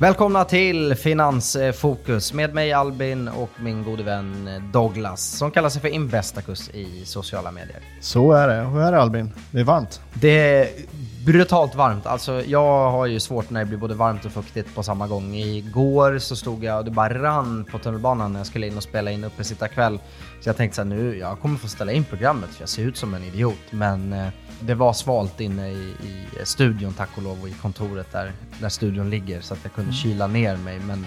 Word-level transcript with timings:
Välkomna 0.00 0.44
till 0.44 0.94
Finansfokus 0.94 2.32
med 2.32 2.54
mig 2.54 2.72
Albin 2.72 3.28
och 3.28 3.50
min 3.58 3.84
gode 3.84 4.02
vän 4.02 4.48
Douglas 4.72 5.38
som 5.38 5.50
kallar 5.50 5.68
sig 5.68 5.82
för 5.82 5.88
Investacus 5.88 6.70
i 6.70 7.04
sociala 7.04 7.50
medier. 7.50 7.78
Så 8.00 8.32
är 8.32 8.48
det. 8.48 8.54
Hur 8.54 8.80
är 8.80 8.92
det 8.92 9.00
Albin? 9.00 9.30
Det 9.50 9.60
är 9.60 9.64
varmt. 9.64 10.00
Det 10.14 10.28
är 10.28 10.68
brutalt 11.26 11.74
varmt. 11.74 12.06
Alltså, 12.06 12.42
jag 12.44 12.90
har 12.90 13.06
ju 13.06 13.20
svårt 13.20 13.50
när 13.50 13.60
det 13.60 13.66
blir 13.66 13.78
både 13.78 13.94
varmt 13.94 14.24
och 14.24 14.32
fuktigt 14.32 14.74
på 14.74 14.82
samma 14.82 15.06
gång. 15.06 15.34
Igår 15.34 16.18
så 16.18 16.36
stod 16.36 16.64
jag 16.64 16.78
och 16.78 16.84
det 16.84 16.90
bara 16.90 17.22
rann 17.22 17.64
på 17.72 17.78
tunnelbanan 17.78 18.32
när 18.32 18.40
jag 18.40 18.46
skulle 18.46 18.66
in 18.66 18.76
och 18.76 18.82
spela 18.82 19.10
in 19.10 19.24
uppe 19.24 19.44
sitta 19.44 19.68
kväll. 19.68 19.98
Så 20.40 20.48
jag 20.48 20.56
tänkte 20.56 20.76
så 20.76 20.82
här, 20.82 20.88
nu, 20.88 21.18
jag 21.18 21.40
kommer 21.40 21.58
få 21.58 21.68
ställa 21.68 21.92
in 21.92 22.04
programmet 22.04 22.50
för 22.50 22.62
jag 22.62 22.68
ser 22.68 22.82
ut 22.82 22.96
som 22.96 23.14
en 23.14 23.24
idiot. 23.24 23.58
Men 23.70 24.12
eh, 24.12 24.28
det 24.60 24.74
var 24.74 24.92
svalt 24.92 25.40
inne 25.40 25.68
i, 25.70 25.94
i 26.02 26.26
studion 26.44 26.92
tack 26.92 27.10
och 27.16 27.22
lov 27.22 27.42
och 27.42 27.48
i 27.48 27.52
kontoret 27.52 28.12
där, 28.12 28.32
där 28.60 28.68
studion 28.68 29.10
ligger 29.10 29.40
så 29.40 29.54
att 29.54 29.60
jag 29.62 29.72
kunde 29.72 29.92
kyla 29.92 30.26
ner 30.26 30.56
mig. 30.56 30.78
Men 30.80 31.06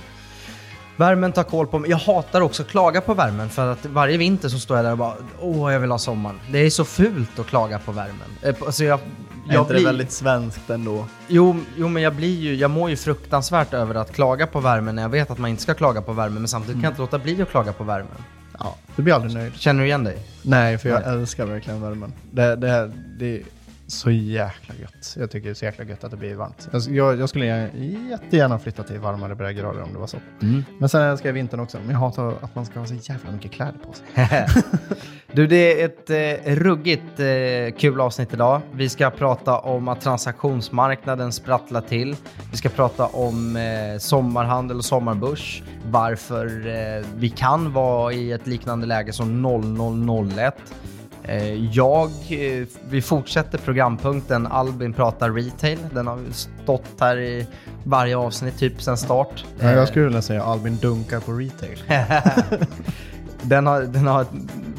Värmen 0.98 1.32
tar 1.32 1.44
koll 1.44 1.68
på 1.68 1.80
mig. 1.80 1.90
Jag 1.90 1.98
hatar 1.98 2.42
också 2.42 2.64
att 2.64 2.70
klaga 2.70 3.02
på 3.02 3.14
värmen 3.14 3.50
för 3.50 3.72
att 3.72 3.86
varje 3.86 4.18
vinter 4.18 4.50
så 4.50 4.60
står 4.60 4.78
jag 4.78 4.86
där 4.86 4.92
och 4.92 4.98
bara 4.98 5.16
åh, 5.42 5.74
jag 5.74 5.80
vill 5.80 5.92
ha 5.92 5.98
sommaren. 5.98 6.40
Det 6.52 6.60
är 6.60 6.70
så 6.70 6.86
fult 6.86 7.40
att 7.40 7.48
klaga 7.48 7.80
på 7.80 7.92
värmen. 7.92 8.30
Eh, 8.42 8.56
Alltså 8.66 8.84
jag, 8.84 9.00
är 9.50 9.54
jag 9.54 9.64
inte 9.64 9.74
det 9.74 9.84
väldigt 9.86 10.12
svenskt 10.12 10.70
ändå? 10.70 11.06
Jo, 11.28 11.56
jo, 11.78 11.88
men 11.88 12.04
jag 12.04 12.16
blir 12.16 12.40
ju, 12.40 12.56
jag 12.56 12.72
mår 12.72 12.90
ju 12.90 12.96
fruktansvärt 12.96 13.74
över 13.74 13.96
att 13.96 14.14
klaga 14.14 14.48
på 14.48 14.60
värmen 14.60 14.96
när 14.96 15.02
jag 15.02 15.10
vet 15.10 15.32
att 15.32 15.38
man 15.38 15.50
inte 15.50 15.62
ska 15.62 15.74
klaga 15.74 16.02
på 16.02 16.14
värmen, 16.14 16.42
men 16.42 16.48
samtidigt 16.48 16.76
kan 16.76 16.84
jag 16.84 16.92
inte 16.92 17.02
låta 17.02 17.20
bli 17.20 17.42
att 17.42 17.50
klaga 17.50 17.74
på 17.74 17.84
värmen. 17.84 18.18
Ja, 18.60 18.76
du 18.96 19.02
blir 19.04 19.14
aldrig 19.14 19.34
nöjd. 19.34 19.56
Känner 19.56 19.82
du 19.82 19.88
igen 19.88 20.04
dig? 20.04 20.18
Nej, 20.42 20.78
för 20.78 20.90
jag 20.90 21.02
Nej. 21.06 21.14
älskar 21.14 21.46
verkligen 21.46 21.82
värmen. 21.82 22.14
Det, 22.32 22.56
det, 22.56 22.92
det 23.20 23.38
är 23.38 23.42
så 23.88 24.12
jäkla 24.12 24.76
gött. 24.82 25.16
Jag 25.20 25.32
tycker 25.32 25.46
det 25.46 25.52
är 25.52 25.54
så 25.54 25.66
jäkla 25.66 25.84
gött 25.86 26.04
att 26.04 26.12
det 26.12 26.18
blir 26.18 26.36
varmt. 26.36 26.70
Jag, 26.90 27.20
jag, 27.20 27.30
skulle 27.30 27.46
gärna- 27.46 28.10
jättegärna 28.10 28.60
flytta 28.60 28.84
till 28.84 29.00
varmare 29.00 29.36
breddgrader 29.36 29.82
om 29.82 29.94
det 29.94 30.00
var 30.00 30.08
så. 30.08 30.18
Men 30.80 30.90
sen 30.90 31.02
älskar 31.02 31.30
jag 31.30 31.34
vintern 31.34 31.60
också. 31.60 31.78
Men 31.82 31.90
jag 31.92 31.98
hatar 32.00 32.34
att 32.42 32.56
man 32.56 32.66
ska 32.66 32.80
ha 32.80 32.88
så 32.88 32.94
jävla 32.94 33.32
mycket 33.32 33.52
kläder 33.52 33.80
på 33.86 33.94
sig. 33.94 34.48
Du, 35.36 35.48
det 35.48 35.82
är 35.82 35.86
ett 35.86 36.10
eh, 36.46 36.56
ruggigt 36.56 37.20
eh, 37.20 37.78
kul 37.80 38.02
avsnitt 38.02 38.34
idag. 38.34 38.62
Vi 38.74 38.90
ska 38.90 39.10
prata 39.10 39.60
om 39.60 39.88
att 39.88 40.02
transaktionsmarknaden 40.02 41.32
sprattlar 41.32 41.82
till. 41.82 42.16
Vi 42.52 42.58
ska 42.58 42.70
prata 42.70 43.06
om 43.08 43.56
eh, 43.56 43.98
sommarhandel 44.00 44.78
och 44.78 44.86
sommarbörs. 44.86 45.64
Varför 45.86 46.68
eh, 46.68 47.06
vi 47.16 47.30
kan 47.30 47.74
vara 47.74 48.14
i 48.14 48.32
ett 48.32 48.48
liknande 48.48 48.86
läge 48.86 49.14
som 49.14 49.42
0001. 50.36 50.56
Eh, 51.28 51.54
jag, 51.76 52.10
eh, 52.30 52.68
vi 52.90 53.02
fortsätter 53.02 53.58
programpunkten 53.58 54.48
Albin 54.48 54.94
pratar 54.94 55.32
retail. 55.32 55.80
Den 55.92 56.08
har 56.08 56.20
stått 56.32 57.00
här 57.00 57.18
i 57.18 57.48
varje 57.84 58.18
avsnitt 58.18 58.58
typ 58.60 58.82
sedan 58.82 58.98
start. 58.98 59.46
Ja, 59.60 59.72
jag 59.72 59.88
skulle 59.88 60.06
vilja 60.06 60.22
säga 60.22 60.44
Albin 60.44 60.78
dunkar 60.78 61.20
på 61.20 61.32
retail. 61.32 61.84
Den 63.44 63.68
har, 63.68 63.82
den 63.82 64.08
har 64.08 64.26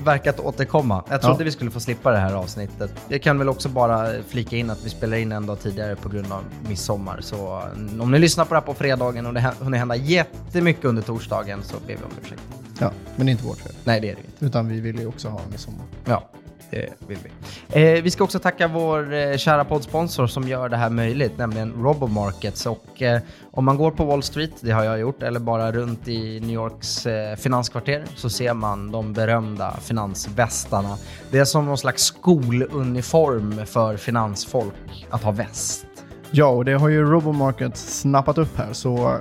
verkat 0.04 0.40
återkomma. 0.40 1.04
Jag 1.10 1.22
trodde 1.22 1.40
Ja. 1.40 1.44
vi 1.44 1.50
skulle 1.50 1.70
få 1.70 1.80
slippa 1.80 2.10
det 2.10 2.18
här 2.18 2.34
avsnittet. 2.34 2.90
Jag 3.08 3.22
kan 3.22 3.38
väl 3.38 3.48
också 3.48 3.68
bara 3.68 4.08
flika 4.28 4.56
in 4.56 4.70
att 4.70 4.84
vi 4.84 4.90
spelar 4.90 5.16
in 5.16 5.32
en 5.32 5.46
dag 5.46 5.60
tidigare 5.60 5.96
på 5.96 6.08
grund 6.08 6.32
av 6.32 6.42
midsommar. 6.68 7.18
Så 7.20 7.62
mm, 7.76 8.00
om 8.00 8.10
ni 8.10 8.18
lyssnar 8.18 8.44
på 8.44 8.54
det 8.54 8.60
här 8.60 8.66
på 8.66 8.74
fredagen 8.74 9.26
och 9.26 9.34
det 9.34 9.52
hunnit 9.60 9.78
hända 9.78 9.96
jättemycket 9.96 10.84
under 10.84 11.02
torsdagen 11.02 11.62
så 11.62 11.74
ber 11.86 11.94
vi 11.94 11.94
om 12.04 12.10
ursäkt. 12.22 12.42
Ja, 12.80 12.90
men 13.16 13.26
det 13.26 13.30
är 13.30 13.32
inte 13.32 13.44
vårt 13.44 13.58
fel. 13.58 13.72
Nej, 13.84 14.00
det 14.00 14.10
är 14.10 14.14
det 14.14 14.20
inte. 14.20 14.44
Utan 14.44 14.68
vi 14.68 14.80
vill 14.80 14.98
ju 14.98 15.06
också 15.06 15.28
ha 15.28 15.40
midsommar. 15.50 15.84
Ja, 16.04 16.28
det 16.75 17.08
vill 17.08 17.19
vi. 17.22 17.97
Eh, 17.97 18.03
vi 18.03 18.11
ska 18.11 18.25
också 18.25 18.39
tacka 18.39 18.69
vår 18.69 19.14
eh, 19.14 19.36
kära 19.36 19.64
poddsponsor 19.64 20.27
som 20.27 20.48
gör 20.48 20.69
det 20.69 20.77
här 20.77 20.91
möjligt, 20.91 21.39
nämligen 21.39 21.72
Robomarkets. 21.72 22.66
Och 22.66 23.03
eh, 23.03 23.20
om 23.50 23.64
man 23.64 23.77
går 23.77 23.91
på 23.91 24.05
Wall 24.05 24.22
Street, 24.22 24.50
det 24.61 24.70
har 24.70 24.84
jag 24.84 25.00
gjort, 25.00 25.22
eller 25.22 25.41
bara 25.41 25.72
runt 25.72 26.08
i 26.08 26.41
New 26.41 26.50
Yorks 26.50 27.06
eh, 27.06 27.36
finanskvarter 27.36 28.05
så 28.16 28.31
ser 28.31 28.55
man 28.55 28.91
de 28.91 29.12
berömda 29.12 29.76
finansvästarna. 29.82 30.97
Det 31.31 31.38
är 31.38 31.44
som 31.44 31.66
någon 31.66 31.78
slags 31.78 32.03
skoluniform 32.03 33.66
för 33.66 33.97
finansfolk 33.97 35.06
att 35.10 35.22
ha 35.22 35.31
väst. 35.31 35.87
Ja, 36.31 36.47
och 36.47 36.65
det 36.65 36.72
har 36.72 36.88
ju 36.88 37.04
Robomarket 37.04 37.77
snappat 37.77 38.38
upp 38.38 38.56
här. 38.56 38.72
Så 38.72 39.19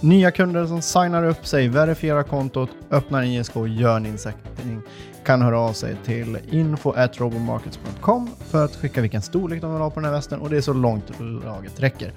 nya 0.00 0.30
kunder 0.30 0.66
som 0.66 0.82
signar 0.82 1.24
upp 1.24 1.46
sig, 1.46 1.68
verifierar 1.68 2.22
kontot, 2.22 2.70
öppnar 2.90 3.22
ISK 3.22 3.56
och 3.56 3.68
gör 3.68 3.96
en 3.96 4.06
insättning 4.06 4.82
kan 5.24 5.42
höra 5.42 5.60
av 5.60 5.72
sig 5.72 5.96
till 6.04 6.38
info.robomarkets.com 6.50 8.30
för 8.50 8.64
att 8.64 8.76
skicka 8.76 9.00
vilken 9.00 9.22
storlek 9.22 9.60
de 9.60 9.72
vill 9.72 9.82
ha 9.82 9.90
på 9.90 10.00
den 10.00 10.04
här 10.04 10.12
västen 10.12 10.40
och 10.40 10.50
det 10.50 10.56
är 10.56 10.60
så 10.60 10.72
långt 10.72 11.20
laget 11.44 11.80
räcker. 11.80 12.12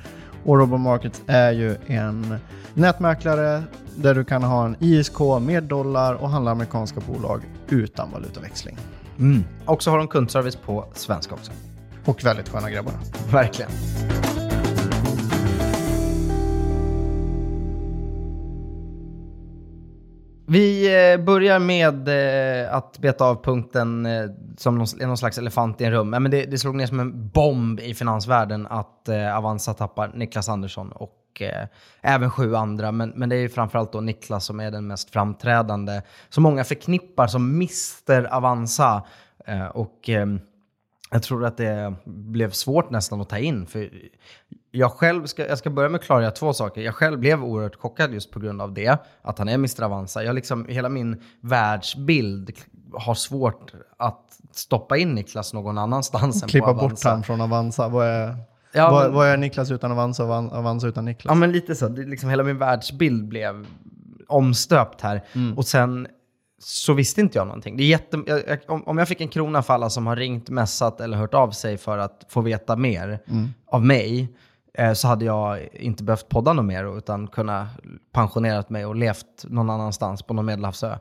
Och 0.45 0.57
Robomarkets 0.57 1.21
är 1.27 1.51
ju 1.51 1.75
en 1.85 2.35
nätmäklare 2.73 3.63
där 3.95 4.15
du 4.15 4.23
kan 4.23 4.43
ha 4.43 4.65
en 4.65 4.75
ISK 4.79 5.19
med 5.41 5.63
dollar 5.63 6.13
och 6.13 6.29
handla 6.29 6.51
amerikanska 6.51 6.99
bolag 6.99 7.41
utan 7.69 8.11
valutaväxling. 8.11 8.77
Och 9.65 9.83
så 9.83 9.91
har 9.91 9.97
de 9.97 10.07
kundservice 10.07 10.55
på 10.55 10.85
svenska 10.93 11.35
också. 11.35 11.51
Och 12.05 12.25
väldigt 12.25 12.49
sköna 12.49 12.71
grabbar. 12.71 12.93
Verkligen. 13.31 13.71
Vi 20.45 20.85
eh, 21.13 21.23
börjar 21.23 21.59
med 21.59 22.07
eh, 22.07 22.75
att 22.75 22.99
beta 22.99 23.25
av 23.25 23.43
punkten 23.43 24.05
eh, 24.05 24.29
som 24.57 24.77
någon, 24.77 24.87
någon 24.99 25.17
slags 25.17 25.37
elefant 25.37 25.81
i 25.81 25.85
en 25.85 25.91
rum. 25.91 26.09
Men 26.09 26.31
det, 26.31 26.45
det 26.45 26.57
slog 26.57 26.75
ner 26.75 26.85
som 26.85 26.99
en 26.99 27.29
bomb 27.29 27.79
i 27.79 27.93
finansvärlden 27.93 28.67
att 28.67 29.09
Avanza 29.09 29.73
tappar 29.73 30.11
Niklas 30.15 30.49
Andersson 30.49 30.91
och 30.91 31.41
även 32.01 32.31
sju 32.31 32.55
andra. 32.55 32.91
Men, 32.91 33.09
men 33.09 33.29
det 33.29 33.35
är 33.35 33.39
ju 33.39 33.49
framförallt 33.49 33.91
då 33.91 34.01
Niklas 34.01 34.45
som 34.45 34.59
är 34.59 34.71
den 34.71 34.87
mest 34.87 35.09
framträdande. 35.09 36.01
Som 36.29 36.43
många 36.43 36.63
förknippar 36.63 37.27
som 37.27 37.49
Mr 37.49 38.33
Avanza. 38.33 39.03
Och... 39.73 40.09
jag 41.11 41.23
tror 41.23 41.45
att 41.45 41.57
det 41.57 41.93
blev 42.05 42.51
svårt 42.51 42.89
nästan 42.89 43.21
att 43.21 43.29
ta 43.29 43.37
in. 43.37 43.65
För 43.65 43.89
jag 44.75 44.91
själv, 44.91 45.25
ska, 45.25 45.47
jag 45.47 45.57
ska 45.57 45.69
börja 45.69 45.89
med 45.89 45.99
att 45.99 46.05
klargöra 46.05 46.31
två 46.31 46.53
saker. 46.53 46.81
Jag 46.81 46.95
själv 46.95 47.19
blev 47.19 47.43
oerhört 47.43 47.75
chockad 47.75 48.13
just 48.13 48.31
på 48.31 48.39
grund 48.39 48.61
av 48.61 48.73
det, 48.73 48.97
att 49.21 49.39
han 49.39 49.49
är 49.49 49.53
Mr. 49.53 49.83
Avanza. 49.83 50.23
Jag 50.23 50.35
liksom, 50.35 50.65
hela 50.69 50.89
min 50.89 51.21
världsbild 51.41 52.51
har 52.93 53.13
svårt 53.15 53.73
att 53.97 54.39
stoppa 54.51 54.97
in 54.97 55.09
Niklas 55.15 55.53
någon 55.53 55.77
annanstans 55.77 56.43
än 56.43 56.49
Klippa 56.49 56.67
på 56.67 56.73
bort 56.73 56.83
Avanza. 56.83 57.09
han 57.09 57.23
från 57.23 57.41
Avanza. 57.41 57.87
Vad 57.87 58.07
är, 58.07 58.35
Ja, 58.75 58.91
vad, 58.91 59.03
men- 59.03 59.13
vad 59.13 59.27
är 59.27 59.37
Niklas 59.37 59.71
utan 59.71 59.91
Avanza 59.91 60.23
och 60.23 60.29
Avan- 60.29 60.51
Avanza 60.53 60.87
utan 60.87 61.05
Niklas? 61.05 61.31
Ja, 61.31 61.35
men 61.35 61.51
lite 61.51 61.75
så. 61.75 61.87
Det, 61.87 62.03
liksom, 62.05 62.29
hela 62.29 62.43
min 62.43 62.57
världsbild 62.57 63.27
blev 63.27 63.65
omstöpt 64.27 65.01
här. 65.01 65.21
Och 65.55 65.65
sen 65.65 66.07
så 66.59 66.93
visste 66.93 67.21
inte 67.21 67.37
jag 67.37 67.47
någonting. 67.47 67.77
Det 67.77 67.83
är 67.83 67.87
jätte, 67.87 68.23
jag, 68.27 68.59
om, 68.67 68.83
om 68.87 68.97
jag 68.97 69.07
fick 69.07 69.21
en 69.21 69.27
krona 69.27 69.61
för 69.63 69.73
alla 69.73 69.89
som 69.89 70.07
har 70.07 70.15
ringt, 70.15 70.49
messat 70.49 71.01
eller 71.01 71.17
hört 71.17 71.33
av 71.33 71.51
sig 71.51 71.77
för 71.77 71.97
att 71.97 72.25
få 72.29 72.41
veta 72.41 72.75
mer 72.75 73.19
av 73.67 73.85
mig, 73.85 74.35
så 74.93 75.07
hade 75.07 75.25
jag 75.25 75.67
inte 75.73 76.03
behövt 76.03 76.29
podda 76.29 76.53
något 76.53 76.65
mer 76.65 76.97
utan 76.97 77.27
kunnat 77.27 77.67
pensionerat 78.11 78.69
mig 78.69 78.85
och 78.85 78.95
levt 78.95 79.25
någon 79.43 79.69
annanstans 79.69 80.21
på 80.23 80.33
någon 80.33 80.45
medelhavsö. 80.45 80.95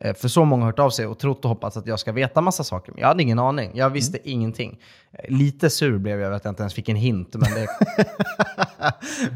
Eh, 0.00 0.14
För 0.14 0.28
så 0.28 0.44
många 0.44 0.62
har 0.62 0.66
hört 0.72 0.78
av 0.78 0.90
sig 0.90 1.06
och 1.06 1.18
trott 1.18 1.44
och 1.44 1.48
hoppats 1.48 1.76
att 1.76 1.86
jag 1.86 2.00
ska 2.00 2.12
veta 2.12 2.40
massa 2.40 2.64
saker. 2.64 2.92
Men 2.92 3.00
jag 3.00 3.08
hade 3.08 3.22
ingen 3.22 3.38
aning. 3.38 3.70
Jag 3.74 3.90
visste 3.90 4.30
ingenting. 4.30 4.78
Eh, 5.12 5.30
Lite 5.36 5.70
sur 5.70 5.98
blev 5.98 6.18
jag 6.20 6.26
över 6.26 6.36
att 6.36 6.44
jag 6.44 6.50
inte 6.52 6.62
ens 6.62 6.74
fick 6.74 6.88
en 6.88 6.96
hint. 6.96 7.34
Men 7.34 7.54
det, 7.54 7.66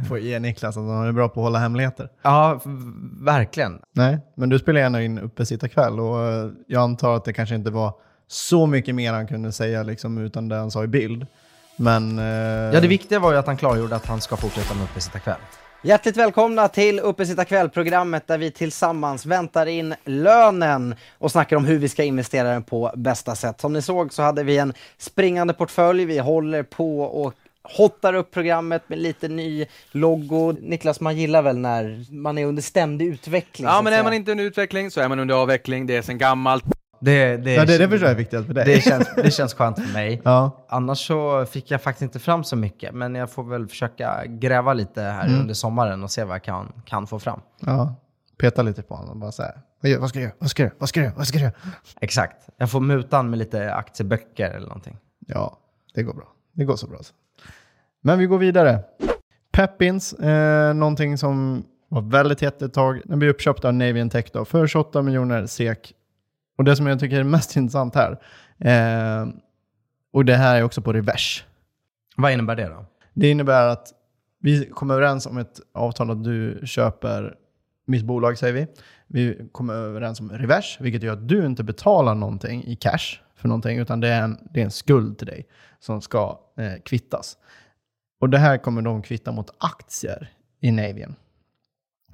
Får 0.09 0.19
ge 0.19 0.39
Niklas 0.39 0.77
att 0.77 0.83
han 0.83 1.07
är 1.07 1.13
bra 1.13 1.29
på 1.29 1.41
att 1.41 1.45
hålla 1.45 1.59
hemligheter. 1.59 2.09
ja, 2.23 2.61
verkligen. 3.21 3.79
Nej, 3.93 4.19
men 4.35 4.49
du 4.49 4.59
spelar 4.59 4.81
gärna 4.81 5.03
in 5.03 5.19
uppesittarkväll 5.19 6.01
och 6.01 6.21
eh, 6.21 6.51
jag 6.67 6.83
antar 6.83 7.17
att 7.17 7.25
det 7.25 7.33
kanske 7.33 7.55
inte 7.55 7.71
var 7.71 7.93
så 8.27 8.67
mycket 8.67 8.95
mer 8.95 9.13
han 9.13 9.27
kunde 9.27 9.53
säga 9.53 9.83
liksom, 9.83 10.19
utan 10.19 10.49
det 10.49 10.57
han 10.57 10.71
sa 10.71 10.85
i 10.85 10.89
bild. 10.89 11.27
Men... 11.83 12.19
eh, 12.19 12.25
Ja, 12.75 12.81
det 12.81 12.89
viktiga 12.89 13.19
var 13.19 13.33
ju 13.33 13.39
att 13.39 13.47
han 13.47 13.57
klargjorde 13.57 13.97
att 13.97 14.07
han 14.07 14.21
ska 14.21 14.37
fortsätta 14.37 14.75
med 14.75 14.85
Uppesittarkväll. 14.85 15.37
Hjärtligt 15.85 16.17
välkomna 16.17 16.69
till 16.69 17.01
Uppesittarkväll-programmet 17.01 18.27
där 18.27 18.39
vi 18.39 18.51
tillsammans 18.51 19.27
väntar 19.27 19.67
in 19.67 19.95
lönen 20.05 20.95
och 21.19 21.31
snackar 21.31 21.57
om 21.57 21.65
hur 21.65 21.79
vi 21.79 21.89
ska 21.89 22.03
investera 22.03 22.49
den 22.49 22.63
på 22.63 22.93
bästa 22.97 23.35
sätt. 23.35 23.61
Som 23.61 23.73
ni 23.73 23.83
såg 23.83 24.13
så 24.13 24.23
hade 24.23 24.43
vi 24.43 24.59
en 24.59 24.73
springande 24.99 25.55
portfölj. 25.55 26.05
Vi 26.05 26.19
håller 26.19 26.63
på 26.63 27.01
och 27.01 27.35
hottar 27.63 28.15
upp 28.15 28.31
programmet 28.31 28.83
med 28.87 28.99
lite 28.99 29.29
ny 29.29 29.67
logo. 29.93 30.53
Niklas, 30.61 31.01
man 31.01 31.17
gillar 31.17 31.43
väl 31.43 31.59
när 31.59 32.07
man 32.13 32.39
är 32.39 32.47
under 32.47 32.63
ständig 32.63 33.07
utveckling? 33.07 33.69
Ja, 33.69 33.83
men 33.83 33.93
är 33.93 34.03
man 34.03 34.13
inte 34.13 34.31
under 34.31 34.45
utveckling 34.45 34.91
så 34.91 35.01
är 35.01 35.09
man 35.09 35.19
under 35.19 35.35
avveckling. 35.35 35.87
Det 35.87 35.97
är 35.97 36.03
sen 36.03 36.19
gammalt. 36.19 36.65
Det, 37.05 37.37
det, 37.37 37.55
ja, 37.55 37.65
det, 37.65 37.79
det 37.79 37.89
förstår 37.89 38.07
jag 38.09 38.15
är 38.15 38.19
viktigt 38.19 38.47
för 38.47 38.55
dig. 38.55 38.65
det, 38.65 38.81
känns, 38.81 39.09
det 39.17 39.31
känns 39.31 39.55
skönt 39.55 39.79
för 39.81 39.93
mig. 39.93 40.21
ja. 40.25 40.65
Annars 40.69 41.07
så 41.07 41.47
fick 41.47 41.71
jag 41.71 41.83
faktiskt 41.83 42.03
inte 42.03 42.19
fram 42.19 42.45
så 42.45 42.57
mycket, 42.57 42.95
men 42.95 43.15
jag 43.15 43.31
får 43.31 43.45
väl 43.45 43.69
försöka 43.69 44.23
gräva 44.27 44.73
lite 44.75 45.03
här 45.03 45.29
under 45.41 45.55
sommaren 45.55 46.03
och 46.03 46.11
se 46.11 46.25
vad 46.25 46.35
jag 46.35 46.43
kan, 46.45 46.73
kan 46.85 47.07
få 47.07 47.19
fram. 47.19 47.41
ja. 47.61 47.95
Peta 48.39 48.63
lite 48.63 48.83
på 48.83 48.95
honom 48.95 49.21
bara 49.21 49.33
vad 49.83 49.91
gör- 49.91 49.99
vad 49.99 50.09
ska 50.09 50.19
du 50.19 50.23
göra? 50.25 50.35
Vad 50.39 50.51
ska 50.51 50.63
du 50.63 50.67
göra? 50.67 50.75
Vad 50.79 50.89
ska 50.89 51.01
du 51.01 51.05
göra? 51.07 51.15
Vad 51.17 51.27
ska 51.27 51.39
du 51.39 51.45
göra? 51.45 51.55
Exakt. 52.01 52.49
Jag 52.57 52.71
får 52.71 52.81
mutan 52.81 53.31
med 53.31 53.39
lite 53.39 53.75
aktieböcker 53.75 54.51
eller 54.51 54.67
någonting. 54.67 54.97
Ja, 55.27 55.59
det 55.95 56.03
går 56.03 56.15
bra. 56.15 56.29
Det 56.53 56.65
går 56.65 56.77
så 56.77 56.87
bra. 56.87 56.99
Så. 57.03 57.13
Men 58.01 58.19
vi 58.19 58.27
går 58.27 58.39
vidare. 58.39 58.79
Peppins, 59.53 60.13
eh, 60.13 60.75
någonting 60.75 61.19
som 61.19 61.65
var 61.89 62.03
väldigt 62.03 62.41
hett 62.41 62.63
ett 62.63 62.75
tag. 62.75 63.01
Den 63.05 63.19
blev 63.19 63.31
uppköpt 63.31 63.65
av 63.65 63.75
Navy 63.75 64.09
Tech 64.11 64.25
då, 64.33 64.45
för 64.45 64.67
28 64.67 65.03
miljoner 65.03 65.47
SEK. 65.47 65.93
Och 66.57 66.65
det 66.65 66.77
som 66.77 66.87
jag 66.87 67.01
tycker 67.01 67.21
är 67.21 67.25
mest 67.25 67.57
intressant 67.57 67.95
här, 67.95 68.19
eh, 68.59 69.29
och 70.13 70.25
det 70.25 70.37
här 70.37 70.57
är 70.57 70.63
också 70.63 70.83
på 70.83 70.93
revers. 70.93 71.45
Vad 72.17 72.33
innebär 72.33 72.57
det 72.57 72.69
då? 72.69 72.87
Det 73.15 73.31
innebär 73.31 73.67
att 73.67 73.89
vi 74.41 74.67
kommer 74.67 74.95
överens 74.95 75.27
om 75.27 75.39
ett 75.39 75.61
avtal 75.73 76.11
att 76.11 76.25
du 76.25 76.61
köper 76.65 77.35
mitt 77.87 78.05
bolag, 78.05 78.39
säger 78.39 78.55
vi. 78.55 78.67
Vi 79.07 79.49
kommer 79.53 79.75
överens 79.75 80.21
om 80.21 80.31
revers, 80.31 80.79
vilket 80.81 81.03
gör 81.03 81.13
att 81.13 81.29
du 81.29 81.47
inte 81.47 81.65
betalar 81.65 82.15
någonting 82.15 82.65
i 82.65 82.77
cash 82.77 83.21
för 83.37 83.49
någonting, 83.49 83.79
utan 83.79 84.01
det 84.01 84.09
är 84.09 84.23
en, 84.23 84.39
det 84.51 84.61
är 84.61 84.65
en 84.65 84.71
skuld 84.71 85.19
till 85.19 85.27
dig 85.27 85.47
som 85.79 86.01
ska 86.01 86.41
eh, 86.59 86.83
kvittas. 86.85 87.37
Och 88.21 88.31
det 88.31 88.39
här 88.39 88.59
kommer 88.59 88.83
de 88.83 89.03
kvitta 89.03 89.33
mot 89.33 89.51
aktier 89.59 90.33
i 90.61 90.71
Navien. 90.71 91.15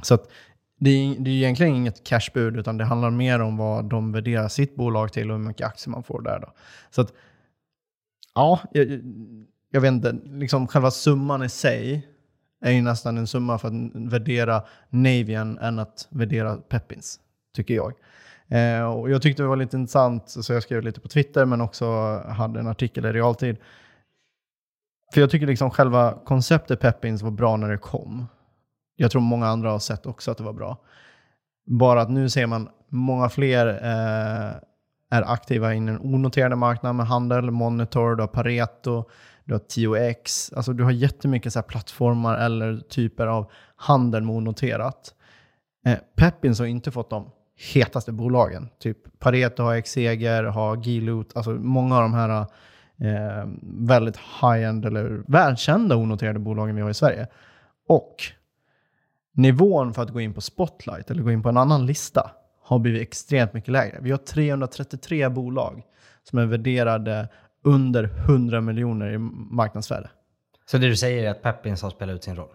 Så 0.02 0.14
att 0.14 0.30
det 0.78 0.90
är, 0.90 1.16
det 1.18 1.30
är 1.30 1.34
egentligen 1.34 1.74
inget 1.74 2.04
cashbud, 2.04 2.56
utan 2.56 2.78
det 2.78 2.84
handlar 2.84 3.10
mer 3.10 3.40
om 3.40 3.56
vad 3.56 3.84
de 3.84 4.12
värderar 4.12 4.48
sitt 4.48 4.74
bolag 4.74 5.12
till 5.12 5.30
och 5.30 5.38
hur 5.38 5.44
mycket 5.44 5.66
aktier 5.66 5.90
man 5.90 6.02
får 6.02 6.22
där. 6.22 6.40
Då. 6.40 6.52
Så 6.90 7.00
att, 7.00 7.12
ja, 8.34 8.60
jag, 8.72 9.00
jag 9.70 9.80
vet 9.80 9.92
inte, 9.92 10.12
liksom 10.24 10.68
själva 10.68 10.90
summan 10.90 11.42
i 11.42 11.48
sig 11.48 12.08
är 12.64 12.70
ju 12.70 12.82
nästan 12.82 13.18
en 13.18 13.26
summa 13.26 13.58
för 13.58 13.68
att 13.68 13.74
värdera 13.94 14.62
Navian 14.90 15.58
än 15.58 15.78
att 15.78 16.08
värdera 16.10 16.56
Peppins, 16.56 17.20
tycker 17.54 17.74
jag. 17.74 17.92
Eh, 18.48 18.84
och 18.84 19.10
jag 19.10 19.22
tyckte 19.22 19.42
det 19.42 19.48
var 19.48 19.56
lite 19.56 19.76
intressant, 19.76 20.28
så 20.28 20.52
jag 20.52 20.62
skrev 20.62 20.82
lite 20.82 21.00
på 21.00 21.08
Twitter, 21.08 21.44
men 21.44 21.60
också 21.60 21.86
hade 22.26 22.60
en 22.60 22.66
artikel 22.66 23.06
i 23.06 23.12
realtid. 23.12 23.56
För 25.14 25.20
jag 25.20 25.30
tycker 25.30 25.46
liksom 25.46 25.70
själva 25.70 26.18
konceptet 26.24 26.80
Peppins 26.80 27.22
var 27.22 27.30
bra 27.30 27.56
när 27.56 27.68
det 27.68 27.78
kom. 27.78 28.26
Jag 29.00 29.10
tror 29.10 29.22
många 29.22 29.46
andra 29.46 29.70
har 29.70 29.78
sett 29.78 30.06
också 30.06 30.30
att 30.30 30.38
det 30.38 30.44
var 30.44 30.52
bra. 30.52 30.76
Bara 31.66 32.00
att 32.00 32.10
nu 32.10 32.28
ser 32.30 32.46
man 32.46 32.68
många 32.88 33.28
fler 33.28 33.66
eh, 33.66 34.56
är 35.10 35.32
aktiva 35.32 35.74
i 35.74 35.76
den 35.76 36.00
onoterade 36.00 36.56
marknaden 36.56 36.96
med 36.96 37.06
handel, 37.06 37.50
Monitor, 37.50 38.16
du 38.16 38.22
har 38.22 38.28
Pareto, 38.28 39.04
du 39.44 39.54
har 39.54 39.58
TOX. 39.58 40.52
Alltså 40.52 40.72
du 40.72 40.84
har 40.84 40.90
jättemycket 40.90 41.52
så 41.52 41.62
plattformar 41.62 42.38
eller 42.38 42.80
typer 42.80 43.26
av 43.26 43.50
handel 43.76 44.22
med 44.22 44.36
onoterat. 44.36 45.14
Eh, 45.86 45.98
Peppins 46.16 46.58
har 46.58 46.66
inte 46.66 46.90
fått 46.90 47.10
de 47.10 47.30
hetaste 47.74 48.12
bolagen. 48.12 48.68
Typ 48.78 49.18
Pareto 49.18 49.62
har 49.62 49.74
Exeger, 49.74 50.44
har 50.44 50.76
Gilut, 50.76 51.36
alltså 51.36 51.50
många 51.50 51.96
av 51.96 52.02
de 52.02 52.14
här 52.14 52.40
eh, 53.00 53.48
väldigt 53.62 54.16
high-end 54.16 54.86
eller 54.86 55.22
välkända 55.26 55.96
onoterade 55.96 56.38
bolagen 56.38 56.76
vi 56.76 56.82
har 56.82 56.90
i 56.90 56.94
Sverige. 56.94 57.26
Och 57.88 58.16
nivån 59.38 59.94
för 59.94 60.02
att 60.02 60.10
gå 60.10 60.20
in 60.20 60.34
på 60.34 60.40
Spotlight 60.40 61.10
eller 61.10 61.22
gå 61.22 61.30
in 61.30 61.42
på 61.42 61.48
en 61.48 61.56
annan 61.56 61.86
lista 61.86 62.30
har 62.62 62.78
blivit 62.78 63.02
extremt 63.02 63.52
mycket 63.52 63.72
lägre. 63.72 63.98
Vi 64.00 64.10
har 64.10 64.18
333 64.18 65.28
bolag 65.28 65.82
som 66.22 66.38
är 66.38 66.46
värderade 66.46 67.28
under 67.64 68.04
100 68.04 68.60
miljoner 68.60 69.10
i 69.10 69.18
marknadsvärde. 69.18 70.10
Så 70.70 70.78
det 70.78 70.88
du 70.88 70.96
säger 70.96 71.24
är 71.24 71.30
att 71.30 71.42
Peppins 71.42 71.82
har 71.82 71.90
spelat 71.90 72.14
ut 72.14 72.24
sin 72.24 72.36
roll? 72.36 72.48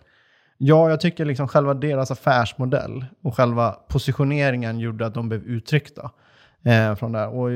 Ja, 0.57 0.89
jag 0.89 1.01
tycker 1.01 1.25
liksom 1.25 1.47
själva 1.47 1.74
deras 1.74 2.12
affärsmodell 2.12 3.06
och 3.21 3.36
själva 3.36 3.71
positioneringen 3.71 4.79
gjorde 4.79 5.06
att 5.06 5.13
de 5.13 5.29
blev 5.29 5.44
uttryckta 5.44 6.12
eh, 6.63 6.95
från 6.95 7.12
det. 7.12 7.27
Och 7.27 7.50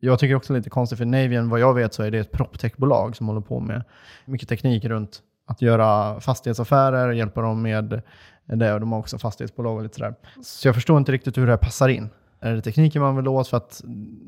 jag 0.00 0.18
tycker 0.18 0.34
också 0.34 0.52
lite 0.52 0.70
konstigt, 0.70 0.98
för 0.98 1.04
Navian, 1.04 1.48
vad 1.48 1.60
jag 1.60 1.74
vet 1.74 1.94
så 1.94 2.02
är 2.02 2.10
det 2.10 2.18
ett 2.18 2.32
proptechbolag 2.32 3.16
som 3.16 3.28
håller 3.28 3.40
på 3.40 3.60
med 3.60 3.84
mycket 4.24 4.48
teknik 4.48 4.84
runt 4.84 5.22
att 5.46 5.62
göra 5.62 6.20
fastighetsaffärer, 6.20 7.12
hjälpa 7.12 7.40
dem 7.40 7.62
med 7.62 8.02
det 8.46 8.74
och 8.74 8.80
de 8.80 8.92
har 8.92 8.98
också 8.98 9.18
fastighetsbolag 9.18 9.76
och 9.76 9.82
lite 9.82 9.94
sådär. 9.94 10.14
Så 10.42 10.68
jag 10.68 10.74
förstår 10.74 10.98
inte 10.98 11.12
riktigt 11.12 11.38
hur 11.38 11.46
det 11.46 11.52
här 11.52 11.56
passar 11.56 11.88
in. 11.88 12.08
Är 12.40 12.54
det 12.54 12.62
tekniken 12.62 13.02
man 13.02 13.16
vill 13.16 13.28
åt? 13.28 13.48
För 13.48 13.56
att 13.56 13.82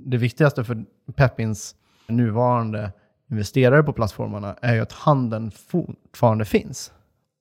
det 0.07 0.17
viktigaste 0.17 0.65
för 0.65 0.85
Pepins 1.15 1.75
nuvarande 2.07 2.93
investerare 3.31 3.83
på 3.83 3.93
plattformarna 3.93 4.57
är 4.63 4.75
ju 4.75 4.81
att 4.81 4.93
handeln 4.93 5.51
fortfarande 5.51 6.45
finns. 6.45 6.93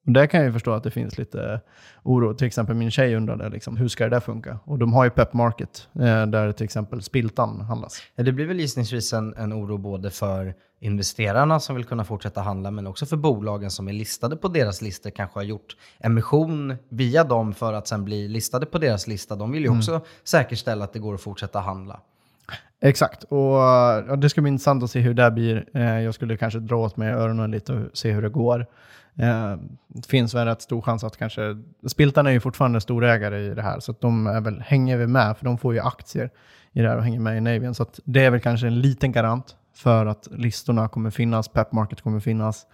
Och 0.07 0.13
där 0.13 0.25
kan 0.25 0.39
jag 0.39 0.48
ju 0.48 0.54
förstå 0.54 0.71
att 0.71 0.83
det 0.83 0.92
finns 0.92 1.18
lite 1.18 1.62
oro. 2.04 2.33
Till 2.33 2.48
exempel 2.48 2.75
min 2.75 2.92
tjej 2.92 3.15
undrade 3.15 3.50
liksom, 3.50 3.77
hur 3.77 3.88
ska 3.88 4.04
det 4.04 4.09
där 4.09 4.19
funka? 4.19 4.59
Och 4.63 4.80
de 4.80 4.94
har 4.94 5.04
ju 5.04 5.09
Pep 5.09 5.33
Market 5.33 5.88
eh, 5.95 6.25
där 6.25 6.51
till 6.51 6.63
exempel 6.63 7.01
Spiltan 7.01 7.62
handlas. 7.62 8.01
Ja, 8.15 8.24
det 8.24 8.31
blir 8.31 8.45
väl 8.45 8.59
gissningsvis 8.59 9.13
en, 9.13 9.33
en 9.38 9.54
oro 9.54 9.77
både 9.77 10.12
för 10.12 10.54
investerarna 10.80 11.59
som 11.59 11.75
vill 11.75 11.86
kunna 11.86 12.04
fortsätta 12.04 12.42
handla 12.42 12.71
men 12.71 12.88
också 12.88 13.06
för 13.06 13.18
bolagen 13.18 13.71
som 13.71 13.88
är 13.88 13.94
listade 13.94 14.36
på 14.36 14.48
deras 14.48 14.81
listor 14.81 15.09
kanske 15.09 15.39
har 15.39 15.44
gjort 15.44 15.77
emission 16.00 16.75
via 16.89 17.24
dem 17.24 17.54
för 17.54 17.74
att 17.74 17.88
sen 17.88 18.06
bli 18.06 18.27
listade 18.27 18.65
på 18.65 18.77
deras 18.77 19.07
lista. 19.07 19.36
De 19.36 19.51
vill 19.51 19.62
ju 19.62 19.68
mm. 19.68 19.80
också 19.80 19.92
mm. 19.92 20.04
säkerställa 20.24 20.83
att 20.83 20.94
det 20.94 21.00
går 21.00 21.13
att 21.13 21.21
fortsätta 21.21 21.59
handla. 21.59 22.00
Exakt, 22.81 23.24
och 23.24 23.38
ja, 23.38 24.15
det 24.18 24.30
ska 24.30 24.42
bli 24.42 24.50
intressant 24.50 24.83
att 24.83 24.92
se 24.92 25.00
hur 25.00 25.13
det 25.13 25.31
blir. 25.31 25.65
Eh, 25.74 26.01
jag 26.01 26.13
skulle 26.13 26.38
kanske 26.38 26.59
dra 26.59 26.75
åt 26.75 26.98
mig 26.98 27.13
öronen 27.13 27.51
lite 27.51 27.74
och 27.74 27.98
se 27.98 28.12
hur 28.12 28.21
det 28.21 28.30
går. 28.30 28.65
Eh, 29.18 29.56
det 29.88 30.08
finns 30.08 30.34
väl 30.34 30.42
en 30.42 30.48
rätt 30.48 30.62
stor 30.62 30.81
chans 30.81 31.04
att 31.04 31.18
kanske... 31.18 31.42
Spiltan 31.88 32.28
är 32.28 32.31
ju 32.31 32.40
fortfarande 32.40 32.81
storägare 32.81 33.40
i 33.40 33.54
det 33.54 33.62
här, 33.62 33.80
så 33.80 33.92
att 33.92 34.02
de 34.02 34.28
är 34.28 34.42
väl, 34.42 34.62
hänger 34.62 34.98
väl 34.98 35.08
med, 35.08 35.38
för 35.38 35.46
de 35.46 35.58
får 35.58 35.74
ju 35.74 35.80
aktier 35.80 36.30
i 36.74 36.81
det 36.81 36.90
här 36.90 36.98
och 36.98 37.04
hänger 37.04 37.19
med 37.19 37.38
i 37.38 37.42
Navien. 37.42 37.75
Så 37.75 37.86
det 38.04 38.25
är 38.25 38.31
väl 38.31 38.40
kanske 38.40 38.68
en 38.68 38.81
liten 38.81 39.12
garant 39.12 39.56
för 39.74 40.06
att 40.06 40.28
listorna 40.31 40.88
kommer 40.88 41.10
finnas, 41.10 41.48
Pep 41.48 41.72
Market 41.72 42.02
kommer 42.02 42.19
finnas. 42.19 42.66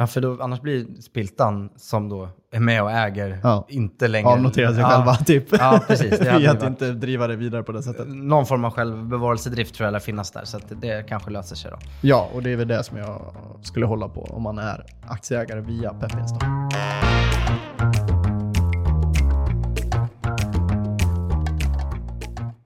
Ja, 0.00 0.06
för 0.06 0.20
då, 0.20 0.42
annars 0.42 0.60
blir 0.60 0.86
Spiltan, 1.00 1.70
som 1.76 2.08
då 2.08 2.28
är 2.52 2.60
med 2.60 2.82
och 2.82 2.90
äger, 2.90 3.40
ja. 3.42 3.66
inte 3.68 4.08
längre... 4.08 4.28
Avnotera 4.28 4.72
sig 4.72 4.80
ja. 4.80 4.88
själva, 4.88 5.16
typ. 5.16 5.44
Ja, 5.50 5.80
precis. 5.86 6.18
Det 6.18 6.40
I 6.40 6.46
att 6.46 6.62
inte 6.62 6.92
driva 6.92 7.26
det 7.26 7.36
vidare 7.36 7.62
på 7.62 7.72
det 7.72 7.82
sättet. 7.82 8.08
Någon 8.08 8.46
form 8.46 8.64
av 8.64 8.70
självbevarelsedrift 8.70 9.74
tror 9.74 9.84
jag 9.86 9.92
lär 9.92 9.98
finnas 9.98 10.30
där, 10.30 10.44
så 10.44 10.58
det 10.80 11.08
kanske 11.08 11.30
löser 11.30 11.56
sig 11.56 11.70
då. 11.70 11.78
Ja, 12.00 12.30
och 12.34 12.42
det 12.42 12.50
är 12.50 12.56
väl 12.56 12.68
det 12.68 12.84
som 12.84 12.96
jag 12.96 13.34
skulle 13.62 13.86
hålla 13.86 14.08
på 14.08 14.20
om 14.20 14.42
man 14.42 14.58
är 14.58 14.84
aktieägare 15.08 15.60
via 15.60 15.94
Pepins. 15.94 16.34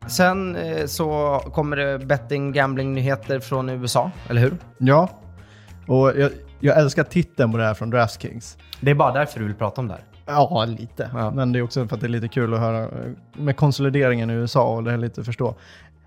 Sen 0.07 0.57
eh, 0.57 0.87
så 0.87 1.41
kommer 1.53 1.77
det 1.77 1.99
betting 1.99 2.53
gambling-nyheter 2.53 3.41
från 3.41 3.69
USA, 3.69 4.11
eller 4.29 4.41
hur? 4.41 4.57
Ja, 4.79 5.09
och 5.87 6.13
jag, 6.17 6.31
jag 6.65 6.79
älskar 6.79 7.05
titeln 7.05 7.53
på 7.53 7.59
det 7.59 7.65
här 7.65 7.75
från 7.75 7.91
DraftKings. 7.91 8.59
Det 8.81 8.91
är 8.91 8.95
bara 8.95 9.13
därför 9.13 9.41
du 9.41 9.47
vill 9.47 9.55
prata 9.55 9.81
om 9.81 9.89
det 9.89 9.95
här? 9.95 10.05
Ja, 10.27 10.65
lite. 10.65 11.11
Ja. 11.13 11.31
Men 11.31 11.53
det 11.53 11.59
är 11.59 11.63
också 11.63 11.89
för 11.89 11.95
att 11.95 12.01
det 12.01 12.07
är 12.07 12.09
lite 12.09 12.29
kul 12.29 12.55
att 12.55 12.61
höra 12.61 12.83
eh, 12.83 12.89
med 13.33 13.57
konsolideringen 13.57 14.31
i 14.31 14.33
USA 14.33 14.77
och 14.77 14.85
det 14.85 14.93
är 14.93 14.97
lite 14.97 15.25
förstå. 15.25 15.55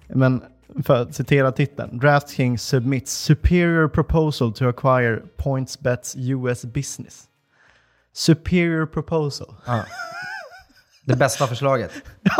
Men 0.07 0.41
för 0.83 1.01
att 1.01 1.15
citera 1.15 1.51
titeln. 1.51 1.99
DraftKings 1.99 2.63
submits 2.63 3.11
superior 3.11 3.87
proposal 3.87 4.53
to 4.53 4.69
acquire 4.69 5.21
PointsBets 5.37 6.15
US 6.17 6.65
business. 6.65 7.23
Superior 8.13 8.85
proposal. 8.85 9.55
Ja. 9.65 9.83
Det 11.05 11.15
bästa 11.15 11.47
förslaget. 11.47 11.91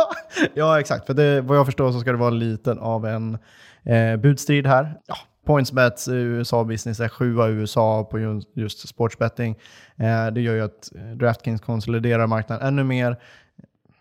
ja, 0.53 0.79
exakt. 0.79 1.05
För 1.05 1.13
det, 1.13 1.41
vad 1.41 1.57
jag 1.57 1.65
förstår 1.65 1.91
så 1.91 1.99
ska 1.99 2.11
det 2.11 2.17
vara 2.17 2.29
lite 2.29 2.71
av 2.71 3.05
en 3.05 3.37
eh, 3.83 4.15
budstrid 4.15 4.67
här. 4.67 4.99
Ja, 5.07 5.17
PointsBets 5.47 6.07
USA-business 6.07 6.99
är 6.99 7.09
sjua 7.09 7.49
i 7.49 7.51
USA 7.51 8.03
på 8.03 8.41
just 8.53 8.87
sportsbetting. 8.87 9.57
Eh, 9.95 10.27
det 10.27 10.41
gör 10.41 10.55
ju 10.55 10.61
att 10.61 10.95
eh, 10.95 11.01
DraftKings 11.01 11.61
konsoliderar 11.61 12.27
marknaden 12.27 12.67
ännu 12.67 12.83
mer. 12.83 13.17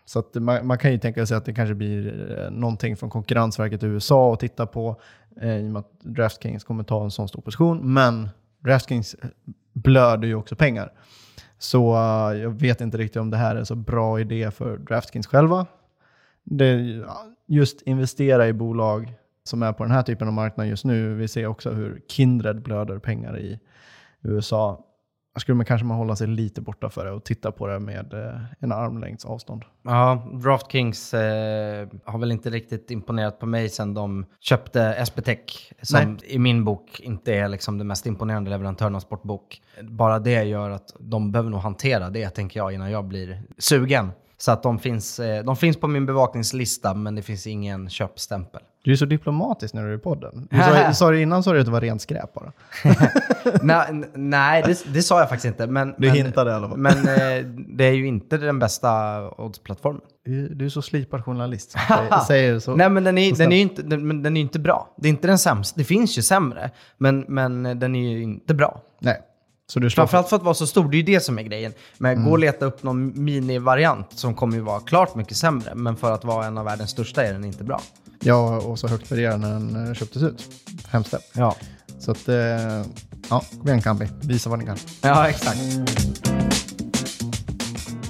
Så 0.05 0.19
att 0.19 0.35
man, 0.35 0.67
man, 0.67 0.77
kan 0.77 0.91
ju 0.91 0.97
tänka 0.97 1.25
sig 1.25 1.37
att 1.37 1.45
det 1.45 1.53
kanske 1.53 1.75
blir 1.75 2.31
eh, 2.39 2.51
någonting 2.51 2.97
från 2.97 3.09
Konkurrensverket 3.09 3.83
i 3.83 3.85
USA 3.85 4.33
att 4.33 4.39
titta 4.39 4.65
på 4.65 5.01
eh, 5.41 5.57
i 5.57 5.67
och 5.67 5.71
med 5.71 5.79
att 5.79 5.99
DraftKings 5.99 6.63
kommer 6.63 6.83
ta 6.83 7.03
en 7.03 7.11
sån 7.11 7.27
stor 7.27 7.41
position. 7.41 7.93
Men 7.93 8.29
DraftKings 8.59 9.15
blöder 9.73 10.27
ju 10.27 10.35
också 10.35 10.55
pengar. 10.55 10.91
Så 11.59 11.93
uh, 11.93 12.37
jag 12.37 12.49
vet 12.49 12.81
inte 12.81 12.97
riktigt 12.97 13.21
om 13.21 13.29
det 13.29 13.37
här 13.37 13.55
är 13.55 13.59
en 13.59 13.65
så 13.65 13.75
bra 13.75 14.19
idé 14.19 14.51
för 14.51 14.77
DraftKings 14.77 15.27
själva. 15.27 15.65
Det, 16.43 17.01
just 17.47 17.81
investera 17.81 18.47
i 18.47 18.53
bolag 18.53 19.13
som 19.47 19.63
är 19.63 19.73
på 19.73 19.83
den 19.83 19.91
här 19.91 20.03
typen 20.03 20.27
av 20.27 20.33
marknad 20.33 20.67
just 20.67 20.85
nu. 20.85 21.13
Vi 21.15 21.27
ser 21.27 21.47
också 21.47 21.69
hur 21.71 22.01
Kindred 22.07 22.61
blöder 22.61 22.99
pengar 22.99 23.39
i 23.39 23.59
USA. 24.21 24.83
Där 25.33 25.39
skulle 25.39 25.55
man 25.55 25.65
kanske 25.65 25.85
man 25.85 25.97
hålla 25.97 26.15
sig 26.15 26.27
lite 26.27 26.61
borta 26.61 26.89
för 26.89 27.05
det 27.05 27.11
och 27.11 27.23
titta 27.23 27.51
på 27.51 27.67
det 27.67 27.79
med 27.79 28.13
eh, 28.13 28.41
en 28.59 28.71
armlängds 28.71 29.25
avstånd. 29.25 29.63
Ja, 29.83 30.27
DraftKings 30.43 31.13
eh, 31.13 31.87
har 32.05 32.19
väl 32.19 32.31
inte 32.31 32.49
riktigt 32.49 32.91
imponerat 32.91 33.39
på 33.39 33.45
mig 33.45 33.69
sen 33.69 33.93
de 33.93 34.25
köpte 34.39 34.93
SBTech, 35.05 35.73
som 35.81 35.99
Nej. 35.99 36.33
i 36.33 36.39
min 36.39 36.63
bok 36.63 36.99
inte 36.99 37.33
är 37.33 37.47
liksom 37.47 37.77
den 37.77 37.87
mest 37.87 38.05
imponerande 38.05 38.49
leverantören 38.49 38.95
av 38.95 38.99
sportbok. 38.99 39.61
Bara 39.81 40.19
det 40.19 40.43
gör 40.43 40.69
att 40.69 40.95
de 40.99 41.31
behöver 41.31 41.49
nog 41.49 41.59
hantera 41.59 42.09
det, 42.09 42.29
tänker 42.29 42.59
jag, 42.59 42.73
innan 42.73 42.91
jag 42.91 43.05
blir 43.05 43.41
sugen. 43.57 44.11
Så 44.39 44.51
att 44.51 44.63
de 44.63 44.79
finns, 44.79 45.19
eh, 45.19 45.43
de 45.43 45.55
finns 45.55 45.77
på 45.77 45.87
min 45.87 46.05
bevakningslista, 46.05 46.93
men 46.93 47.15
det 47.15 47.21
finns 47.21 47.47
ingen 47.47 47.89
köpstämpel. 47.89 48.61
Du 48.83 48.91
är 48.91 48.95
så 48.95 49.05
diplomatisk 49.05 49.73
när 49.73 49.83
du 49.83 49.91
är 49.93 49.95
i 49.95 49.99
podden. 49.99 50.47
Du 50.51 50.57
sa, 50.57 50.93
sa 50.93 51.11
du 51.11 51.21
innan 51.21 51.43
sa 51.43 51.53
du 51.53 51.59
att 51.59 51.65
det 51.65 51.71
var 51.71 51.81
rent 51.81 52.01
skräp 52.01 52.33
bara. 52.33 52.51
nej, 53.61 54.03
nej 54.13 54.63
det, 54.65 54.93
det 54.93 55.01
sa 55.01 55.19
jag 55.19 55.29
faktiskt 55.29 55.45
inte. 55.45 55.67
Men, 55.67 55.95
Du 55.97 56.09
hintade 56.09 56.51
i 56.51 56.53
alla 56.53 56.69
fall. 56.69 56.77
Men 56.77 56.97
eh, 56.97 57.45
det 57.67 57.83
är 57.83 57.91
ju 57.91 58.07
inte 58.07 58.37
den 58.37 58.59
bästa 58.59 59.21
oddsplattformen. 59.41 60.01
Du 60.51 60.65
är 60.65 60.69
så 60.69 60.81
slipad 60.81 61.25
journalist 61.25 61.75
säger, 62.27 62.59
så. 62.59 62.75
Nej, 62.75 62.89
men 62.89 63.03
den 63.03 63.17
är, 63.17 63.35
den 63.35 63.51
är 63.51 63.55
ju 63.55 63.61
inte, 63.61 63.81
den, 63.81 64.07
men 64.07 64.23
den 64.23 64.37
är 64.37 64.41
ju 64.41 64.43
inte 64.45 64.59
bra. 64.59 64.93
Det 64.97 65.07
är 65.07 65.09
inte 65.09 65.27
den 65.27 65.37
sämsta. 65.37 65.77
Det 65.77 65.83
finns 65.83 66.17
ju 66.17 66.21
sämre, 66.21 66.71
men, 66.97 67.25
men 67.27 67.63
den 67.63 67.95
är 67.95 68.09
ju 68.09 68.23
inte 68.23 68.53
bra. 68.53 68.81
Nej. 68.99 69.21
Så 69.69 69.79
du 69.79 69.89
Framförallt 69.89 70.29
för 70.29 70.35
att 70.35 70.43
vara 70.43 70.53
så 70.53 70.67
stor, 70.67 70.89
det 70.89 70.95
är 70.95 70.99
ju 70.99 71.03
det 71.03 71.19
som 71.19 71.39
är 71.39 71.43
grejen. 71.43 71.73
Men 71.97 72.11
Mm. 72.13 72.25
gå 72.25 72.31
och 72.31 72.39
leta 72.39 72.65
upp 72.65 72.83
någon 72.83 73.23
minivariant 73.25 74.07
som 74.15 74.35
kommer 74.35 74.55
ju 74.55 74.61
vara 74.61 74.79
klart 74.79 75.15
mycket 75.15 75.37
sämre. 75.37 75.75
Men 75.75 75.95
för 75.97 76.11
att 76.11 76.23
vara 76.23 76.45
en 76.45 76.57
av 76.57 76.65
världens 76.65 76.89
största 76.89 77.23
är 77.25 77.33
den 77.33 77.45
inte 77.45 77.63
bra. 77.63 77.81
Ja, 78.19 78.57
och 78.57 78.79
så 78.79 78.87
högt 78.87 79.11
värderad 79.11 79.39
när 79.39 79.49
den 79.53 79.87
eh, 79.87 79.93
köptes 79.93 80.23
ut. 80.23 80.43
Hemskt. 80.89 81.13
Ja, 81.33 81.55
Så 81.99 82.11
att, 82.11 82.29
eh, 82.29 82.35
ja, 83.29 83.41
kom 83.59 83.67
igen 83.67 83.81
Kambi. 83.81 84.07
Visa 84.21 84.49
vad 84.49 84.59
ni 84.59 84.65
kan. 84.65 84.77
ja 85.01 85.29
exakt. 85.29 85.59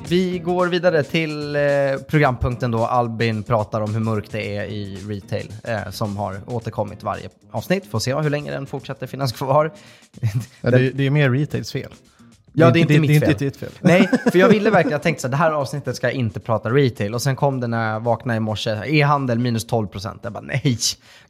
Vi 0.10 0.40
går 0.40 0.68
vidare 0.68 1.04
till 1.04 1.56
eh, 1.56 1.62
programpunkten 2.08 2.72
då 2.72 2.86
Albin 2.86 3.44
pratar 3.44 3.82
om 3.82 3.94
hur 3.94 4.02
mörkt 4.02 4.32
det 4.32 4.58
är 4.58 4.64
i 4.64 4.96
retail 4.96 5.54
eh, 5.64 5.90
som 5.92 6.18
har 6.18 6.42
återkommit 6.48 7.04
varje 7.04 7.30
avsnitt. 7.52 7.86
Får 7.86 8.00
se 8.00 8.16
hur 8.16 8.30
länge 8.30 8.52
den 8.52 8.66
fortsätter 8.66 9.08
finnas 9.08 9.32
kvar. 9.32 9.72
Ja, 10.62 10.72
det, 10.72 10.90
det 10.90 11.06
är 11.06 11.10
mer 11.10 11.30
retails 11.30 11.72
fel. 11.72 11.94
Ja, 12.60 12.72
det 12.72 12.80
är 12.80 12.82
inte 12.82 13.00
mitt 13.00 13.10
det 13.10 13.16
är 13.16 13.20
fel. 13.20 13.30
inte 13.30 13.46
ditt 13.46 13.58
fel. 13.58 13.70
Nej, 13.82 14.10
för 14.32 14.40
jag 14.40 14.50
ville 14.50 14.70
verkligen, 14.70 14.92
jag 14.92 15.04
tänkte 15.04 15.22
så 15.22 15.28
här, 15.28 15.32
det 15.32 15.38
här 15.38 15.52
avsnittet 15.52 15.96
ska 15.96 16.08
jag 16.08 16.14
inte 16.14 16.40
prata 16.40 16.70
retail. 16.70 17.14
Och 17.14 17.22
sen 17.22 17.36
kom 17.36 17.60
det 17.60 17.68
när 17.68 17.94
jag 17.94 18.00
vaknade 18.00 18.38
i 18.38 18.40
morse, 18.40 18.82
e-handel 18.86 19.40
minus 19.40 19.68
12%. 19.68 20.20
Jag 20.24 20.34
bara 20.34 20.42
nej, 20.44 20.78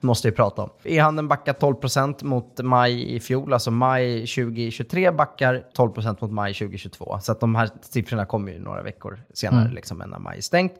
det 0.01 0.07
måste 0.07 0.27
jag 0.27 0.35
prata 0.35 0.61
om. 0.61 0.69
E-handeln 0.83 1.27
backar 1.27 1.53
12% 1.53 2.23
mot 2.23 2.59
maj 2.63 3.15
i 3.15 3.19
fjol, 3.19 3.53
alltså 3.53 3.71
maj 3.71 4.19
2023 4.19 5.11
backar 5.11 5.63
12% 5.77 6.17
mot 6.21 6.31
maj 6.31 6.53
2022. 6.53 7.19
Så 7.21 7.31
att 7.31 7.39
de 7.39 7.55
här 7.55 7.69
siffrorna 7.81 8.25
kommer 8.25 8.51
ju 8.51 8.59
några 8.59 8.81
veckor 8.81 9.19
senare, 9.33 9.71
liksom, 9.73 10.01
än 10.01 10.09
när 10.09 10.19
maj 10.19 10.37
är 10.37 10.41
stängt. 10.41 10.73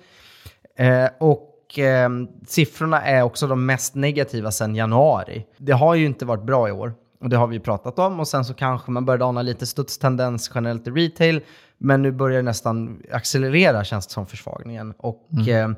Eh, 0.77 1.08
och 1.20 1.80
eh, 1.80 2.10
siffrorna 2.48 3.01
är 3.01 3.22
också 3.22 3.48
de 3.48 3.66
mest 3.66 3.96
negativa 3.96 4.51
sedan 4.51 4.75
januari. 4.75 5.46
Det 5.58 5.72
har 5.72 5.96
ju 5.96 6.06
inte 6.06 6.25
varit 6.25 6.44
bra 6.44 6.70
i 6.70 6.72
år. 6.72 6.94
Och 7.20 7.30
det 7.30 7.38
har 7.38 7.48
vi 7.48 7.60
pratat 7.60 8.00
om. 8.00 8.20
Och 8.20 8.28
sen 8.28 8.46
så 8.46 8.54
kanske 8.54 8.92
man 8.92 9.06
började 9.06 9.26
ana 9.26 9.42
lite 9.42 9.66
studstendens 9.66 10.52
generellt 10.56 10.88
i 10.88 10.92
retail. 10.92 11.42
Men 11.78 12.02
nu 12.02 12.12
börjar 12.12 12.38
det 12.38 12.44
nästan 12.44 13.02
accelerera 13.12 13.84
känns 13.84 14.08
det 14.08 14.14
som 14.14 14.28
försvagningen. 14.28 14.94
Och 14.98 15.48
eh, 15.48 15.72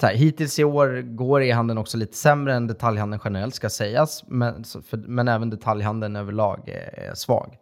så 0.00 0.06
här, 0.06 0.14
hittills 0.14 0.58
i 0.58 0.64
år 0.64 1.16
går 1.16 1.42
e-handeln 1.42 1.78
också 1.78 1.98
lite 1.98 2.16
sämre 2.16 2.54
än 2.54 2.66
detaljhandeln 2.66 3.20
generellt 3.24 3.54
ska 3.54 3.70
sägas. 3.70 4.24
Men, 4.26 4.64
för, 4.64 4.96
men 4.96 5.28
även 5.28 5.50
detaljhandeln 5.50 6.16
överlag 6.16 6.68
är, 6.68 7.10
är 7.10 7.14
svag. 7.14 7.56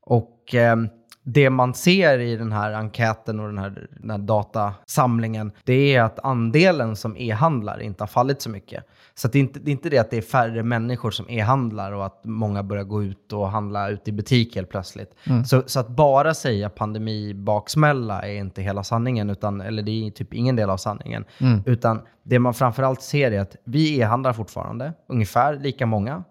Och 0.00 0.54
eh, 0.54 0.76
det 1.22 1.50
man 1.50 1.74
ser 1.74 2.18
i 2.18 2.36
den 2.36 2.52
här 2.52 2.72
enkäten 2.72 3.40
och 3.40 3.46
den 3.46 3.58
här, 3.58 3.88
den 4.00 4.10
här 4.10 4.18
datasamlingen, 4.18 5.52
det 5.64 5.94
är 5.94 6.02
att 6.02 6.18
andelen 6.24 6.96
som 6.96 7.16
e-handlar 7.16 7.80
inte 7.82 8.02
har 8.02 8.08
fallit 8.08 8.42
så 8.42 8.50
mycket. 8.50 8.84
Så 9.18 9.26
att 9.26 9.32
det, 9.32 9.38
är 9.38 9.40
inte, 9.40 9.60
det 9.60 9.70
är 9.70 9.72
inte 9.72 9.90
det 9.90 9.98
att 9.98 10.10
det 10.10 10.16
är 10.16 10.22
färre 10.22 10.62
människor 10.62 11.10
som 11.10 11.26
e-handlar 11.28 11.92
och 11.92 12.06
att 12.06 12.20
många 12.24 12.62
börjar 12.62 12.84
gå 12.84 13.02
ut 13.02 13.32
och 13.32 13.50
handla 13.50 13.88
ut 13.88 14.08
i 14.08 14.12
butik 14.12 14.56
helt 14.56 14.68
plötsligt. 14.68 15.14
Så, 15.46 15.62
så 15.66 15.80
att 15.80 15.88
bara 15.88 16.34
säga 16.34 16.70
pandemibaksmälla 16.70 18.22
är 18.22 18.34
inte 18.34 18.62
hela 18.62 18.84
sanningen, 18.84 19.30
utan, 19.30 19.60
eller 19.60 19.82
det 19.82 20.06
är 20.06 20.10
typ 20.10 20.34
ingen 20.34 20.56
del 20.56 20.70
av 20.70 20.76
sanningen. 20.76 21.24
Utan 21.66 22.00
det 22.22 22.38
man 22.38 22.54
framförallt 22.54 23.02
ser 23.02 23.32
är 23.32 23.40
att 23.40 23.56
vi 23.64 24.00
e-handlar 24.00 24.32
fortfarande, 24.32 24.92
ungefär 25.08 25.58
lika 25.58 25.86
många, 25.86 26.24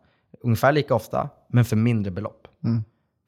ungefär 0.43 0.71
lika 0.71 0.95
ofta, 0.95 1.29
men 1.49 1.65
för 1.65 1.75
mindre 1.75 2.11
belopp. 2.11 2.47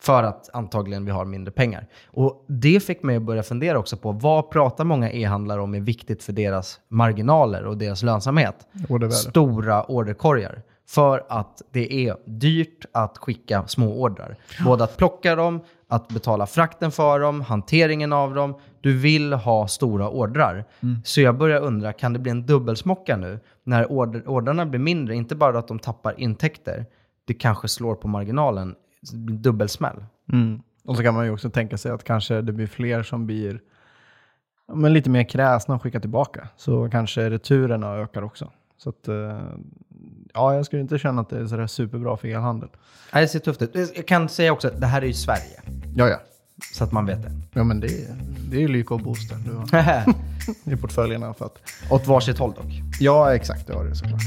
För 0.02 0.24
att 0.24 0.50
antagligen 0.54 1.06
vi 1.06 1.12
har 1.12 1.26
mindre 1.26 1.52
pengar. 1.52 1.88
Och 2.08 2.46
det 2.48 2.84
fick 2.84 3.04
mig 3.04 3.16
att 3.16 3.24
börja 3.24 3.44
fundera 3.44 3.80
också 3.80 3.98
på 3.98 4.12
vad 4.12 4.50
pratar 4.50 4.84
många 4.84 5.12
e-handlare 5.12 5.62
om 5.62 5.76
är 5.76 5.80
viktigt 5.80 6.24
för 6.24 6.34
deras 6.34 6.80
marginaler 6.88 7.66
och 7.66 7.78
deras 7.78 8.04
lönsamhet? 8.04 8.56
Ordervärde. 8.90 9.16
Stora 9.16 9.84
orderkorgar. 9.84 10.62
För 10.88 11.26
att 11.30 11.62
det 11.72 12.08
är 12.08 12.16
dyrt 12.26 12.86
att 12.92 13.18
skicka 13.18 13.68
små 13.68 14.02
ordrar. 14.02 14.36
Både 14.66 14.84
att 14.84 14.98
plocka 14.98 15.36
dem, 15.36 15.62
att 15.88 16.08
betala 16.08 16.48
frakten 16.48 16.92
för 16.92 17.20
dem, 17.20 17.42
hanteringen 17.42 18.14
av 18.14 18.34
dem. 18.36 18.56
Du 18.82 18.98
vill 18.98 19.34
ha 19.34 19.68
stora 19.68 20.10
ordrar. 20.10 20.66
Så 21.04 21.22
jag 21.22 21.38
börjar 21.38 21.62
undra, 21.62 21.94
kan 21.94 22.14
det 22.14 22.20
bli 22.20 22.32
en 22.32 22.46
dubbelsmocka 22.46 23.18
nu? 23.18 23.40
När 23.64 23.92
order, 23.92 24.24
ordrarna 24.28 24.66
blir 24.66 24.80
mindre, 24.80 25.16
inte 25.16 25.36
bara 25.36 25.60
att 25.60 25.68
de 25.68 25.80
tappar 25.80 26.20
intäkter. 26.20 26.86
Det 27.26 27.34
kanske 27.34 27.68
slår 27.68 27.96
på 27.96 28.08
marginalen. 28.08 28.76
Det 29.02 29.34
dubbelsmäll. 29.34 30.06
Mm. 30.34 30.62
Och 30.86 30.98
så 30.98 31.04
kan 31.04 31.14
man 31.14 31.26
ju 31.26 31.32
också 31.32 31.50
tänka 31.50 31.78
sig 31.78 31.92
att 31.92 32.04
kanske 32.04 32.42
det 32.42 32.52
blir 32.52 32.68
fler 32.68 33.04
som 33.04 33.26
blir 33.26 33.60
men 34.74 34.94
lite 34.94 35.10
mer 35.10 35.24
kräsna 35.24 35.76
och 35.76 35.82
skickar 35.82 36.00
tillbaka. 36.00 36.48
Så 36.58 36.90
kanske 36.90 37.30
returerna 37.30 37.96
ökar 37.96 38.22
också. 38.22 38.52
Så 38.78 38.90
att, 38.90 39.08
eh, 39.08 39.40
ja, 40.34 40.56
jag 40.56 40.66
skulle 40.66 40.82
inte 40.82 40.98
känna 40.98 41.22
att 41.22 41.30
det 41.30 41.40
är 41.40 41.46
sådär 41.46 41.68
superbra 41.68 42.18
för 42.18 42.28
elhandel. 42.28 42.70
Nej, 43.14 43.22
det 43.22 43.28
ser 43.28 43.40
tufft 43.40 43.62
ut. 43.62 43.92
Jag 43.96 44.08
kan 44.08 44.30
säga 44.30 44.54
också 44.54 44.68
att 44.68 44.82
det 44.82 44.88
här 44.88 45.02
är 45.02 45.06
ju 45.06 45.14
Sverige. 45.14 45.62
Ja, 45.96 46.08
ja. 46.08 46.22
Så 46.74 46.84
att 46.84 46.92
man 46.92 47.06
vet 47.06 47.24
det. 47.24 47.32
Ja, 47.54 47.64
men 47.64 47.80
det 47.80 47.88
är, 47.88 48.16
det 48.50 48.58
är 48.58 48.62
ju 48.62 48.68
Lyko 48.68 48.94
och 48.94 49.02
Booster 49.02 49.36
du 49.36 49.78
har 49.78 50.04
i 50.74 50.78
portföljerna. 50.78 51.34
För 51.34 51.46
att, 51.46 51.62
Åt 51.92 52.08
varsitt 52.08 52.38
håll 52.38 52.54
dock. 52.54 52.82
ja, 53.00 53.36
exakt. 53.36 53.68
Det 53.68 53.74
har 53.74 53.86
du 53.86 53.96
såklart. 53.96 54.22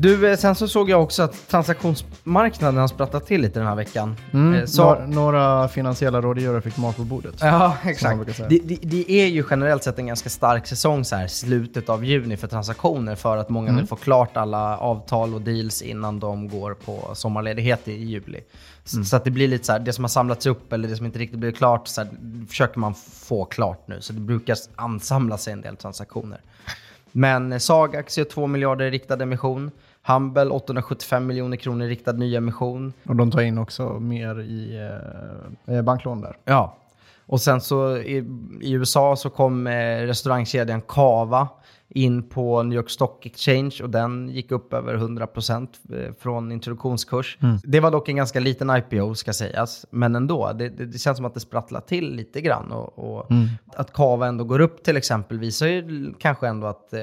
Du, 0.00 0.30
eh, 0.30 0.36
sen 0.36 0.54
så 0.54 0.68
såg 0.68 0.90
jag 0.90 1.02
också 1.02 1.22
att 1.22 1.48
transaktionsmarknaden 1.48 2.80
har 2.80 2.88
sprattat 2.88 3.26
till 3.26 3.40
lite 3.40 3.58
den 3.60 3.68
här 3.68 3.74
veckan. 3.74 4.16
Mm. 4.32 4.54
Eh, 4.60 4.64
Så, 4.64 4.84
Några, 4.84 5.06
några 5.06 5.68
finansiella 5.68 6.20
rådgivare 6.20 6.60
fick 6.60 6.76
mat 6.76 6.96
på 6.96 7.02
bordet. 7.02 7.34
Ja, 7.40 7.76
exakt. 7.84 8.26
Det, 8.48 8.58
det, 8.64 8.74
det 8.82 9.10
är 9.10 9.26
ju 9.26 9.44
generellt 9.50 9.84
sett 9.84 9.98
en 9.98 10.06
ganska 10.06 10.28
stark 10.30 10.66
säsong 10.66 11.04
så 11.04 11.16
här 11.16 11.26
slutet 11.26 11.88
av 11.88 12.04
juni 12.04 12.36
för 12.36 12.46
transaktioner 12.48 13.14
för 13.14 13.36
att 13.36 13.48
många 13.48 13.68
Mm. 13.68 13.76
vill 13.80 13.88
få 13.88 13.96
klart 13.96 14.36
alla 14.36 14.76
avtal 14.78 15.34
och 15.34 15.40
deals 15.40 15.82
innan 15.82 16.20
de 16.20 16.48
går 16.48 16.74
på 16.74 17.10
sommarledighet 17.14 17.88
i, 17.88 17.92
juli. 18.04 18.40
Så, 18.84 18.96
Mm. 18.96 19.04
så 19.04 19.16
att 19.16 19.24
det 19.24 19.30
blir 19.30 19.48
lite 19.48 19.64
så 19.64 19.72
här, 19.72 19.78
det 19.78 19.92
som 19.92 20.04
har 20.04 20.08
samlats 20.08 20.46
upp 20.46 20.72
eller 20.72 20.88
det 20.88 20.96
som 20.96 21.06
inte 21.06 21.18
riktigt 21.18 21.38
blir 21.38 21.52
klart, 21.52 21.88
så 21.88 22.00
här, 22.00 22.10
försöker 22.48 22.78
man 22.80 22.94
få 23.22 23.44
klart 23.44 23.88
nu. 23.88 24.00
Så 24.00 24.12
det 24.12 24.20
brukar 24.20 24.56
ansamla 24.76 25.38
sig 25.38 25.52
en 25.52 25.60
del 25.60 25.76
transaktioner. 25.76 26.40
Men 27.12 27.60
Sagax 27.60 28.18
gör 28.18 28.24
2 28.24 28.46
miljarder 28.46 28.90
riktad 28.90 29.22
emission. 29.22 29.70
Humble 30.08 30.50
875 30.50 31.26
miljoner 31.26 31.56
kronor 31.56 31.86
i 31.86 31.88
riktad 31.88 32.12
nyemission. 32.12 32.92
Och 33.04 33.16
de 33.16 33.30
tar 33.30 33.40
in 33.40 33.58
också 33.58 34.00
mer 34.00 34.40
i 34.40 34.90
eh, 35.66 35.82
banklån 35.82 36.20
där. 36.20 36.36
Ja. 36.44 36.76
Och 37.26 37.40
sen 37.40 37.60
så 37.60 37.96
i, 37.96 38.24
i 38.60 38.72
USA 38.72 39.16
så 39.16 39.30
kom 39.30 39.66
eh, 39.66 40.00
restaurangkedjan 40.06 40.80
Cava 40.80 41.48
in 41.88 42.22
på 42.28 42.62
New 42.62 42.76
York 42.76 42.90
Stock 42.90 43.26
Exchange 43.26 43.76
och 43.82 43.90
den 43.90 44.28
gick 44.28 44.52
upp 44.52 44.72
över 44.72 44.94
100% 44.94 45.68
eh, 45.92 46.14
från 46.20 46.52
introduktionskurs. 46.52 47.38
Det 47.62 47.80
var 47.80 47.90
dock 47.90 48.08
en 48.08 48.16
ganska 48.16 48.40
liten 48.40 48.70
IPO 48.70 49.14
ska 49.14 49.32
sägas, 49.32 49.86
men 49.90 50.16
ändå. 50.16 50.52
Det, 50.52 50.68
det, 50.68 50.86
det 50.86 50.98
känns 50.98 51.16
som 51.16 51.26
att 51.26 51.34
det 51.34 51.40
sprattlar 51.40 51.80
till 51.80 52.14
lite 52.14 52.40
grann. 52.40 52.72
Och, 52.72 52.98
och 52.98 53.26
Att 53.76 53.92
Cava 53.92 54.26
ändå 54.26 54.44
går 54.44 54.60
upp 54.60 54.82
till 54.82 54.96
exempel 54.96 55.38
visar 55.38 55.66
ju 55.66 56.12
kanske 56.18 56.48
ändå 56.48 56.66
att 56.66 56.92
eh, 56.92 57.00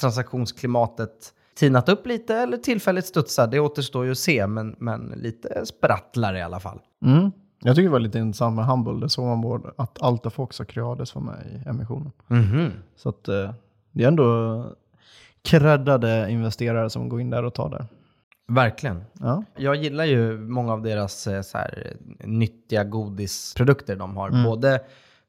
transaktionsklimatet 0.00 1.32
tinat 1.56 1.88
upp 1.88 2.06
lite 2.06 2.34
eller 2.36 2.56
tillfälligt 2.56 3.06
studsar. 3.06 3.46
Det 3.46 3.60
återstår 3.60 4.04
ju 4.04 4.10
att 4.10 4.18
se, 4.18 4.46
men, 4.46 4.76
men 4.78 5.12
lite 5.16 5.66
sprattlar 5.66 6.34
i 6.34 6.42
alla 6.42 6.60
fall. 6.60 6.80
Mm. 7.04 7.32
Jag 7.62 7.76
tycker 7.76 7.88
det 7.88 7.92
var 7.92 8.00
lite 8.00 8.18
intressant 8.18 8.56
med 8.56 8.66
Humble. 8.66 9.00
Det 9.00 9.08
såg 9.08 9.24
man 9.24 9.40
både 9.40 9.70
att 9.76 10.02
Altafox 10.02 10.60
och 10.60 10.68
Creades 10.68 11.14
var 11.14 11.22
med 11.22 11.46
i 11.46 11.68
emissionen. 11.68 12.12
Mhm. 12.26 12.70
Så 12.96 13.08
att 13.08 13.28
eh, 13.28 13.50
det 13.92 14.04
är 14.04 14.08
ändå 14.08 14.64
creddade 15.42 16.30
investerare 16.30 16.90
som 16.90 17.08
går 17.08 17.20
in 17.20 17.30
där 17.30 17.42
och 17.42 17.54
tar 17.54 17.70
där. 17.70 17.86
Verkligen. 18.48 19.04
Ja. 19.12 19.44
Jag 19.56 19.76
gillar 19.76 20.04
ju 20.04 20.38
många 20.38 20.72
av 20.72 20.82
deras 20.82 21.26
eh, 21.26 21.42
så 21.42 21.58
här, 21.58 21.96
nyttiga 22.24 22.84
godisprodukter 22.84 23.96
de 23.96 24.16
har. 24.16 24.44
Både 24.44 24.80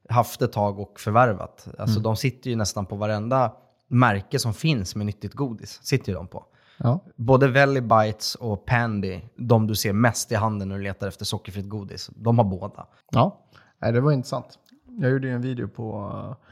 haft 0.08 0.42
ett 0.42 0.52
tag 0.52 0.78
och 0.78 1.00
förvärvat. 1.00 1.68
Alltså 1.78 2.00
de 2.00 2.16
sitter 2.16 2.50
ju 2.50 2.56
nästan 2.56 2.86
på 2.86 2.96
varenda 2.96 3.52
märke 3.88 4.38
som 4.38 4.54
finns 4.54 4.96
med 4.96 5.06
nyttigt 5.06 5.34
godis. 5.34 5.78
Sitter 5.82 6.12
ju 6.12 6.14
de 6.14 6.26
på. 6.26 6.44
Ja. 6.76 7.04
Både 7.16 7.48
Valley 7.48 7.80
Bites 7.80 8.34
och 8.34 8.66
Pandy, 8.66 9.20
de 9.36 9.66
du 9.66 9.74
ser 9.74 9.92
mest 9.92 10.32
i 10.32 10.34
handeln 10.34 10.68
när 10.68 10.76
du 10.76 10.82
letar 10.82 11.08
efter 11.08 11.24
sockerfritt 11.24 11.68
godis, 11.68 12.10
de 12.16 12.38
har 12.38 12.44
båda. 12.44 12.86
ja. 13.10 13.44
Nej, 13.80 13.92
det 13.92 14.00
var 14.00 14.12
intressant. 14.12 14.58
Jag 15.00 15.10
gjorde 15.10 15.26
ju 15.26 15.34
en 15.34 15.42
video 15.42 15.68
på 15.68 16.12
eh, 16.14 16.46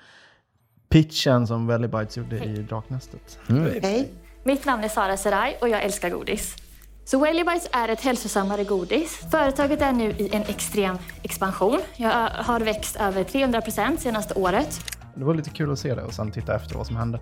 pitchen 0.89 1.47
som 1.47 1.67
Valley 1.67 1.89
Bites 1.89 2.17
gjorde 2.17 2.45
i 2.45 2.63
Draknästet. 2.63 3.39
Hej, 3.83 4.13
mitt 4.45 4.65
namn 4.65 4.85
är 4.85 4.89
Sara 4.89 5.17
Serai 5.17 5.57
och 5.61 5.69
jag 5.69 5.83
älskar 5.83 6.11
godis. 6.11 6.57
Så 7.05 7.19
Wellibites 7.19 7.69
är 7.73 7.89
ett 7.89 8.01
hälsosammare 8.01 8.65
godis. 8.65 9.21
Företaget 9.31 9.83
är 9.83 9.93
nu 9.93 10.11
i 10.11 10.35
en 10.35 10.43
extrem 10.43 10.99
expansion. 11.23 11.81
Jag 11.97 12.29
har 12.31 12.61
växt 12.61 12.97
över 12.97 13.25
300% 13.25 13.97
senaste 13.97 14.35
året. 14.35 14.96
Det 15.19 15.25
var 15.25 15.35
lite 15.35 15.51
kul 15.51 15.73
att 15.73 15.79
se 15.79 15.95
det 15.95 16.03
och 16.03 16.13
sen 16.13 16.31
titta 16.31 16.57
efter 16.57 16.75
vad 16.75 16.87
som 16.87 16.97
hände. 16.97 17.21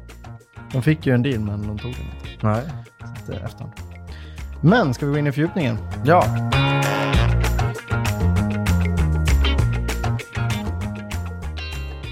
De 0.73 0.83
fick 0.83 1.07
ju 1.07 1.15
en 1.15 1.23
deal 1.23 1.41
men 1.41 1.67
de 1.67 1.79
tog 1.79 1.93
den 1.93 2.03
inte. 2.03 2.47
Nej. 2.47 2.63
Så 3.27 3.33
det 3.33 3.39
är 3.39 3.45
efterhand. 3.45 3.73
Men 4.61 4.95
ska 4.95 5.07
vi 5.07 5.13
gå 5.13 5.19
in 5.19 5.27
i 5.27 5.33
fördjupningen? 5.33 5.79
Ja. 6.05 6.25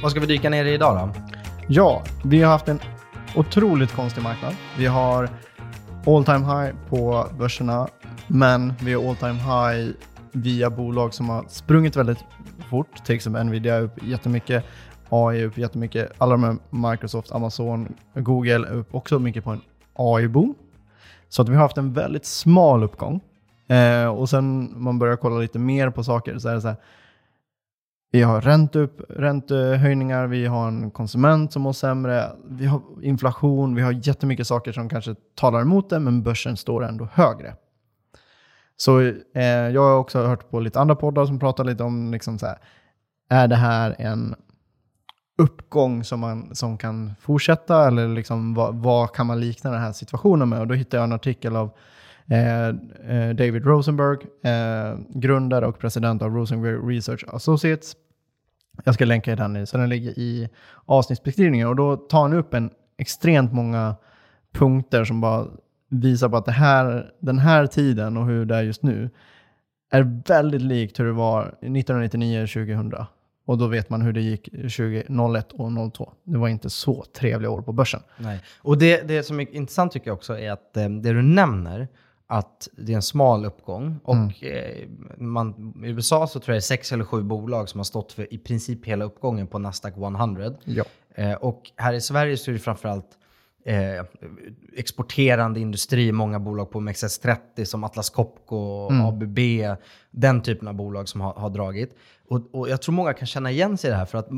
Vad 0.02 0.10
ska 0.10 0.20
vi 0.20 0.26
dyka 0.26 0.50
ner 0.50 0.64
i 0.64 0.74
idag 0.74 0.96
då? 0.96 1.20
Ja, 1.68 2.02
vi 2.24 2.42
har 2.42 2.52
haft 2.52 2.68
en 2.68 2.80
otroligt 3.36 3.92
konstig 3.92 4.22
marknad. 4.22 4.54
Vi 4.78 4.86
har 4.86 5.28
all 6.06 6.24
time 6.24 6.38
high 6.38 6.74
på 6.88 7.26
börserna, 7.38 7.88
men 8.26 8.74
vi 8.80 8.92
har 8.92 9.08
all 9.08 9.16
time 9.16 9.32
high 9.32 9.92
via 10.32 10.70
bolag 10.70 11.14
som 11.14 11.28
har 11.28 11.44
sprungit 11.48 11.96
väldigt 11.96 12.18
fort. 12.70 13.04
Till 13.04 13.14
exempel 13.14 13.46
Nvidia 13.46 13.74
är 13.74 13.82
upp 13.82 14.02
jättemycket, 14.02 14.64
AI 15.12 15.40
är 15.40 15.46
upp 15.46 15.58
jättemycket. 15.58 16.12
Alla 16.18 16.32
de 16.32 16.44
här 16.44 16.56
Microsoft, 16.90 17.32
Amazon, 17.32 17.94
Google 18.14 18.54
är 18.54 18.72
upp 18.72 18.94
också 18.94 19.18
mycket 19.18 19.44
på 19.44 19.50
en 19.50 19.60
AI-boom. 19.94 20.54
Så 21.28 21.42
att 21.42 21.48
vi 21.48 21.54
har 21.54 21.62
haft 21.62 21.78
en 21.78 21.92
väldigt 21.92 22.24
smal 22.24 22.82
uppgång. 22.82 23.20
Eh, 23.66 24.06
och 24.06 24.28
sen 24.28 24.74
man 24.82 24.98
börjar 24.98 25.16
kolla 25.16 25.38
lite 25.38 25.58
mer 25.58 25.90
på 25.90 26.04
saker 26.04 26.38
så 26.38 26.48
är 26.48 26.54
det 26.54 26.60
så 26.60 26.68
här, 26.68 26.76
vi 28.12 28.22
har 28.22 28.40
ränteupp, 28.40 29.00
räntehöjningar, 29.08 30.26
vi 30.26 30.46
har 30.46 30.68
en 30.68 30.90
konsument 30.90 31.52
som 31.52 31.62
mår 31.62 31.72
sämre, 31.72 32.30
vi 32.48 32.66
har 32.66 32.80
inflation, 33.02 33.74
vi 33.74 33.82
har 33.82 33.92
jättemycket 33.92 34.46
saker 34.46 34.72
som 34.72 34.88
kanske 34.88 35.14
talar 35.34 35.60
emot 35.60 35.90
det, 35.90 36.00
men 36.00 36.22
börsen 36.22 36.56
står 36.56 36.84
ändå 36.84 37.08
högre. 37.12 37.54
Så 38.76 39.00
eh, 39.34 39.44
jag 39.44 39.82
har 39.82 39.96
också 39.96 40.26
hört 40.26 40.50
på 40.50 40.60
lite 40.60 40.80
andra 40.80 40.96
poddar 40.96 41.26
som 41.26 41.38
pratar 41.38 41.64
lite 41.64 41.82
om, 41.82 42.12
liksom 42.12 42.38
så 42.38 42.46
här, 42.46 42.58
är 43.28 43.48
det 43.48 43.56
här 43.56 43.96
en 43.98 44.34
uppgång 45.38 46.04
som, 46.04 46.20
man, 46.20 46.54
som 46.54 46.78
kan 46.78 47.12
fortsätta 47.20 47.86
eller 47.86 48.08
liksom, 48.08 48.54
vad, 48.54 48.74
vad 48.74 49.12
kan 49.12 49.26
man 49.26 49.40
likna 49.40 49.70
den 49.70 49.80
här 49.80 49.92
situationen 49.92 50.48
med? 50.48 50.60
Och 50.60 50.66
då 50.66 50.74
hittade 50.74 50.96
jag 50.96 51.04
en 51.04 51.12
artikel 51.12 51.56
av 51.56 51.70
eh, 52.26 52.66
eh, 52.66 53.34
David 53.34 53.64
Rosenberg, 53.64 54.18
eh, 54.42 54.98
grundare 55.08 55.66
och 55.66 55.78
president 55.78 56.22
av 56.22 56.34
Rosenberg 56.34 56.96
Research 56.96 57.24
Associates. 57.28 57.96
Jag 58.84 58.94
ska 58.94 59.04
länka 59.04 59.32
i 59.32 59.36
den, 59.36 59.52
nu, 59.52 59.66
så 59.66 59.78
den 59.78 59.88
ligger 59.88 60.18
i 60.18 60.48
avsnittsbeskrivningen. 60.86 61.68
Och 61.68 61.76
då 61.76 61.96
tar 61.96 62.22
han 62.22 62.32
upp 62.32 62.54
en 62.54 62.70
extremt 62.98 63.52
många 63.52 63.94
punkter 64.52 65.04
som 65.04 65.20
bara 65.20 65.46
visar 65.88 66.28
på 66.28 66.36
att 66.36 66.44
det 66.44 66.52
här, 66.52 67.12
den 67.20 67.38
här 67.38 67.66
tiden 67.66 68.16
och 68.16 68.26
hur 68.26 68.44
det 68.44 68.56
är 68.56 68.62
just 68.62 68.82
nu 68.82 69.10
är 69.90 70.22
väldigt 70.28 70.62
likt 70.62 71.00
hur 71.00 71.04
det 71.04 71.12
var 71.12 71.54
1999-2000. 71.60 73.06
Och 73.44 73.58
då 73.58 73.66
vet 73.66 73.90
man 73.90 74.02
hur 74.02 74.12
det 74.12 74.20
gick 74.20 74.50
2001 74.50 75.52
och 75.52 75.58
2002. 75.58 76.12
Det 76.24 76.38
var 76.38 76.48
inte 76.48 76.70
så 76.70 77.04
trevliga 77.16 77.50
år 77.50 77.62
på 77.62 77.72
börsen. 77.72 78.00
Nej. 78.16 78.40
Och 78.58 78.78
det, 78.78 79.08
det 79.08 79.22
som 79.22 79.40
är 79.40 79.54
intressant 79.54 79.92
tycker 79.92 80.06
jag 80.06 80.14
också 80.14 80.38
är 80.38 80.50
att 80.50 80.76
eh, 80.76 80.88
det 80.88 81.12
du 81.12 81.22
nämner, 81.22 81.88
att 82.26 82.68
det 82.72 82.92
är 82.92 82.96
en 82.96 83.02
smal 83.02 83.44
uppgång. 83.44 84.00
Och 84.04 84.44
eh, 84.44 84.88
man, 85.16 85.74
i 85.84 85.88
USA 85.88 86.26
så 86.26 86.40
tror 86.40 86.54
jag 86.54 86.56
det 86.56 86.58
är 86.58 86.60
sex 86.60 86.92
eller 86.92 87.04
sju 87.04 87.22
bolag 87.22 87.68
som 87.68 87.80
har 87.80 87.84
stått 87.84 88.12
för 88.12 88.34
i 88.34 88.38
princip 88.38 88.86
hela 88.86 89.04
uppgången 89.04 89.46
på 89.46 89.58
Nasdaq 89.58 89.96
100. 89.96 90.52
Ja. 90.64 90.84
Eh, 91.14 91.32
och 91.32 91.62
här 91.76 91.92
i 91.92 92.00
Sverige 92.00 92.36
så 92.36 92.50
är 92.50 92.52
det 92.52 92.58
framförallt 92.58 93.18
eh, 93.64 94.04
exporterande 94.76 95.60
industri, 95.60 96.12
många 96.12 96.40
bolag 96.40 96.70
på 96.70 96.80
OMXS30 96.80 97.64
som 97.64 97.84
Atlas 97.84 98.10
Copco, 98.10 98.88
ABB, 98.92 99.38
den 100.10 100.42
typen 100.42 100.68
av 100.68 100.74
bolag 100.74 101.08
som 101.08 101.20
har, 101.20 101.34
har 101.34 101.50
dragit. 101.50 101.96
Och, 102.28 102.54
och 102.54 102.68
jag 102.68 102.82
tror 102.82 102.94
många 102.94 103.12
kan 103.12 103.26
känna 103.26 103.50
igen 103.50 103.78
sig 103.78 103.88
i 103.88 103.90
det 103.90 103.96
här 103.96 104.06
för 104.06 104.18
att 104.18 104.28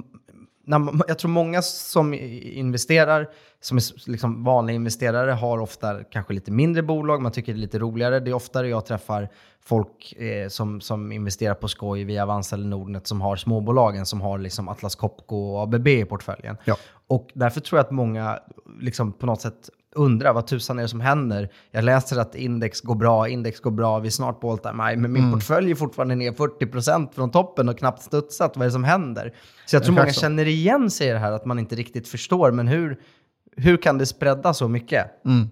man, 0.66 1.02
jag 1.08 1.18
tror 1.18 1.30
många 1.30 1.62
som 1.62 2.14
investerar, 2.14 3.28
som 3.60 3.76
är 3.76 4.10
liksom 4.10 4.44
vanliga 4.44 4.74
investerare, 4.74 5.30
har 5.30 5.58
ofta 5.58 6.04
kanske 6.04 6.32
lite 6.32 6.50
mindre 6.50 6.82
bolag. 6.82 7.22
Man 7.22 7.32
tycker 7.32 7.52
det 7.52 7.58
är 7.58 7.60
lite 7.60 7.78
roligare. 7.78 8.20
Det 8.20 8.30
är 8.30 8.34
oftare 8.34 8.68
jag 8.68 8.86
träffar 8.86 9.28
folk 9.64 10.12
eh, 10.12 10.48
som, 10.48 10.80
som 10.80 11.12
investerar 11.12 11.54
på 11.54 11.68
skoj 11.68 12.04
via 12.04 12.22
Avanza 12.22 12.56
eller 12.56 12.66
Nordnet 12.66 13.06
som 13.06 13.20
har 13.20 13.36
småbolagen 13.36 14.06
som 14.06 14.20
har 14.20 14.38
liksom 14.38 14.68
Atlas 14.68 14.94
Copco 14.94 15.36
och 15.36 15.62
ABB 15.62 15.88
i 15.88 16.04
portföljen. 16.04 16.56
Ja. 16.64 16.76
Och 17.06 17.30
därför 17.34 17.60
tror 17.60 17.78
jag 17.78 17.84
att 17.84 17.90
många 17.90 18.38
liksom 18.80 19.12
på 19.12 19.26
något 19.26 19.40
sätt 19.40 19.70
undrar 19.94 20.32
vad 20.32 20.46
tusan 20.46 20.78
är 20.78 20.82
det 20.82 20.88
som 20.88 21.00
händer. 21.00 21.48
Jag 21.70 21.84
läser 21.84 22.18
att 22.18 22.34
index 22.34 22.80
går 22.80 22.94
bra, 22.94 23.28
index 23.28 23.60
går 23.60 23.70
bra, 23.70 23.98
vi 23.98 24.06
är 24.06 24.10
snart 24.10 24.40
på 24.40 24.50
all 24.50 24.58
time 24.58 24.84
high, 24.84 24.96
men 24.98 25.12
min 25.12 25.32
portfölj 25.32 25.70
är 25.70 25.74
fortfarande 25.74 26.14
ner 26.14 26.32
40% 26.32 27.12
från 27.14 27.30
toppen 27.30 27.68
och 27.68 27.78
knappt 27.78 28.02
studsat. 28.02 28.56
Vad 28.56 28.62
är 28.62 28.66
det 28.66 28.72
som 28.72 28.84
händer? 28.84 29.34
Så 29.66 29.76
jag 29.76 29.84
tror 29.84 29.94
många 29.94 30.12
så. 30.12 30.20
känner 30.20 30.48
igen 30.48 30.90
sig 30.90 31.08
i 31.08 31.10
det 31.10 31.18
här 31.18 31.32
att 31.32 31.44
man 31.44 31.58
inte 31.58 31.74
riktigt 31.74 32.08
förstår, 32.08 32.50
men 32.50 32.68
hur, 32.68 33.00
hur 33.56 33.76
kan 33.76 33.98
det 33.98 34.06
spreada 34.06 34.54
så 34.54 34.68
mycket? 34.68 35.24
Mm. 35.24 35.48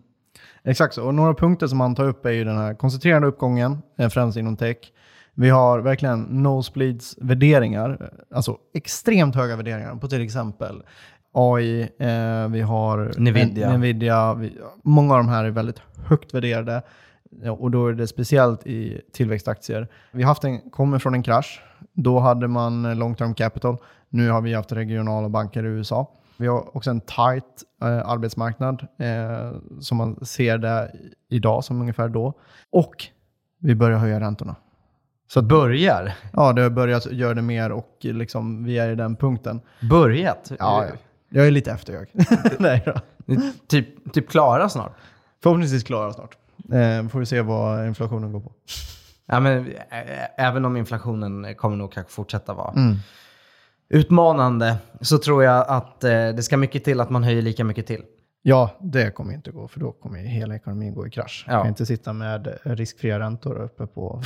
Exakt 0.64 0.94
så. 0.94 1.04
Och 1.04 1.14
några 1.14 1.34
punkter 1.34 1.66
som 1.66 1.80
han 1.80 1.94
tar 1.94 2.04
upp 2.04 2.26
är 2.26 2.30
ju 2.30 2.44
den 2.44 2.56
här 2.56 2.74
koncentrerade 2.74 3.26
uppgången, 3.26 3.78
eh, 3.98 4.08
främst 4.08 4.38
inom 4.38 4.56
tech. 4.56 4.76
Vi 5.34 5.48
har 5.48 5.80
verkligen 5.80 6.22
nosebleeds 6.22 7.18
värderingar, 7.20 8.12
alltså 8.34 8.56
extremt 8.74 9.34
höga 9.34 9.56
värderingar 9.56 9.94
på 9.96 10.08
till 10.08 10.22
exempel 10.22 10.82
AI, 11.32 11.80
eh, 11.82 12.48
vi 12.48 12.60
har 12.60 13.12
Nvidia. 13.18 13.76
Nvidia 13.76 14.34
vi, 14.34 14.58
många 14.82 15.14
av 15.14 15.18
de 15.18 15.28
här 15.28 15.44
är 15.44 15.50
väldigt 15.50 15.82
högt 16.08 16.34
värderade 16.34 16.82
Ja, 17.40 17.52
och 17.52 17.70
då 17.70 17.86
är 17.86 17.92
det 17.92 18.06
speciellt 18.06 18.66
i 18.66 19.00
tillväxtaktier. 19.12 19.88
Vi 20.10 20.22
haft 20.22 20.44
en, 20.44 20.70
kommer 20.70 20.98
från 20.98 21.14
en 21.14 21.22
krasch. 21.22 21.62
Då 21.92 22.18
hade 22.18 22.48
man 22.48 22.98
long 22.98 23.14
term 23.14 23.34
capital. 23.34 23.76
Nu 24.08 24.30
har 24.30 24.40
vi 24.40 24.54
haft 24.54 24.72
regionala 24.72 25.28
banker 25.28 25.64
i 25.64 25.66
USA. 25.66 26.10
Vi 26.36 26.46
har 26.46 26.76
också 26.76 26.90
en 26.90 27.00
tight 27.00 27.62
eh, 27.82 28.08
arbetsmarknad 28.08 28.86
eh, 28.98 29.52
som 29.80 29.98
man 29.98 30.24
ser 30.24 30.58
det 30.58 30.92
idag 31.28 31.64
som 31.64 31.80
ungefär 31.80 32.08
då. 32.08 32.32
Och 32.70 32.94
vi 33.60 33.74
börjar 33.74 33.98
höja 33.98 34.20
räntorna. 34.20 34.56
Så 35.28 35.38
att 35.38 35.44
börjar? 35.44 36.14
Ja, 36.32 36.52
det 36.52 36.62
har 36.62 36.70
börjat 36.70 37.12
göra 37.12 37.34
det 37.34 37.42
mer 37.42 37.72
och 37.72 37.96
liksom, 38.00 38.64
vi 38.64 38.78
är 38.78 38.88
i 38.88 38.94
den 38.94 39.16
punkten. 39.16 39.60
Börjat? 39.90 40.52
Ja, 40.58 40.86
ja. 40.86 40.94
Jag 41.32 41.46
är 41.46 41.50
lite 41.50 41.72
efter 41.72 41.92
jag. 41.92 42.06
Nej 42.58 42.82
då. 42.86 42.94
Typ, 43.66 44.12
typ 44.12 44.30
klara 44.30 44.68
snart? 44.68 44.92
Förhoppningsvis 45.42 45.84
klara 45.84 46.12
snart. 46.12 46.36
Eh, 46.72 47.08
får 47.08 47.18
vi 47.18 47.26
se 47.26 47.40
vad 47.40 47.86
inflationen 47.86 48.32
går 48.32 48.40
på. 48.40 48.52
Ja, 49.26 49.40
men, 49.40 49.66
ä- 49.90 50.28
även 50.36 50.64
om 50.64 50.76
inflationen 50.76 51.54
kommer 51.54 51.76
nog 51.76 51.92
kanske 51.92 52.12
fortsätta 52.12 52.54
vara 52.54 52.72
Mm. 52.72 52.96
utmanande 53.88 54.76
så 55.00 55.18
tror 55.18 55.44
jag 55.44 55.64
att 55.68 56.04
eh, 56.04 56.10
det 56.10 56.42
ska 56.42 56.56
mycket 56.56 56.84
till 56.84 57.00
att 57.00 57.10
man 57.10 57.24
höjer 57.24 57.42
lika 57.42 57.64
mycket 57.64 57.86
till. 57.86 58.02
Ja, 58.42 58.70
det 58.80 59.10
kommer 59.10 59.34
inte 59.34 59.50
gå, 59.50 59.68
för 59.68 59.80
då 59.80 59.92
kommer 59.92 60.18
ju 60.18 60.26
hela 60.26 60.54
ekonomin 60.56 60.94
gå 60.94 61.06
i 61.06 61.10
krasch. 61.10 61.44
Ja. 61.46 61.52
Jag 61.52 61.62
kan 61.62 61.68
inte 61.68 61.86
sitta 61.86 62.12
med 62.12 62.58
riskfria 62.62 63.18
räntor 63.18 63.62
uppe 63.62 63.86
på, 63.86 64.22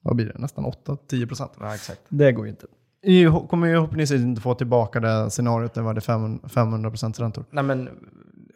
vad 0.00 0.16
blir 0.16 0.26
det, 0.26 0.38
nästan 0.38 0.64
8-10 0.64 1.26
procent. 1.28 1.52
Ja, 1.60 1.74
exakt. 1.74 2.00
Det 2.08 2.32
går 2.32 2.44
ju 2.46 2.50
inte. 2.50 2.66
Ho- 3.06 3.48
kommer 3.48 3.66
ju 3.66 3.74
förhoppningsvis 3.74 4.20
inte 4.22 4.40
få 4.40 4.54
tillbaka 4.54 5.00
det 5.00 5.30
scenariot 5.30 5.74
där 5.74 5.82
var 5.82 5.94
det 5.94 6.00
500 6.48 6.90
procent 6.90 7.20
räntor. 7.20 7.44
Nej, 7.50 7.64
men, 7.64 7.88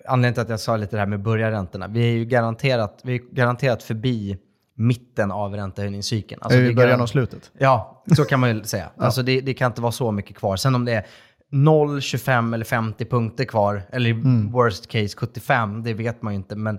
anledningen 0.09 0.35
till 0.35 0.43
att 0.43 0.49
jag 0.49 0.61
sa 0.61 0.77
lite 0.77 0.97
det 0.97 1.01
här 1.01 1.07
med 1.07 1.23
börjarräntorna. 1.23 1.89
Vi 1.89 2.01
är 2.03 2.13
ju 2.13 2.25
garanterat, 2.25 3.01
vi 3.05 3.15
är 3.15 3.19
garanterat 3.35 3.83
förbi 3.83 4.39
mitten 4.75 5.31
av 5.31 5.55
räntehöjningscykeln. 5.55 6.43
Alltså, 6.43 6.59
är 6.59 6.63
vi 6.63 6.69
är 6.69 6.73
i 6.73 6.75
början 6.75 7.01
av 7.01 7.07
slutet? 7.07 7.51
Ja, 7.59 8.05
så 8.17 8.25
kan 8.25 8.41
man 8.41 8.57
ju 8.57 8.65
säga. 8.65 8.91
Alltså 8.97 9.23
det, 9.23 9.41
det 9.41 9.55
kan 9.55 9.71
inte 9.71 9.81
vara 9.83 9.93
så 9.93 10.13
mycket 10.13 10.37
kvar. 10.37 10.57
Sen 10.57 10.75
om 10.75 10.85
det 10.85 10.93
är 10.93 11.07
0, 11.51 12.01
25 12.01 12.55
eller 12.55 12.65
50 12.65 13.05
punkter 13.05 13.45
kvar, 13.45 13.83
eller 13.93 14.11
i 14.11 14.13
worst 14.53 14.89
case 14.89 15.17
75, 15.17 15.83
det 15.83 15.95
vet 15.95 16.23
man 16.23 16.33
ju 16.33 16.37
inte. 16.37 16.57
Men, 16.57 16.79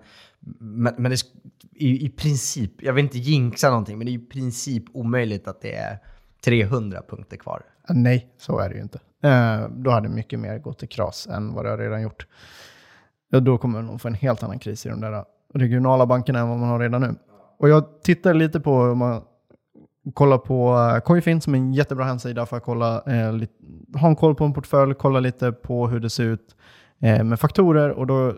men, 0.60 0.94
men 0.98 1.12
det, 1.12 1.16
sk- 1.16 1.50
i, 1.76 2.06
i 2.06 2.10
princip, 2.10 2.72
jag 2.84 2.94
vill 2.94 3.04
inte 3.04 3.18
jinxa 3.18 3.70
någonting, 3.70 3.98
men 3.98 4.06
det 4.08 4.12
är 4.12 4.14
i 4.14 4.26
princip 4.26 4.84
omöjligt 4.94 5.48
att 5.48 5.62
det 5.62 5.76
är 5.76 5.98
300 6.46 7.02
punkter 7.10 7.38
kvar. 7.38 7.62
Nej, 7.90 8.28
så 8.38 8.60
är 8.60 8.70
det 8.70 8.76
ju 8.76 8.82
inte. 8.82 9.00
Eh, 9.24 9.70
då 9.70 9.92
hade 9.92 10.10
mycket 10.10 10.40
mer 10.40 10.60
gått 10.60 10.84
i 10.84 10.88
kras 10.88 11.28
än 11.28 11.54
vad 11.54 11.66
det 11.66 11.70
har 11.70 11.78
redan 11.78 12.02
gjort. 12.02 12.28
Ja, 13.30 13.40
då 13.40 13.58
kommer 13.58 13.82
man 13.82 14.00
få 14.00 14.08
en 14.08 14.14
helt 14.14 14.44
annan 14.44 14.60
kris 14.60 14.86
i 14.86 14.90
de 14.90 15.02
där 15.02 15.24
regionala 15.54 16.06
bankerna 16.06 16.40
än 16.40 16.50
vad 16.50 16.58
man 16.58 16.70
har 16.70 16.80
redan 16.80 17.02
nu. 17.02 17.16
Och 17.60 17.70
jag 17.70 18.04
tittar 18.04 18.34
lite 18.34 18.60
på, 18.60 18.74
om 18.74 18.98
man 18.98 19.22
kollar 20.14 20.38
på 20.38 20.78
eh, 20.96 21.00
Coinfin 21.00 21.42
som 21.42 21.54
är 21.54 21.58
en 21.58 21.74
jättebra 21.74 22.06
hemsida 22.06 22.46
för 22.46 22.58
att 22.58 22.64
kolla, 22.64 23.04
eh, 23.06 23.34
lite, 23.34 23.54
ha 23.94 24.08
en 24.08 24.16
koll 24.16 24.36
på 24.36 24.44
en 24.44 24.54
portfölj, 24.54 24.94
kolla 24.94 25.20
lite 25.20 25.52
på 25.52 25.88
hur 25.88 26.00
det 26.00 26.10
ser 26.10 26.24
ut 26.24 26.56
eh, 27.02 27.24
med 27.24 27.40
faktorer 27.40 27.90
och 27.90 28.08
då 28.08 28.34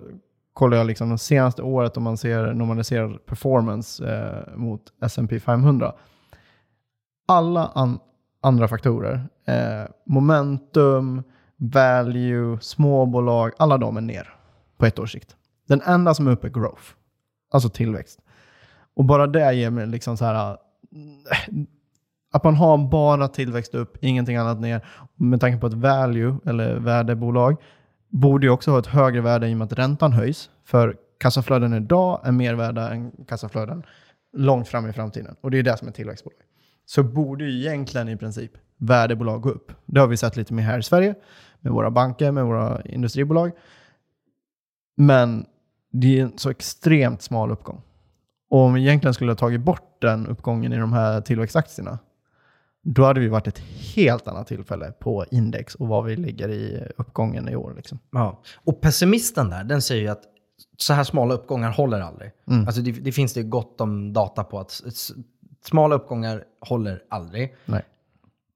kollar 0.53 0.77
jag 0.77 0.87
liksom 0.87 1.09
det 1.09 1.17
senaste 1.17 1.61
året 1.61 1.97
om 1.97 2.03
man 2.03 2.17
ser 2.17 2.53
normaliserad 2.53 3.25
performance 3.25 4.13
eh, 4.13 4.57
mot 4.57 4.81
S&P 5.01 5.39
500. 5.39 5.93
Alla 7.29 7.71
an, 7.75 7.99
andra 8.41 8.67
faktorer, 8.67 9.29
eh, 9.45 9.89
momentum, 10.05 11.23
value, 11.57 12.57
småbolag, 12.61 13.51
alla 13.57 13.77
de 13.77 13.97
är 13.97 14.01
ner 14.01 14.33
på 14.77 14.85
ett 14.85 14.99
års 14.99 15.11
sikt. 15.11 15.35
Den 15.67 15.81
enda 15.81 16.13
som 16.13 16.27
är 16.27 16.31
uppe 16.31 16.47
är 16.47 16.51
growth, 16.51 16.83
alltså 17.51 17.69
tillväxt. 17.69 18.19
Och 18.95 19.05
bara 19.05 19.27
det 19.27 19.53
ger 19.53 19.69
mig 19.69 19.87
liksom 19.87 20.17
så 20.17 20.25
här, 20.25 20.51
eh, 20.51 20.57
att 22.31 22.43
man 22.43 22.55
har 22.55 22.77
bara 22.77 23.27
tillväxt 23.27 23.75
upp, 23.75 23.97
ingenting 24.01 24.35
annat 24.35 24.59
ner. 24.59 24.85
Med 25.15 25.41
tanke 25.41 25.59
på 25.59 25.67
ett 25.67 25.73
value, 25.73 26.37
eller 26.45 26.75
värdebolag, 26.75 27.57
borde 28.09 28.45
ju 28.45 28.51
också 28.51 28.71
ha 28.71 28.79
ett 28.79 28.87
högre 28.87 29.21
värde 29.21 29.49
i 29.49 29.53
och 29.53 29.57
med 29.57 29.65
att 29.65 29.79
räntan 29.79 30.13
höjs. 30.13 30.49
För 30.65 30.95
kassaflöden 31.19 31.73
idag 31.73 32.21
är 32.23 32.31
mer 32.31 32.53
värda 32.53 32.89
än 32.89 33.11
kassaflöden 33.27 33.83
långt 34.33 34.67
fram 34.67 34.89
i 34.89 34.93
framtiden. 34.93 35.35
Och 35.41 35.51
det 35.51 35.59
är 35.59 35.63
det 35.63 35.77
som 35.77 35.87
är 35.87 35.91
tillväxtbolag. 35.91 36.39
Så 36.89 37.03
borde 37.03 37.45
ju 37.45 37.59
egentligen 37.59 38.09
i 38.09 38.17
princip 38.17 38.51
värdebolag 38.77 39.41
gå 39.41 39.49
upp. 39.49 39.71
Det 39.85 39.99
har 39.99 40.07
vi 40.07 40.17
sett 40.17 40.35
lite 40.35 40.53
mer 40.53 40.63
här 40.63 40.79
i 40.79 40.83
Sverige 40.83 41.15
med 41.59 41.73
våra 41.73 41.91
banker, 41.91 42.31
med 42.31 42.45
våra 42.45 42.81
industribolag. 42.81 43.51
Men 44.97 45.45
det 45.91 46.19
är 46.19 46.23
en 46.23 46.37
så 46.37 46.49
extremt 46.49 47.21
smal 47.21 47.51
uppgång. 47.51 47.81
Och 48.49 48.59
om 48.59 48.73
vi 48.73 48.81
egentligen 48.81 49.13
skulle 49.13 49.31
ha 49.31 49.35
tagit 49.35 49.61
bort 49.61 50.01
den 50.01 50.27
uppgången 50.27 50.73
i 50.73 50.77
de 50.77 50.93
här 50.93 51.21
tillväxtaktierna, 51.21 51.99
då 52.83 53.03
hade 53.03 53.19
vi 53.19 53.27
varit 53.27 53.47
ett 53.47 53.59
helt 53.95 54.27
annat 54.27 54.47
tillfälle 54.47 54.91
på 54.91 55.25
index 55.31 55.75
och 55.75 55.87
var 55.87 56.01
vi 56.01 56.15
ligger 56.15 56.49
i 56.49 56.87
uppgången 56.97 57.49
i 57.49 57.55
år. 57.55 57.73
Liksom. 57.75 57.99
Ja. 58.11 58.41
Och 58.55 58.81
pessimisten 58.81 59.49
där, 59.49 59.63
den 59.63 59.81
säger 59.81 60.01
ju 60.01 60.07
att 60.07 60.23
så 60.77 60.93
här 60.93 61.03
smala 61.03 61.33
uppgångar 61.33 61.71
håller 61.71 62.01
aldrig. 62.01 62.31
Mm. 62.47 62.65
Alltså 62.65 62.81
det, 62.81 62.91
det 62.91 63.11
finns 63.11 63.33
det 63.33 63.43
gott 63.43 63.81
om 63.81 64.13
data 64.13 64.43
på 64.43 64.59
att 64.59 64.81
smala 65.65 65.95
uppgångar 65.95 66.43
håller 66.61 67.03
aldrig. 67.09 67.55
Nej. 67.65 67.81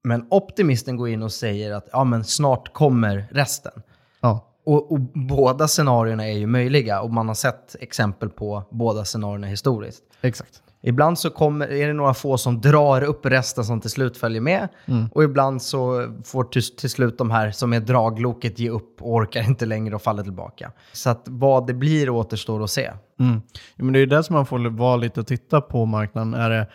Men 0.04 0.26
optimisten 0.30 0.96
går 0.96 1.08
in 1.08 1.22
och 1.22 1.32
säger 1.32 1.72
att 1.74 1.88
ja, 1.92 2.04
men 2.04 2.24
snart 2.24 2.72
kommer 2.72 3.26
resten. 3.30 3.82
Ja, 4.20 4.46
Och, 4.64 4.92
och 4.92 5.00
båda 5.14 5.68
scenarierna 5.68 6.28
är 6.28 6.32
ju 6.38 6.46
möjliga 6.46 7.00
och 7.00 7.10
man 7.10 7.28
har 7.28 7.34
sett 7.34 7.76
exempel 7.80 8.28
på 8.28 8.62
båda 8.70 9.04
scenarierna 9.04 9.46
historiskt. 9.46 10.02
exakt. 10.20 10.60
Ibland 10.86 11.18
så 11.18 11.30
kommer, 11.30 11.72
är 11.72 11.86
det 11.86 11.92
några 11.92 12.14
få 12.14 12.38
som 12.38 12.60
drar 12.60 13.02
upp 13.02 13.26
resten 13.26 13.64
som 13.64 13.80
till 13.80 13.90
slut 13.90 14.16
följer 14.16 14.40
med. 14.40 14.68
Och 15.12 15.24
ibland 15.24 15.62
så 15.62 16.08
får 16.24 16.44
till, 16.44 16.76
till 16.76 16.90
slut 16.90 17.18
de 17.18 17.30
här 17.30 17.50
som 17.50 17.72
är 17.72 17.80
dragloket 17.80 18.58
ge 18.58 18.70
upp 18.70 19.02
och 19.02 19.12
orkar 19.14 19.42
inte 19.48 19.66
längre 19.66 19.94
och 19.94 20.02
faller 20.02 20.22
tillbaka. 20.22 20.72
Så 20.92 21.10
att 21.10 21.22
vad 21.24 21.66
det 21.66 21.74
blir 21.74 22.10
återstår 22.10 22.64
att 22.64 22.70
se. 22.70 22.92
Mm. 23.20 23.42
Ja, 23.76 23.84
men 23.84 23.92
det 23.92 23.98
är 23.98 24.06
det 24.06 24.22
som 24.24 24.34
man 24.34 24.46
får 24.46 24.70
vara 24.70 24.96
lite 24.96 25.20
och 25.20 25.26
titta 25.26 25.60
på 25.60 25.84
marknaden. 25.86 26.34
Är 26.34 26.50
det, 26.50 26.66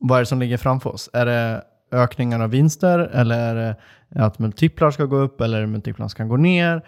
vad 0.00 0.18
är 0.18 0.22
det 0.22 0.26
som 0.26 0.40
ligger 0.40 0.56
framför 0.56 0.90
oss? 0.90 1.10
Är 1.12 1.26
det 1.26 1.64
ökningar 1.92 2.40
av 2.40 2.50
vinster 2.50 2.98
eller 2.98 3.38
är 3.38 3.54
det 3.54 3.76
att 4.24 4.38
multiplar 4.38 4.90
ska 4.90 5.04
gå 5.04 5.16
upp 5.16 5.40
eller 5.40 5.66
multiplarna 5.66 6.08
ska 6.08 6.24
gå 6.24 6.36
ner? 6.36 6.82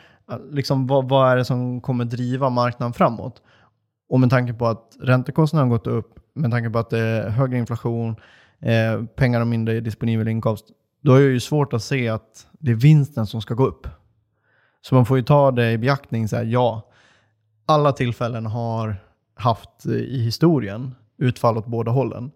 Liksom, 0.50 0.86
vad, 0.86 1.08
vad 1.08 1.32
är 1.32 1.36
det 1.36 1.44
som 1.44 1.80
kommer 1.80 2.04
driva 2.04 2.50
marknaden 2.50 2.92
framåt? 2.92 3.42
Och 4.08 4.20
med 4.20 4.30
tanke 4.30 4.54
på 4.54 4.66
att 4.66 4.96
räntekostnaderna 5.00 5.70
har 5.70 5.78
gått 5.78 5.86
upp, 5.86 6.18
med 6.34 6.50
tanke 6.50 6.70
på 6.70 6.78
att 6.78 6.90
det 6.90 6.98
är 6.98 7.28
högre 7.28 7.58
inflation, 7.58 8.16
eh, 8.60 9.04
pengar 9.04 9.40
och 9.40 9.46
mindre 9.46 9.80
disponibel 9.80 10.28
inkomst, 10.28 10.64
då 11.02 11.14
är 11.14 11.20
det 11.20 11.26
ju 11.32 11.40
svårt 11.40 11.72
att 11.72 11.82
se 11.82 12.08
att 12.08 12.46
det 12.52 12.70
är 12.70 12.74
vinsten 12.74 13.26
som 13.26 13.42
ska 13.42 13.54
gå 13.54 13.66
upp. 13.66 13.86
Så 14.82 14.94
man 14.94 15.06
får 15.06 15.16
ju 15.16 15.22
ta 15.22 15.50
det 15.50 15.72
i 15.72 15.78
beaktning, 15.78 16.28
så 16.28 16.36
här, 16.36 16.44
ja, 16.44 16.88
alla 17.66 17.92
tillfällen 17.92 18.46
har 18.46 18.96
haft 19.34 19.86
i 19.86 20.22
historien 20.22 20.94
utfall 21.18 21.58
åt 21.58 21.66
båda 21.66 21.90
hållen. 21.90 22.30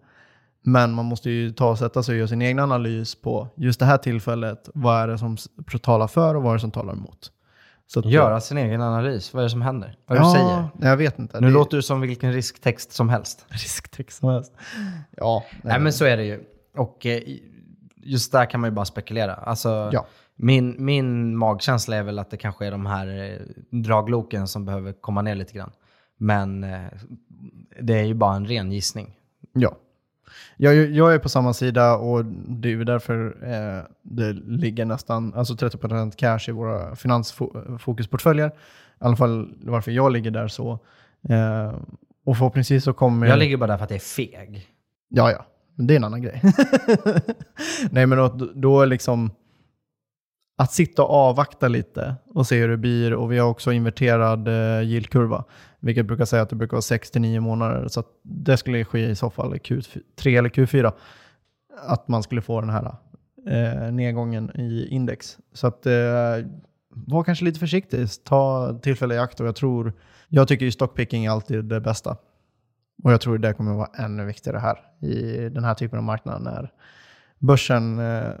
Men 0.61 0.91
man 0.93 1.05
måste 1.05 1.29
ju 1.29 1.51
ta 1.51 1.69
och 1.69 1.77
sätta 1.77 2.03
sig 2.03 2.13
och 2.13 2.17
göra 2.17 2.27
sin 2.27 2.41
egen 2.41 2.59
analys 2.59 3.15
på 3.21 3.47
just 3.55 3.79
det 3.79 3.85
här 3.85 3.97
tillfället. 3.97 4.69
Vad 4.73 5.01
är 5.01 5.07
det 5.07 5.17
som 5.17 5.37
talar 5.81 6.07
för 6.07 6.35
och 6.35 6.43
vad 6.43 6.51
är 6.51 6.55
det 6.55 6.59
som 6.61 6.71
talar 6.71 6.93
emot? 6.93 7.31
Så 7.87 8.01
Göra 8.01 8.41
sin 8.41 8.57
egen 8.57 8.81
analys. 8.81 9.33
Vad 9.33 9.41
är 9.41 9.43
det 9.43 9.49
som 9.49 9.61
händer? 9.61 9.97
Vad 10.05 10.17
är 10.17 10.21
ja, 10.21 10.27
du 10.27 10.33
säger? 10.33 10.67
nej, 10.75 10.89
Jag 10.89 10.97
vet 10.97 11.19
inte. 11.19 11.41
Nu 11.41 11.47
Det 11.47 11.53
låter 11.53 11.77
du 11.77 11.83
som 11.83 12.01
vilken 12.01 12.33
risktext 12.33 12.91
som 12.91 13.09
helst. 13.09 13.45
risktext 13.49 14.19
som 14.19 14.29
helst. 14.29 14.53
Ja, 15.11 15.43
Nej 15.61 15.79
men 15.79 15.93
så 15.93 16.05
är 16.05 16.17
det 16.17 16.23
ju. 16.25 16.43
Och 16.77 17.05
eh, 17.05 17.21
just 17.95 18.31
där 18.31 18.45
kan 18.45 18.61
man 18.61 18.69
ju 18.69 18.73
bara 18.75 18.85
spekulera. 18.85 19.33
Alltså, 19.33 19.89
Ja. 19.93 20.05
min, 20.35 20.75
min 20.85 21.37
magkänsla 21.37 21.95
är 21.95 22.03
väl 22.03 22.19
att 22.19 22.29
det 22.31 22.37
kanske 22.37 22.65
är 22.67 22.71
de 22.71 22.85
här 22.85 23.07
eh, 23.07 23.39
dragloken 23.77 24.47
som 24.47 24.65
behöver 24.65 24.93
komma 24.93 25.21
ner 25.21 25.35
lite 25.35 25.53
grann. 25.53 25.71
Men 26.17 26.63
eh, 26.63 26.79
det 27.81 27.93
är 27.99 28.03
ju 28.03 28.13
bara 28.13 28.35
en 28.35 28.45
ren 28.45 28.71
gissning. 28.71 29.15
Ja. 29.53 29.75
Jag, 30.57 30.75
jag 30.75 31.13
är 31.13 31.19
på 31.19 31.29
samma 31.29 31.53
sida 31.53 31.95
och 31.95 32.25
det 32.25 32.73
är 32.73 32.77
därför 32.77 33.37
eh, 33.43 33.83
det 34.01 34.33
ligger 34.33 34.85
nästan 34.85 35.33
alltså 35.33 35.53
30% 35.53 36.15
cash 36.15 36.49
i 36.49 36.51
våra 36.51 36.95
finansfokusportföljer. 36.95 38.47
I 38.47 38.51
alla 38.99 39.15
fall 39.15 39.53
varför 39.61 39.91
jag 39.91 40.11
ligger 40.11 40.31
där 40.31 40.47
så. 40.47 40.79
Eh, 41.29 41.73
och 42.25 42.37
förhoppningsvis 42.37 42.83
så 42.83 42.93
kommer... 42.93 43.27
Jag 43.27 43.39
ligger 43.39 43.57
bara 43.57 43.67
där 43.67 43.77
för 43.77 43.83
att 43.83 43.89
det 43.89 43.95
är 43.95 43.99
feg. 43.99 44.67
Ja, 45.09 45.31
ja. 45.31 45.45
Men 45.75 45.87
det 45.87 45.93
är 45.93 45.95
en 45.95 46.03
annan 46.03 46.21
grej. 46.21 46.41
Nej, 47.91 48.05
men 48.05 48.17
då, 48.17 48.27
då 48.55 48.85
liksom 48.85 49.31
att 50.57 50.73
sitta 50.73 51.03
och 51.03 51.09
avvakta 51.09 51.67
lite 51.67 52.15
och 52.33 52.47
se 52.47 52.59
hur 52.59 52.69
det 52.69 52.77
blir. 52.77 53.13
Och 53.13 53.31
vi 53.31 53.37
har 53.37 53.49
också 53.49 53.71
inverterad 53.71 54.47
eh, 54.47 54.81
yieldkurva, 54.81 55.43
vilket 55.79 56.05
brukar 56.05 56.25
säga 56.25 56.41
att 56.41 56.49
det 56.49 56.55
brukar 56.55 56.77
vara 56.77 56.81
6-9 56.81 57.39
månader. 57.39 57.87
Så 57.87 57.99
att 57.99 58.07
det 58.23 58.57
skulle 58.57 58.85
ske 58.85 59.09
i 59.09 59.15
så 59.15 59.29
fall 59.29 59.55
i 59.55 59.57
Q3 59.57 60.37
eller 60.37 60.49
Q4. 60.49 60.91
Att 61.87 62.07
man 62.07 62.23
skulle 62.23 62.41
få 62.41 62.61
den 62.61 62.69
här 62.69 62.95
eh, 63.47 63.91
nedgången 63.91 64.51
i 64.59 64.87
index. 64.91 65.37
Så 65.53 65.67
att 65.67 65.85
eh, 65.85 65.93
var 66.89 67.23
kanske 67.23 67.45
lite 67.45 67.59
försiktig. 67.59 68.07
Ta 68.23 68.73
tillfället 68.81 69.15
i 69.15 69.19
akt 69.19 69.39
och 69.39 69.47
jag 69.47 69.55
tror, 69.55 69.93
jag 70.27 70.47
tycker 70.47 70.65
ju 70.65 70.71
stockpicking 70.71 71.25
är 71.25 71.31
alltid 71.31 71.65
det 71.65 71.81
bästa. 71.81 72.17
Och 73.03 73.11
jag 73.11 73.21
tror 73.21 73.37
det 73.37 73.53
kommer 73.53 73.71
att 73.71 73.77
vara 73.77 74.05
ännu 74.05 74.25
viktigare 74.25 74.57
här 74.57 75.07
i 75.07 75.49
den 75.49 75.63
här 75.63 75.73
typen 75.73 75.99
av 75.99 76.03
marknad 76.03 76.41
när 76.41 76.71
börsen 77.39 77.99
eh, 77.99 78.31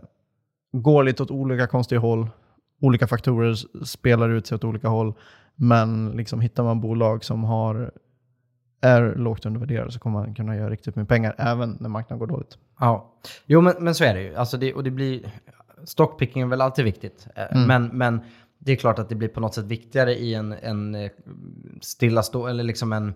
går 0.71 1.03
lite 1.03 1.23
åt 1.23 1.31
olika 1.31 1.67
konstiga 1.67 2.01
håll. 2.01 2.29
Olika 2.81 3.07
faktorer 3.07 3.83
spelar 3.85 4.29
ut 4.29 4.47
sig 4.47 4.55
åt 4.55 4.63
olika 4.63 4.87
håll. 4.87 5.13
Men 5.59 6.11
liksom 6.11 6.41
hittar 6.41 6.63
man 6.63 6.81
bolag 6.81 7.23
som 7.23 7.43
har, 7.43 7.91
är 8.81 9.15
lågt 9.15 9.45
undervärderade 9.45 9.91
så 9.91 9.99
kommer 9.99 10.19
man 10.19 10.35
kunna 10.35 10.55
göra 10.55 10.69
riktigt 10.69 10.95
med 10.95 11.07
pengar 11.07 11.35
även 11.37 11.77
när 11.79 11.89
marknaden 11.89 12.19
går 12.19 12.27
dåligt. 12.27 12.57
Ja, 12.79 13.13
jo 13.45 13.61
men, 13.61 13.75
men 13.79 13.95
så 13.95 14.03
är 14.03 14.13
det 14.13 14.21
ju. 14.21 14.35
Alltså 14.35 14.57
det, 14.57 14.73
och 14.73 14.83
det 14.83 14.91
blir, 14.91 15.31
stockpicking 15.83 16.41
är 16.41 16.45
väl 16.45 16.61
alltid 16.61 16.85
viktigt. 16.85 17.27
Eh, 17.35 17.43
Mm. 17.51 17.67
Men, 17.67 17.97
men 17.97 18.21
det 18.59 18.71
är 18.71 18.75
klart 18.75 18.99
att 18.99 19.09
det 19.09 19.15
blir 19.15 19.27
på 19.27 19.39
något 19.39 19.53
sätt 19.53 19.65
viktigare 19.65 20.15
i 20.15 20.33
en, 20.33 20.53
en 20.61 20.95
eh, 20.95 21.11
stillastå 21.81 22.47
eller 22.47 22.63
liksom 22.63 22.93
en 22.93 23.13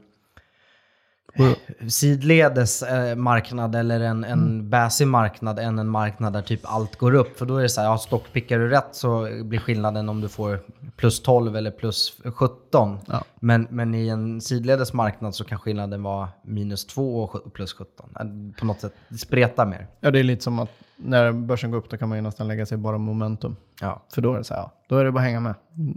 sidledes 1.88 2.84
eh, 2.84 3.16
marknad 3.16 3.76
eller 3.76 4.00
en, 4.00 4.24
en 4.24 4.32
Mm. 4.42 4.70
bäsig 4.70 5.08
marknad 5.08 5.60
än 5.60 5.80
en 5.80 5.88
marknad 5.88 6.34
där 6.34 6.42
typ 6.42 6.60
allt 6.64 6.96
går 6.96 7.14
upp. 7.16 7.38
För 7.38 7.46
då 7.46 7.58
är 7.58 7.62
det 7.64 7.70
så 7.70 7.82
här, 7.82 7.88
ja, 7.88 7.98
stockpickar 7.98 8.60
du 8.60 8.70
rätt 8.70 8.88
så 8.92 9.28
blir 9.44 9.60
skillnaden 9.60 10.10
om 10.10 10.22
du 10.22 10.30
får 10.30 10.60
plus 10.96 11.22
12 11.22 11.56
eller 11.56 11.72
plus 11.72 12.22
17. 12.36 12.98
Ja. 13.08 13.24
Men, 13.40 13.68
men 13.70 13.96
i 13.96 14.08
en 14.08 14.42
sidledes 14.42 14.94
marknad 14.94 15.36
så 15.36 15.44
kan 15.44 15.60
skillnaden 15.60 16.04
vara 16.04 16.30
minus 16.44 16.86
2 16.86 17.24
och 17.24 17.54
plus 17.54 17.74
17. 17.74 18.10
Eh, 18.20 18.60
På 18.60 18.66
något 18.66 18.80
sätt, 18.82 18.94
det 19.10 19.18
spretar 19.18 19.66
mer. 19.66 19.88
Ja, 20.00 20.12
det 20.12 20.20
är 20.20 20.24
lite 20.24 20.44
som 20.44 20.60
att 20.60 20.70
när 20.96 21.32
börsen 21.32 21.72
går 21.72 21.78
upp 21.78 21.90
då 21.90 21.98
kan 21.98 22.10
man 22.10 22.18
ju 22.18 22.22
nästan 22.22 22.48
lägga 22.48 22.66
sig 22.66 22.78
bara 22.78 22.98
momentum. 22.98 23.56
Ja. 23.82 24.02
För 24.14 24.22
då 24.22 24.34
är 24.34 24.38
det 24.38 24.44
så 24.44 24.54
här, 24.54 24.62
ja, 24.62 24.72
då 24.88 24.98
är 24.98 25.06
det 25.06 25.12
bara 25.12 25.20
att 25.20 25.26
hänga 25.26 25.40
med. 25.40 25.54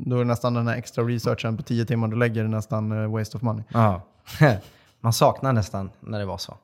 Då 0.06 0.14
är 0.16 0.18
det 0.18 0.24
nästan 0.24 0.54
den 0.54 0.68
här 0.68 0.76
extra 0.76 1.04
researchen 1.04 1.56
på 1.56 1.62
10 1.62 1.84
timmar 1.86 2.08
du 2.08 2.16
lägger 2.16 2.44
nästan 2.44 2.92
eh, 3.04 3.10
waste 3.12 3.36
of 3.36 3.42
money. 3.42 3.64
Ja. 3.72 4.02
Man 5.04 5.12
saknar 5.12 5.52
nästan 5.52 5.90
när 6.00 6.18
det 6.18 6.24
var 6.24 6.38
så. 6.38 6.56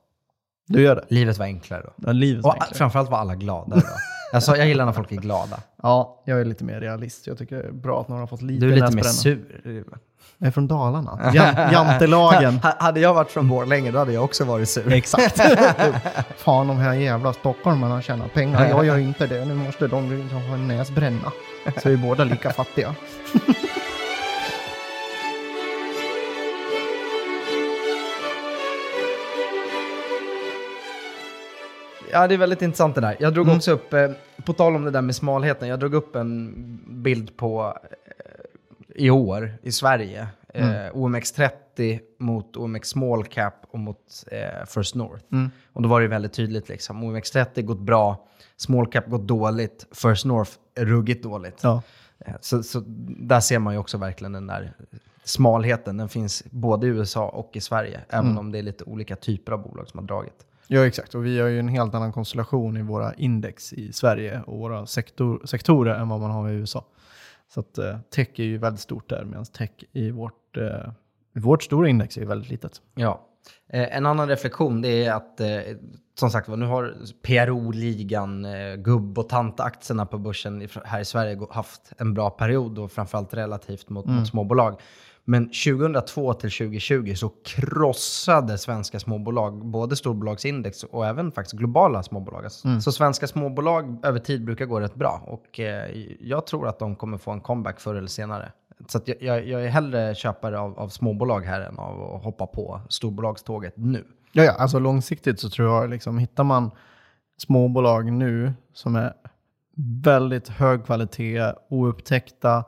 Du 0.67 0.83
gör 0.83 0.97
det. 0.97 1.05
Livet 1.15 1.39
var 1.39 1.47
enklare 1.47 1.83
då. 1.83 1.93
Ja, 2.07 2.13
livet 2.13 2.45
Och 2.45 2.53
enklare. 2.53 2.75
framförallt 2.75 3.11
var 3.11 3.19
alla 3.19 3.35
glada 3.35 3.77
då. 3.77 3.83
Alltså, 4.33 4.57
jag 4.57 4.69
gillar 4.69 4.87
när 4.87 4.93
folk 4.93 5.13
är 5.13 5.17
glada. 5.17 5.59
Ja, 5.83 6.23
jag 6.25 6.41
är 6.41 6.45
lite 6.45 6.65
mer 6.65 6.81
realist. 6.81 7.27
Jag 7.27 7.39
tycker 7.39 7.57
det 7.57 7.69
är 7.69 7.73
bra 7.73 8.01
att 8.01 8.09
några 8.09 8.23
har 8.23 8.27
fått 8.27 8.43
lite 8.43 8.67
Du 8.67 8.73
är 8.73 8.77
lite 8.77 8.95
mer 8.97 9.03
sur. 9.03 9.61
Jag 10.39 10.47
är 10.47 10.51
från 10.51 10.67
Dalarna. 10.69 11.31
Jan- 11.35 11.73
Jantelagen. 11.73 12.59
Ha- 12.59 12.77
Hade 12.79 13.01
jag 13.01 13.15
varit 13.15 13.31
från 13.31 13.49
Borlänge 13.49 13.91
då 13.91 13.99
hade 13.99 14.13
jag 14.13 14.25
också 14.25 14.45
varit 14.45 14.69
sur. 14.69 14.93
Exakt. 14.93 15.41
Fan, 16.37 16.67
de 16.69 16.77
här 16.79 16.95
jävla 16.95 17.33
stockholmarna 17.33 18.03
tjänar 18.03 18.29
pengar. 18.29 18.69
Jag 18.69 18.85
gör 18.87 18.99
inte 18.99 19.27
det. 19.27 19.45
Nu 19.45 19.55
måste 19.55 19.87
de 19.87 20.11
liksom 20.13 20.43
ha 20.43 20.55
en 20.55 20.69
näsbränna. 20.69 21.33
Så 21.83 21.89
är 21.89 21.91
vi 21.91 21.97
båda 21.97 22.25
lika 22.25 22.51
fattiga. 22.51 22.95
Ja, 32.13 32.29
det 32.29 32.35
är 32.35 32.39
väldigt 32.39 32.63
intressant 32.63 32.95
det 32.95 33.01
där. 33.01 33.17
Jag 33.21 33.35
drog 33.35 33.47
Mm. 33.47 33.57
också 33.57 33.73
upp, 33.73 33.93
eh, 33.93 34.11
på 34.45 34.53
tal 34.53 34.77
om 34.77 34.85
det 34.85 34.91
där 34.91 35.03
med 35.03 35.17
smalheten, 35.17 35.69
jag 35.69 35.81
drog 35.81 35.95
upp 35.95 36.17
en 36.17 36.55
bild 37.03 37.37
på 37.37 37.79
eh, 37.85 39.05
i 39.05 39.11
år 39.11 39.55
i 39.63 39.73
Sverige. 39.73 40.27
Mm. 40.55 40.71
Eh, 40.87 40.93
OMX30 40.93 42.01
mot 42.19 42.57
OMX 42.57 42.89
Small 42.89 43.25
Cap 43.25 43.55
och 43.71 43.79
mot 43.79 44.25
eh, 44.31 44.67
First 44.67 44.95
North. 44.95 45.25
Mm. 45.33 45.51
Och 45.73 45.83
då 45.83 45.89
var 45.89 46.01
det 46.01 46.09
väldigt 46.09 46.33
tydligt 46.33 46.69
liksom. 46.69 47.05
OMX30 47.05 47.63
gått 47.63 47.81
bra, 47.81 48.27
Small 48.57 48.87
Cap 48.87 49.07
gått 49.07 49.27
dåligt, 49.29 49.87
First 49.95 50.25
North 50.25 50.51
ruggigt 50.79 51.23
dåligt. 51.23 51.61
Ja. 51.63 51.83
Eh, 52.27 52.33
Så, 52.41 52.63
så 52.63 52.83
där 53.21 53.41
ser 53.41 53.59
man 53.59 53.73
ju 53.75 53.79
också 53.81 53.99
verkligen 53.99 54.33
den 54.33 54.47
där 54.47 54.73
smalheten, 55.25 55.97
den 55.97 56.09
finns 56.09 56.45
både 56.51 56.87
i 56.87 56.91
USA 56.91 57.29
och 57.29 57.51
i 57.57 57.61
Sverige. 57.61 58.01
Även 58.09 58.27
Mm. 58.27 58.39
om 58.39 58.53
det 58.53 58.59
är 58.59 58.63
lite 58.63 58.85
olika 58.85 59.17
typer 59.17 59.53
av 59.53 59.63
bolag 59.63 59.89
som 59.89 59.99
har 59.99 60.07
dragit. 60.07 60.47
Ja, 60.73 60.87
exakt. 60.87 61.15
Och 61.15 61.27
vi 61.27 61.41
har 61.41 61.49
ju 61.49 61.59
en 61.59 61.69
helt 61.69 61.95
annan 61.95 62.13
konstellation 62.13 62.77
i 62.77 62.83
våra 62.83 63.15
index 63.15 63.73
i 63.73 63.93
Sverige 63.93 64.43
och 64.47 64.59
våra 64.59 64.87
sektor, 64.87 65.43
sektorer 65.45 65.95
än 65.95 66.09
vad 66.09 66.21
man 66.21 66.31
har 66.31 66.49
i 66.51 66.53
USA. 66.53 66.85
Så 67.55 67.61
att 67.61 67.79
eh, 67.79 67.99
tech 68.15 68.29
är 68.37 68.45
ju 68.45 68.59
väldigt 68.59 68.81
stort 68.81 69.09
där, 69.09 69.25
medan 69.25 69.45
tech 69.45 69.71
i 69.93 70.11
vårt, 70.11 70.57
eh, 70.57 70.93
vårt 71.35 71.63
stora 71.63 71.89
index 71.89 72.17
är 72.17 72.25
väldigt 72.25 72.51
litet. 72.51 72.73
Ja. 72.95 73.27
Eh, 73.69 73.97
en 73.97 74.07
annan 74.07 74.29
reflektion 74.29 74.83
det 74.83 75.05
är 75.05 75.13
att, 75.13 75.41
eh, 75.41 75.49
som 76.19 76.31
sagt 76.31 76.49
nu 76.49 76.67
har 76.67 76.95
PRO-ligan, 77.23 78.45
eh, 78.45 78.75
gubb 78.75 79.19
och 79.19 79.29
tantaktierna 79.29 80.07
på 80.07 80.19
börsen 80.19 80.69
här 80.85 81.01
i 81.01 81.05
Sverige 81.05 81.39
haft 81.51 81.93
en 81.99 82.15
bra 82.15 82.31
period 82.31 82.79
och 82.79 82.93
framförallt 82.93 83.35
relativt 83.35 83.89
mot, 83.89 84.07
mot 84.07 84.29
småbolag. 84.29 84.81
Men 85.31 85.45
2002 85.47 86.35
till 86.35 86.51
2020 86.51 87.15
så 87.15 87.33
krossade 87.45 88.59
svenska 88.59 89.01
småbolag 89.01 89.67
både 89.67 89.97
storbolagsindex 89.97 90.85
och 90.85 91.07
även 91.07 91.33
faktiskt 91.33 91.57
globala 91.57 92.03
småbolag. 92.03 92.45
Alltså. 92.45 92.81
Så 92.81 92.93
svenska 92.93 93.27
småbolag 93.27 94.01
över 94.05 94.19
tid 94.19 94.45
brukar 94.45 94.67
gå 94.67 94.81
rätt 94.81 94.95
bra 94.95 95.23
och 95.27 95.61
eh, 95.61 95.91
jag 96.21 96.47
tror 96.47 96.69
att 96.69 96.79
de 96.79 96.97
kommer 96.97 97.19
få 97.19 97.31
en 97.31 97.41
comeback 97.41 97.81
förr 97.81 97.95
eller 97.95 98.09
senare. 98.09 98.53
Så 98.89 99.01
jag, 99.05 99.23
jag, 99.23 99.49
jag 99.49 99.65
är 99.65 99.69
hellre 99.69 100.15
köpare 100.15 100.59
av, 100.59 100.79
av 100.79 100.89
småbolag 100.89 101.41
här 101.41 101.61
än 101.61 101.79
av 101.79 102.15
att 102.15 102.25
hoppa 102.25 102.47
på 102.47 102.81
storbolagståget 102.89 103.75
nu. 103.77 104.05
Ja, 104.33 104.43
ja, 104.43 104.53
alltså 104.53 104.79
långsiktigt 104.79 105.41
så 105.41 105.51
tror 105.51 105.69
jag 105.69 105.91
liksom 105.91 106.19
hittar 106.19 106.45
man 106.45 106.71
småbolag 107.39 108.13
nu 108.13 108.53
som 108.73 108.97
är 108.97 109.13
väldigt 110.05 110.49
hög 110.49 110.85
kvalitet, 110.85 111.53
oupptäckta, 111.69 112.65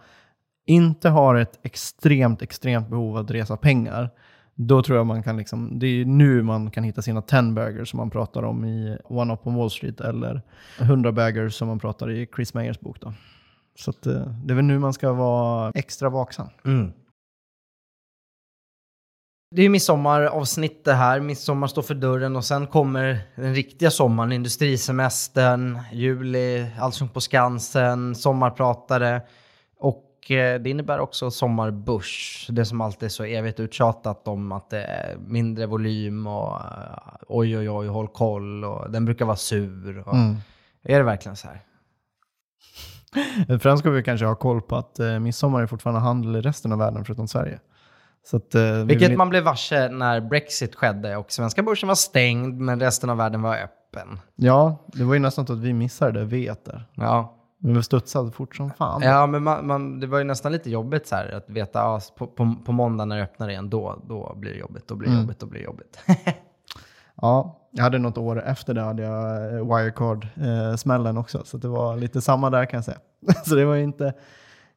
inte 0.67 1.09
har 1.09 1.35
ett 1.35 1.61
extremt, 1.63 2.43
extremt 2.43 2.89
behov 2.89 3.17
av 3.17 3.25
att 3.25 3.31
resa 3.31 3.57
pengar. 3.57 4.11
Då 4.55 4.83
tror 4.83 4.97
jag 4.99 5.07
man 5.07 5.23
kan 5.23 5.37
liksom, 5.37 5.79
det 5.79 5.87
är 5.87 6.05
nu 6.05 6.43
man 6.43 6.71
kan 6.71 6.85
hitta 6.85 7.03
sina 7.03 7.23
10 7.23 7.43
baggers 7.43 7.91
som 7.91 7.97
man 7.97 8.11
pratar 8.11 8.43
om 8.43 8.65
i 8.65 8.99
One 9.05 9.35
Up 9.35 9.47
on 9.47 9.55
Wall 9.55 9.71
Street 9.71 10.01
eller 10.01 10.43
100 10.79 11.13
baggers 11.13 11.55
som 11.55 11.69
man 11.69 11.79
pratar 11.79 12.11
i 12.11 12.29
Chris 12.37 12.55
Meyers 12.55 12.81
bok. 12.81 13.01
Då. 13.01 13.13
Så 13.79 13.91
att, 13.91 14.07
eh, 14.07 14.27
det 14.45 14.53
är 14.53 14.55
väl 14.55 14.65
nu 14.65 14.79
man 14.79 14.93
ska 14.93 15.13
vara 15.13 15.73
extra 15.75 16.09
vaksam. 16.09 16.49
Det 19.55 19.61
är 19.61 19.63
ju 19.63 19.69
midsommaravsnitt 19.69 20.85
det 20.85 20.93
här. 20.93 21.21
Midsommar 21.21 21.67
står 21.67 21.83
för 21.83 21.95
dörren 21.95 22.37
och 22.37 22.45
sen 22.45 22.67
kommer 22.67 23.19
den 23.37 23.55
riktiga 23.55 23.91
sommaren. 23.91 24.33
Industrisemestern, 24.33 25.79
juli, 25.93 26.67
Allsång 26.79 27.09
på 27.09 27.21
Skansen, 27.21 28.15
sommarpratare. 28.15 29.23
Och 30.25 30.31
eh, 30.31 30.61
det 30.61 30.71
innebär 30.71 30.99
också 30.99 31.31
sommarbörs. 31.31 32.47
Det 32.51 32.65
som 32.65 32.81
alltid 32.81 33.03
är 33.07 33.11
så 33.11 33.25
evigt 33.25 33.61
uttjatat 33.61 34.29
om 34.29 34.53
att 34.53 34.71
det 34.71 34.83
är 34.85 35.17
mindre 35.27 35.67
volym 35.67 36.27
och 36.27 36.57
eh, 36.57 36.99
oj 37.29 37.59
oj 37.59 37.71
oj, 37.71 37.87
håll 37.87 38.09
koll 38.09 38.65
och 38.65 38.91
den 38.91 39.05
brukar 39.05 39.25
vara 39.25 39.37
sur. 39.37 39.99
Och, 40.09 40.15
Är 40.85 40.99
det 40.99 41.03
verkligen 41.03 41.37
så 41.37 41.49
här? 41.49 41.61
Främst 43.59 43.81
ska 43.81 43.91
vi 43.91 44.03
kanske 44.03 44.27
ha 44.27 44.35
koll 44.35 44.61
på 44.63 44.77
att 44.77 44.99
eh, 44.99 45.19
midsommar 45.19 45.63
är 45.63 45.67
fortfarande 45.67 46.01
handel 46.01 46.37
i 46.37 46.41
resten 46.41 46.73
av 46.73 46.79
världen 46.79 47.05
förutom 47.05 47.29
Sverige. 47.29 47.61
Att, 48.33 48.55
eh, 48.55 48.63
vi 48.63 48.85
Vilket 48.85 49.11
vill- 49.11 49.19
man 49.19 49.29
blev 49.29 49.45
varse 49.45 49.89
när 49.89 50.21
Brexit 50.21 50.75
skedde 50.75 51.17
och 51.17 51.33
svenska 51.33 51.63
börsen 51.63 51.87
var 51.89 51.95
stängd 51.95 52.61
men 52.61 52.81
resten 52.81 53.11
av 53.11 53.17
världen 53.17 53.43
var 53.43 53.57
öppen. 53.57 54.21
Ja, 54.37 54.87
det 54.87 55.05
var 55.05 55.15
ju 55.15 55.21
nästan 55.21 55.47
så 55.47 55.53
att 55.53 55.59
vi 55.59 55.73
missade 55.73 56.21
det, 56.21 56.25
vet 56.27 56.65
det. 56.65 56.83
Ja, 56.95 57.37
Vi 57.65 57.83
studsade 57.83 58.31
fort 58.31 58.57
som 58.57 58.71
fan. 58.71 59.03
Ja, 59.03 59.27
men 59.27 59.43
man, 59.43 59.67
man, 59.67 60.01
det 60.01 60.07
var 60.07 60.19
ju 60.19 60.25
nästan 60.25 60.53
lite 60.53 60.71
jobbigt 60.71 61.07
så 61.07 61.17
här, 61.17 61.33
att 61.33 61.51
veta 61.51 61.79
ja, 61.79 62.01
på, 62.19 62.27
på, 62.27 62.55
på 62.65 62.73
måndag 62.73 63.05
när 63.05 63.17
det 63.17 63.23
öppnar 63.23 63.49
igen, 63.49 63.71
då, 63.71 64.03
då 64.09 64.35
blir 64.37 64.53
det 64.53 64.59
jobbigt, 64.59 64.89
då 64.89 64.95
blir 64.95 65.11
det 65.11 65.17
jobbigt, 65.21 65.39
då 65.39 65.47
blir 65.47 65.61
det 65.61 65.65
jobbigt. 65.65 65.99
Ja, 67.15 67.59
jag 67.71 67.85
hade 67.85 67.99
något 67.99 68.19
år 68.19 68.43
efter 68.43 68.75
det 68.75 68.81
hade 68.81 69.03
jag 69.03 69.55
eh, 69.55 69.77
Wirecard-smällen 69.77 71.19
också, 71.19 71.43
så 71.45 71.57
det 71.57 71.69
var 71.69 71.97
lite 71.97 72.21
samma 72.21 72.51
där 72.51 72.65
kan 72.65 72.77
jag 72.77 72.85
säga. 72.85 72.99
så 73.45 73.55
det 73.55 73.65
var 73.65 73.75
ju 73.75 73.83
inte... 73.83 74.15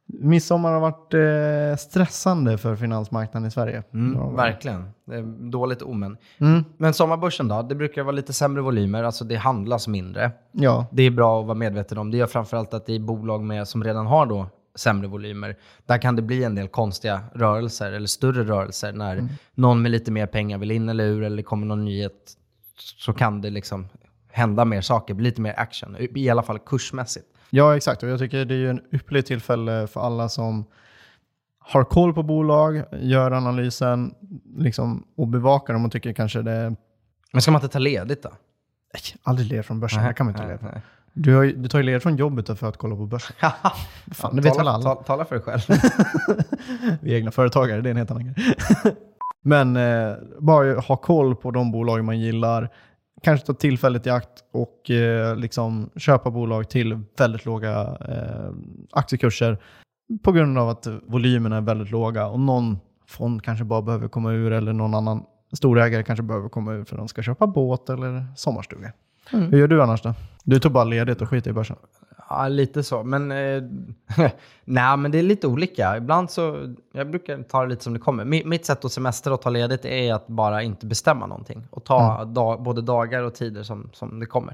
Midsommar 0.08 0.72
har 0.72 0.80
varit 0.80 1.14
eh, 1.14 1.78
stressande 1.78 2.58
för 2.58 2.76
finansmarknaden 2.76 3.48
i 3.48 3.52
Sverige. 3.52 3.84
Det 3.92 3.98
Mm, 3.98 4.36
verkligen. 4.36 4.90
Det 5.06 5.16
är 5.16 5.50
dåligt 5.52 5.82
omen. 5.82 6.18
Mm. 6.38 6.64
Men 6.78 6.94
sommarbörsen 6.94 7.48
då? 7.48 7.62
Det 7.62 7.76
brukar 7.76 8.04
vara 8.04 8.16
lite 8.16 8.34
sämre 8.34 8.62
volymer, 8.62 9.04
alltså 9.04 9.26
det 9.26 9.36
handlas 9.36 9.88
mindre. 9.88 10.32
Ja, 10.52 10.88
Det 10.92 11.04
är 11.04 11.12
bra 11.12 11.40
att 11.40 11.46
vara 11.46 11.58
medveten 11.58 11.98
om. 11.98 12.12
Det 12.12 12.18
gör 12.18 12.28
framförallt 12.28 12.74
att 12.74 12.90
i 12.90 13.00
bolag 13.00 13.44
med, 13.44 13.68
som 13.68 13.84
redan 13.84 14.06
har 14.06 14.26
då 14.26 14.48
sämre 14.76 15.08
volymer, 15.08 15.56
där 15.86 15.98
kan 15.98 16.16
det 16.16 16.22
bli 16.22 16.44
en 16.44 16.56
del 16.56 16.68
konstiga 16.68 17.22
rörelser 17.34 17.92
eller 17.92 18.08
större 18.08 18.44
rörelser 18.44 18.94
när 18.94 19.28
någon 19.56 19.82
med 19.82 19.92
lite 19.92 20.12
mer 20.12 20.26
pengar 20.26 20.58
vill 20.58 20.72
in 20.72 20.90
eller 20.90 21.04
ur 21.04 21.24
eller 21.24 21.38
det 21.38 21.44
kommer 21.44 21.68
någon 21.68 21.86
nyhet 21.86 22.34
så 22.78 23.14
kan 23.14 23.42
det 23.42 23.50
liksom 23.50 23.88
hända 24.32 24.66
mer 24.66 24.82
saker, 24.82 25.14
bli 25.14 25.26
lite 25.26 25.42
mer 25.42 25.54
action, 25.58 25.98
i 26.00 26.30
alla 26.30 26.44
fall 26.44 26.60
kursmässigt. 26.60 27.26
Ja, 27.56 27.76
exakt. 27.78 28.04
Och 28.04 28.10
jag 28.10 28.20
tycker 28.20 28.46
det 28.46 28.56
är 28.56 28.70
en 28.70 28.82
ypperligt 28.92 29.28
tillfälle 29.28 29.88
för 29.88 30.02
alla 30.02 30.30
som 30.30 30.66
har 31.60 31.84
koll 31.84 32.14
på 32.14 32.24
bolag, 32.24 32.84
gör 32.92 33.32
analysen 33.32 34.14
liksom, 34.58 35.04
och 35.18 35.28
bevakar 35.28 35.74
dem 35.74 35.86
och 35.86 35.92
tycker 35.92 36.14
kanske 36.14 36.42
det. 36.42 36.76
Men 37.34 37.42
ska 37.42 37.52
man 37.52 37.62
inte 37.62 37.74
ta 37.74 37.80
ledigt 37.80 38.24
då? 38.24 38.30
Nej, 38.94 39.02
aldrig 39.24 39.48
led 39.52 39.66
från 39.66 39.80
börsen, 39.80 40.04
det 40.04 40.14
kan 40.14 40.26
man 40.26 40.36
inte. 40.36 40.60
Nej. 40.62 40.82
Du, 41.14 41.36
har, 41.36 41.44
ju- 41.44 41.56
du 41.56 41.70
tar 41.70 41.80
ju 41.80 41.84
led 41.86 42.04
från 42.04 42.16
jobbet 42.16 42.60
för 42.60 42.70
att 42.70 42.78
kolla 42.78 42.96
på 42.96 43.06
börsen. 43.06 43.36
Fan, 44.12 44.36
det 44.36 44.42
vet 44.42 44.52
väl 44.52 44.58
tala, 44.58 44.72
alla. 44.72 44.84
ta- 44.96 45.04
Tala 45.04 45.26
för 45.26 45.36
dig 45.36 45.44
själv. 45.44 45.62
Vi 47.02 47.14
är 47.14 47.18
egna 47.18 47.32
företagare, 47.32 47.82
det 47.82 47.90
är 47.90 47.92
en 47.92 47.98
helt 47.98 48.12
annan 48.12 48.24
grej. 48.34 48.36
Men 49.42 49.76
eh, 49.78 50.14
bara 50.40 50.80
ha 50.80 50.96
koll 50.98 51.36
på 51.36 51.52
de 51.52 51.72
bolag 51.72 52.04
man 52.04 52.20
gillar. 52.20 52.70
Kanske 53.26 53.46
ta 53.46 53.54
tillfället 53.54 54.08
i 54.08 54.10
akt 54.10 54.44
och 54.52 54.92
eh, 54.92 55.36
liksom 55.36 55.90
köpa 55.96 56.32
bolag 56.32 56.70
till 56.70 57.00
väldigt 57.18 57.46
låga 57.46 57.98
eh, 58.10 58.52
aktiekurser 58.92 59.58
på 60.24 60.32
grund 60.32 60.58
av 60.58 60.70
att 60.70 60.88
volymerna 61.08 61.58
är 61.58 61.62
väldigt 61.62 61.92
låga 61.92 62.28
och 62.28 62.40
någon 62.40 62.78
fond 63.08 63.44
kanske 63.44 63.66
bara 63.66 63.82
behöver 63.82 64.08
komma 64.08 64.32
ur 64.32 64.52
eller 64.52 64.74
någon 64.74 64.94
annan 64.94 65.24
storägare 65.54 66.04
kanske 66.04 66.24
behöver 66.24 66.50
komma 66.50 66.74
ur 66.74 66.84
för 66.84 66.96
att 66.96 67.00
de 67.00 67.08
ska 67.08 67.22
köpa 67.22 67.48
båt 67.48 67.90
eller 67.90 68.26
sommarstuga. 68.36 68.92
Hur 69.30 69.58
gör 69.58 69.68
du 69.68 69.84
annars 69.84 70.02
då? 70.02 70.14
Du 70.44 70.60
tog 70.60 70.72
bara 70.72 70.84
ledigt 70.84 71.22
och 71.22 71.30
skiter 71.30 71.52
i 71.52 71.54
börsen. 71.54 71.76
Ja, 72.30 72.48
lite 72.48 72.84
så. 72.84 73.04
Men, 73.04 73.32
eh, 73.32 73.64
nej, 74.66 74.98
men 74.98 75.12
det 75.12 75.20
är 75.20 75.24
lite 75.24 75.48
olika. 75.48 75.98
Ibland 75.98 76.32
så, 76.32 76.74
jag 76.94 77.10
brukar 77.10 77.44
ta 77.44 77.62
det 77.64 77.70
lite 77.70 77.84
som 77.84 77.94
det 77.94 78.00
kommer. 78.00 78.26
Mi- 78.26 78.46
Mitt 78.46 78.66
sätt 78.66 78.86
att 78.86 78.92
semester 78.92 79.34
och 79.34 79.42
ta 79.42 79.50
ledigt 79.50 79.86
är 79.86 80.14
att 80.14 80.28
bara 80.28 80.64
inte 80.64 80.86
bestämma 80.86 81.28
någonting. 81.28 81.68
Och 81.70 81.84
ta 81.84 82.26
dag, 82.26 82.64
både 82.64 82.82
dagar 82.82 83.22
och 83.24 83.34
tider 83.36 83.64
som, 83.64 83.90
som 83.94 84.20
det 84.20 84.26
kommer. 84.26 84.54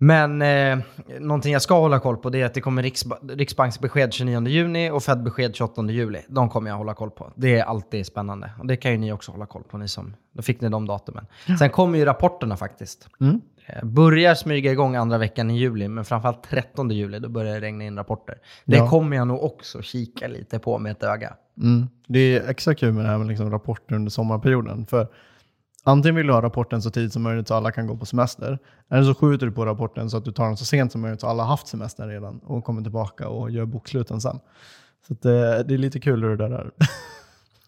Men 0.00 0.42
eh, 0.42 0.78
någonting 1.20 1.52
jag 1.52 1.62
ska 1.62 1.74
hålla 1.80 2.00
koll 2.00 2.16
på 2.16 2.30
det 2.30 2.40
är 2.40 2.46
att 2.46 2.54
det 2.54 2.60
kommer 2.60 2.82
Riksba- 2.82 3.36
Riksbanksbesked 3.36 4.12
29 4.12 4.46
juni 4.48 4.90
och 4.90 5.02
Fed-besked 5.02 5.54
28 5.54 5.82
juli. 5.90 6.20
De 6.28 6.48
kommer 6.50 6.70
jag 6.70 6.76
hålla 6.76 6.94
koll 6.94 7.10
på. 7.10 7.32
Det 7.36 7.58
är 7.58 7.64
alltid 7.64 8.06
spännande. 8.06 8.50
Och 8.58 8.66
det 8.66 8.76
kan 8.76 8.92
ju 8.92 8.98
ni 8.98 9.12
också 9.12 9.32
hålla 9.32 9.46
koll 9.46 9.62
på, 9.62 9.78
ni 9.78 9.88
som, 9.88 10.14
då 10.32 10.42
fick 10.42 10.60
ni 10.60 10.68
de 10.68 10.86
datumen. 10.86 11.26
Sen 11.58 11.70
kommer 11.70 11.98
ju 11.98 12.04
rapporterna 12.04 12.56
faktiskt. 12.56 13.08
Mm. 13.20 13.40
Eh, 13.68 13.84
Börjar 13.84 14.34
smyga 14.34 14.72
igång 14.72 14.96
andra 14.96 15.18
veckan 15.18 15.50
i 15.50 15.58
juli, 15.58 15.88
men 15.88 16.04
framförallt 16.04 16.42
13 16.42 16.90
juli, 16.90 17.18
då 17.18 17.28
börjar 17.28 17.54
det 17.54 17.60
regna 17.60 17.84
in 17.84 17.96
rapporter. 17.96 18.38
Det 18.64 18.76
Ja. 18.76 18.88
kommer 18.88 19.16
jag 19.16 19.28
nog 19.28 19.44
också 19.44 19.82
kika 19.82 20.28
lite 20.28 20.58
på 20.58 20.78
med 20.78 20.92
ett 20.92 21.02
öga. 21.02 21.34
Mm. 21.62 21.88
Det 22.08 22.18
är 22.18 22.48
extra 22.50 22.74
kul 22.74 22.92
med 22.92 23.04
det 23.04 23.08
här 23.10 23.18
med 23.18 23.26
liksom 23.28 23.50
rapporter 23.50 23.94
under 23.94 24.10
sommarperioden. 24.10 24.86
För 24.86 25.08
antingen 25.84 26.14
vill 26.16 26.26
du 26.26 26.32
ha 26.32 26.42
rapporten 26.42 26.82
så 26.82 26.90
tidigt 26.90 27.12
som 27.12 27.22
möjligt 27.22 27.48
så 27.48 27.54
alla 27.54 27.70
kan 27.72 27.86
gå 27.86 27.96
på 27.96 28.06
semester. 28.06 28.58
Eller 28.90 29.02
så 29.02 29.14
skjuter 29.14 29.46
du 29.46 29.52
på 29.52 29.66
rapporten 29.66 30.10
så 30.10 30.16
att 30.16 30.24
du 30.24 30.32
tar 30.32 30.44
den 30.46 30.56
så 30.56 30.64
sent 30.64 30.92
som 30.92 31.00
möjligt 31.00 31.20
så 31.20 31.26
alla 31.26 31.42
har 31.42 31.50
haft 31.50 31.66
semester 31.66 32.08
redan 32.08 32.38
och 32.38 32.64
kommer 32.64 32.82
tillbaka 32.82 33.28
och 33.28 33.50
gör 33.50 33.64
boksluten 33.64 34.20
sen. 34.20 34.38
Så 35.06 35.12
att, 35.14 35.24
eh, 35.24 35.30
det 35.66 35.74
är 35.74 35.78
lite 35.78 36.00
kul 36.00 36.22
hur 36.22 36.36
det 36.36 36.48
där 36.48 36.50
är. 36.58 36.70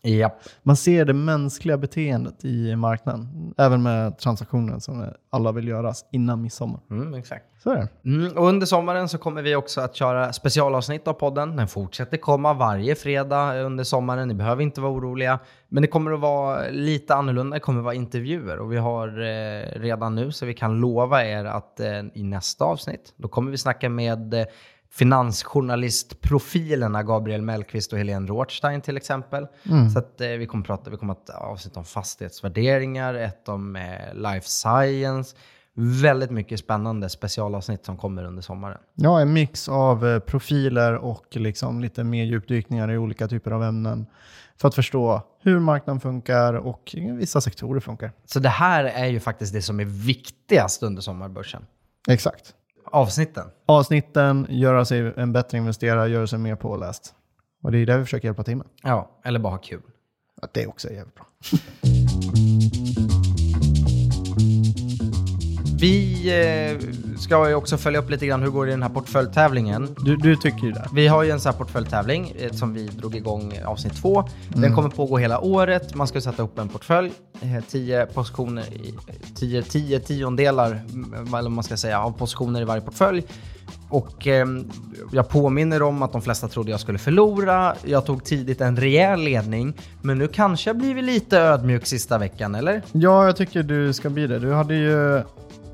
Japp. 0.02 0.42
Man 0.62 0.76
ser 0.76 1.04
det 1.04 1.12
mänskliga 1.12 1.78
beteendet 1.78 2.44
i 2.44 2.76
marknaden. 2.76 3.54
Även 3.58 3.82
med 3.82 4.18
transaktioner 4.18 4.78
som 4.78 5.06
alla 5.30 5.52
vill 5.52 5.68
göras 5.68 6.04
innan 6.12 6.42
midsommar. 6.42 6.80
Mm, 6.90 7.14
exakt. 7.14 7.44
Så 7.62 7.70
är 7.70 7.76
det. 7.76 7.88
Mm, 8.10 8.36
och 8.36 8.48
under 8.48 8.66
sommaren 8.66 9.08
så 9.08 9.18
kommer 9.18 9.42
vi 9.42 9.56
också 9.56 9.80
att 9.80 9.94
köra 9.96 10.32
specialavsnitt 10.32 11.08
av 11.08 11.12
podden. 11.12 11.56
Den 11.56 11.68
fortsätter 11.68 12.16
komma 12.16 12.54
varje 12.54 12.94
fredag 12.94 13.62
under 13.62 13.84
sommaren. 13.84 14.28
Ni 14.28 14.34
behöver 14.34 14.62
inte 14.62 14.80
vara 14.80 14.92
oroliga. 14.92 15.38
Men 15.68 15.82
det 15.82 15.88
kommer 15.88 16.12
att 16.12 16.20
vara 16.20 16.68
lite 16.70 17.14
annorlunda. 17.14 17.54
Det 17.54 17.60
kommer 17.60 17.80
att 17.80 17.84
vara 17.84 17.94
intervjuer. 17.94 18.58
Och 18.58 18.72
vi 18.72 18.76
har 18.76 19.08
eh, 19.08 19.80
redan 19.80 20.14
nu 20.14 20.32
så 20.32 20.46
vi 20.46 20.54
kan 20.54 20.80
lova 20.80 21.24
er 21.24 21.44
att 21.44 21.80
eh, 21.80 22.02
i 22.14 22.22
nästa 22.22 22.64
avsnitt, 22.64 23.14
då 23.16 23.28
kommer 23.28 23.50
vi 23.50 23.58
snacka 23.58 23.88
med 23.88 24.34
eh, 24.34 24.44
finansjournalistprofilerna 24.92 27.02
Gabriel 27.02 27.42
Mellqvist 27.42 27.92
och 27.92 27.98
Helene 27.98 28.26
Rothstein 28.26 28.80
till 28.80 28.96
exempel. 28.96 29.46
Så 29.92 29.98
att, 29.98 30.20
eh, 30.20 30.28
vi 30.28 30.46
kommer 30.46 30.64
prata, 30.64 30.90
vi 30.90 30.96
kommer 30.96 31.12
att 31.12 31.30
avsnitt 31.30 31.76
om 31.76 31.84
fastighetsvärderingar, 31.84 33.14
ett 33.14 33.48
om 33.48 33.76
eh, 33.76 34.14
life 34.14 34.48
science. 34.48 35.36
väldigt 35.74 36.30
mycket 36.30 36.60
spännande 36.60 37.08
specialavsnitt 37.08 37.84
som 37.84 37.96
kommer 37.96 38.24
under 38.24 38.42
sommaren. 38.42 38.78
Ja, 38.94 39.20
en 39.20 39.32
mix 39.32 39.68
av 39.68 40.06
eh, 40.06 40.18
profiler 40.18 40.94
och 40.94 41.36
liksom 41.36 41.80
lite 41.80 42.04
mer 42.04 42.24
djupdykningar 42.24 42.90
i 42.90 42.98
olika 42.98 43.28
typer 43.28 43.50
av 43.50 43.64
ämnen 43.64 44.06
för 44.60 44.68
att 44.68 44.74
förstå 44.74 45.22
hur 45.42 45.60
marknaden 45.60 46.00
funkar 46.00 46.54
och 46.54 46.96
vissa 47.18 47.40
sektorer 47.40 47.80
funkar. 47.80 48.12
Så 48.24 48.40
det 48.40 48.48
här 48.48 48.84
är 48.84 49.06
ju 49.06 49.20
faktiskt 49.20 49.52
det 49.52 49.62
som 49.62 49.80
är 49.80 49.84
viktigast 49.84 50.82
under 50.82 51.02
sommarbörsen. 51.02 51.66
Exakt. 52.08 52.54
Avsnitten. 52.90 53.44
Avsnitten, 53.66 54.46
göra 54.48 54.84
sig 54.84 55.12
en 55.16 55.32
bättre 55.32 55.58
investerare, 55.58 56.08
göra 56.08 56.26
sig 56.26 56.38
mer 56.38 56.56
påläst. 56.56 57.14
Och 57.62 57.72
det 57.72 57.78
är 57.78 57.86
det 57.86 57.98
vi 57.98 58.04
försöker 58.04 58.28
hjälpa 58.28 58.42
till 58.42 58.56
med. 58.56 58.66
Ja, 58.82 59.10
eller 59.24 59.38
bara 59.38 59.52
ha 59.52 59.58
kul. 59.58 59.82
Ja, 60.42 60.48
det 60.52 60.66
också 60.66 60.88
är 60.88 60.92
jävligt 60.92 61.14
bra. 61.14 61.26
Vi 65.80 66.28
eh, 66.72 66.78
ska 67.18 67.48
ju 67.48 67.54
också 67.54 67.76
följa 67.76 68.00
upp 68.00 68.10
lite 68.10 68.26
grann 68.26 68.42
hur 68.42 68.50
går 68.50 68.66
det 68.66 68.70
i 68.70 68.72
den 68.72 68.82
här 68.82 68.90
portföljtävlingen. 68.90 69.96
Du, 69.98 70.16
du 70.16 70.36
tycker 70.36 70.66
ju 70.66 70.72
det. 70.72 70.88
Vi 70.94 71.08
har 71.08 71.22
ju 71.22 71.30
en 71.30 71.40
sån 71.40 71.52
här 71.52 71.58
portföljtävling 71.58 72.32
eh, 72.38 72.52
som 72.52 72.74
vi 72.74 72.86
drog 72.86 73.16
igång 73.16 73.58
avsnitt 73.66 73.96
två. 73.96 74.24
Den 74.48 74.74
kommer 74.74 74.88
pågå 74.88 75.18
hela 75.18 75.40
året. 75.40 75.94
Man 75.94 76.06
ska 76.06 76.20
sätta 76.20 76.42
upp 76.42 76.58
en 76.58 76.68
portfölj, 76.68 77.12
eh, 77.40 77.64
10 77.68 78.06
positioner, 78.06 78.64
10, 79.34 79.62
10 79.62 80.00
tiondelar, 80.00 80.80
mm, 80.92 81.34
eller 81.34 81.50
man 81.50 81.64
ska 81.64 81.76
säga, 81.76 82.00
av 82.00 82.10
positioner 82.10 82.60
i 82.60 82.64
varje 82.64 82.82
portfölj. 82.82 83.24
Och 83.88 84.26
eh, 84.26 84.46
jag 85.12 85.28
påminner 85.28 85.82
om 85.82 86.02
att 86.02 86.12
de 86.12 86.22
flesta 86.22 86.48
trodde 86.48 86.70
jag 86.70 86.80
skulle 86.80 86.98
förlora. 86.98 87.74
Jag 87.84 88.06
tog 88.06 88.24
tidigt 88.24 88.60
en 88.60 88.76
rejäl 88.76 89.20
ledning, 89.20 89.74
men 90.02 90.18
nu 90.18 90.28
kanske 90.28 90.70
jag 90.70 90.76
blivit 90.76 91.04
lite 91.04 91.38
ödmjuk 91.38 91.86
sista 91.86 92.18
veckan, 92.18 92.54
eller? 92.54 92.82
Ja, 92.92 93.26
jag 93.26 93.36
tycker 93.36 93.62
du 93.62 93.92
ska 93.92 94.10
bli 94.10 94.26
det. 94.26 94.38
Du 94.38 94.52
hade 94.52 94.74
ju 94.74 95.22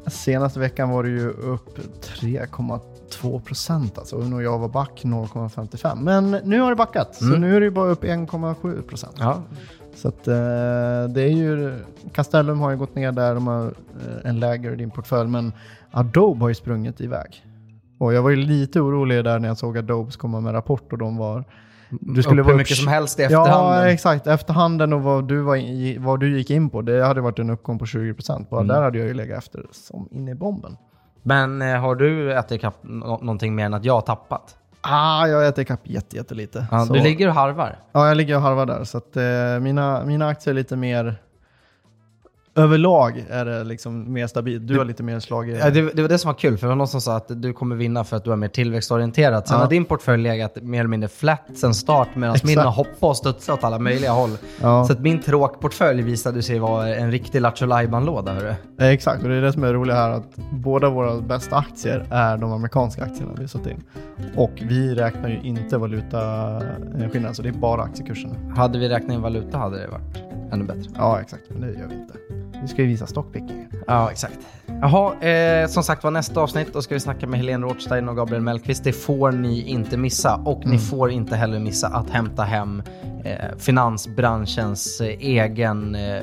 senaste 0.06 0.60
veckan 0.60 0.90
var 0.90 1.02
du 1.02 1.10
ju 1.10 1.28
upp 1.28 1.78
3,2 2.02 3.40
procent 3.40 3.98
alltså. 3.98 4.16
Och 4.16 4.42
jag 4.42 4.58
var 4.58 4.68
back 4.68 5.00
0,55. 5.04 6.02
Men 6.02 6.30
nu 6.30 6.60
har 6.60 6.70
det 6.70 6.76
backat, 6.76 7.14
så 7.14 7.24
nu 7.24 7.56
är 7.56 7.60
det 7.60 7.70
bara 7.70 7.90
upp 7.90 8.04
1,7 8.04 8.82
procent. 8.82 9.16
Ja. 9.18 9.42
Så 9.94 10.08
att, 10.08 10.28
eh, 10.28 10.34
det 11.08 11.22
är 11.22 11.36
ju, 11.36 11.74
Castellum 12.12 12.60
har 12.60 12.70
ju 12.70 12.76
gått 12.76 12.94
ner 12.94 13.12
där, 13.12 13.34
de 13.34 13.46
har 13.46 13.64
eh, 13.64 14.30
en 14.30 14.40
lägre 14.40 14.72
i 14.72 14.76
din 14.76 14.90
portfölj, 14.90 15.30
men 15.30 15.52
Adobe 15.90 16.40
har 16.40 16.48
ju 16.48 16.54
sprungit 16.54 17.00
iväg. 17.00 17.44
Och 17.98 18.14
jag 18.14 18.22
var 18.22 18.30
ju 18.30 18.36
lite 18.36 18.80
orolig 18.80 19.24
där 19.24 19.38
när 19.38 19.48
jag 19.48 19.58
såg 19.58 19.78
Adobes 19.78 20.16
komma 20.16 20.40
med 20.40 20.54
rapport 20.54 20.92
och 20.92 20.98
de 20.98 21.16
var... 21.16 21.44
Du 21.90 22.22
skulle 22.22 22.42
upp 22.42 22.48
hur 22.48 22.54
mycket 22.54 22.76
som 22.76 22.88
helst 22.88 23.20
i 23.20 23.22
efterhand. 23.22 23.48
Ja, 23.50 23.88
exakt. 23.88 24.26
Efterhanden 24.26 24.92
och 24.92 25.02
vad 25.02 25.28
du, 25.28 25.40
var 25.40 25.56
i, 25.56 25.96
vad 26.00 26.20
du 26.20 26.36
gick 26.38 26.50
in 26.50 26.70
på, 26.70 26.82
det 26.82 27.04
hade 27.06 27.20
varit 27.20 27.38
en 27.38 27.50
uppgång 27.50 27.78
på 27.78 27.84
20%. 27.84 28.46
Bara 28.50 28.60
Mm. 28.60 28.68
där 28.76 28.82
hade 28.82 28.98
jag 28.98 29.06
ju 29.08 29.14
legat 29.14 29.38
efter 29.38 29.66
som 29.72 30.08
inne 30.12 30.30
i 30.30 30.34
bomben. 30.34 30.76
Men 31.22 31.62
eh, 31.62 31.80
har 31.80 31.94
du 31.94 32.32
ätit 32.32 32.52
ikapp 32.52 32.74
nå- 32.82 33.18
någonting 33.22 33.54
mer 33.54 33.64
än 33.66 33.74
att 33.74 33.84
jag 33.84 33.94
har 33.94 34.00
tappat? 34.00 34.56
Ah, 34.80 35.26
jag 35.26 35.46
äter 35.48 35.62
ikapp 35.62 35.80
jätte, 35.84 36.16
jättelite. 36.16 36.66
Ja, 36.70 36.80
Så- 36.86 36.92
du 36.92 37.00
ligger 37.00 37.28
och 37.28 37.34
harvar. 37.34 37.78
Ja, 37.92 38.08
jag 38.08 38.16
ligger 38.16 38.36
och 38.36 38.42
harvar 38.42 38.66
där. 38.66 38.84
Så 38.84 38.98
att, 38.98 39.16
eh, 39.16 39.60
mina, 39.60 40.04
mina 40.04 40.28
aktier 40.28 40.54
är 40.54 40.56
lite 40.56 40.76
mer... 40.76 41.16
Överlag 42.56 43.24
är 43.30 43.44
det 43.44 43.64
liksom 43.64 44.12
mer 44.12 44.26
stabilt. 44.26 44.66
Du 44.68 44.78
har 44.78 44.84
lite 44.84 45.02
mer 45.02 45.20
slag 45.20 45.48
i... 45.50 45.52
Ja, 45.58 45.70
det, 45.70 45.90
det 45.94 46.02
var 46.02 46.08
det 46.08 46.18
som 46.18 46.28
var 46.28 46.34
kul, 46.38 46.58
för 46.58 46.66
det 46.66 46.68
var 46.68 46.76
någon 46.76 46.88
som 46.88 47.00
sa 47.00 47.16
att 47.16 47.42
du 47.42 47.52
kommer 47.52 47.76
vinna 47.76 48.04
för 48.04 48.16
att 48.16 48.24
du 48.24 48.32
är 48.32 48.36
mer 48.36 48.48
tillväxtorienterad. 48.48 49.48
Sen 49.48 49.56
Ja. 49.56 49.62
har 49.62 49.70
din 49.70 49.84
portfölj 49.84 50.22
legat 50.22 50.62
mer 50.62 50.78
eller 50.80 50.88
mindre 50.88 51.08
flat 51.08 51.40
sen 51.54 51.74
start, 51.74 52.08
medan 52.14 52.36
min 52.44 52.58
har 52.58 52.70
hoppat 52.70 53.02
och 53.02 53.16
studsat 53.16 53.58
åt 53.58 53.64
alla 53.64 53.78
möjliga 53.78 54.10
håll. 54.10 54.30
Ja. 54.62 54.84
Så 54.84 54.92
att 54.92 55.00
min 55.00 55.22
tråkportfölj 55.22 56.02
visade 56.02 56.42
sig 56.42 56.58
vara 56.58 56.94
en 56.96 57.10
riktig 57.10 57.40
Lattjo 57.40 57.66
låda 58.00 58.32
hörru. 58.32 58.54
Eh, 58.80 58.88
Exakt, 58.88 59.22
och 59.22 59.28
det 59.28 59.34
är 59.34 59.40
det 59.42 59.52
som 59.52 59.64
är 59.64 59.72
roligt 59.72 59.94
här 59.94 60.10
att 60.10 60.36
båda 60.50 60.90
våra 60.90 61.20
bästa 61.20 61.56
aktier 61.56 62.06
är 62.10 62.36
de 62.36 62.52
amerikanska 62.52 63.04
aktierna 63.04 63.32
vi 63.36 63.42
har 63.42 63.48
satt 63.48 63.66
in. 63.66 63.82
Och 64.36 64.52
vi 64.62 64.94
räknar 64.94 65.28
ju 65.28 65.40
inte 65.42 65.78
valutaskillnaden, 65.78 67.34
så 67.34 67.42
det 67.42 67.48
är 67.48 67.52
bara 67.52 67.82
aktiekurserna. 67.82 68.34
Hade 68.56 68.78
vi 68.78 68.88
räknat 68.88 69.12
in 69.12 69.22
valuta 69.22 69.58
hade 69.58 69.78
det 69.78 69.88
varit 69.88 70.22
ännu 70.52 70.64
bättre. 70.64 70.90
Ja, 70.94 71.20
exakt, 71.20 71.42
men 71.48 71.60
det 71.60 71.66
gör 71.66 71.88
vi 71.88 71.94
inte. 71.94 72.14
Vi 72.62 72.68
ska 72.68 72.82
ju 72.82 72.88
visa 72.88 73.06
stockpicking. 73.06 73.66
Ja, 73.86 74.10
exakt. 74.10 74.38
Jaha, 74.66 75.14
eh, 75.28 75.68
som 75.68 75.82
sagt 75.82 76.04
var 76.04 76.10
nästa 76.10 76.40
avsnitt 76.40 76.72
då 76.72 76.82
ska 76.82 76.94
vi 76.94 77.00
snacka 77.00 77.26
med 77.26 77.40
Helene 77.40 77.66
Rothstein 77.66 78.08
och 78.08 78.16
Gabriel 78.16 78.42
Mellqvist. 78.42 78.84
Det 78.84 78.92
får 78.92 79.32
ni 79.32 79.62
inte 79.62 79.96
missa. 79.96 80.40
Och 80.44 80.66
ni 80.66 80.78
får 80.78 81.10
inte 81.10 81.36
heller 81.36 81.58
missa 81.58 81.88
att 81.88 82.10
hämta 82.10 82.42
hem 82.42 82.82
eh, 83.24 83.58
finansbranschens 83.58 85.00
eh, 85.00 85.06
egen 85.06 85.94
eh, 85.94 86.22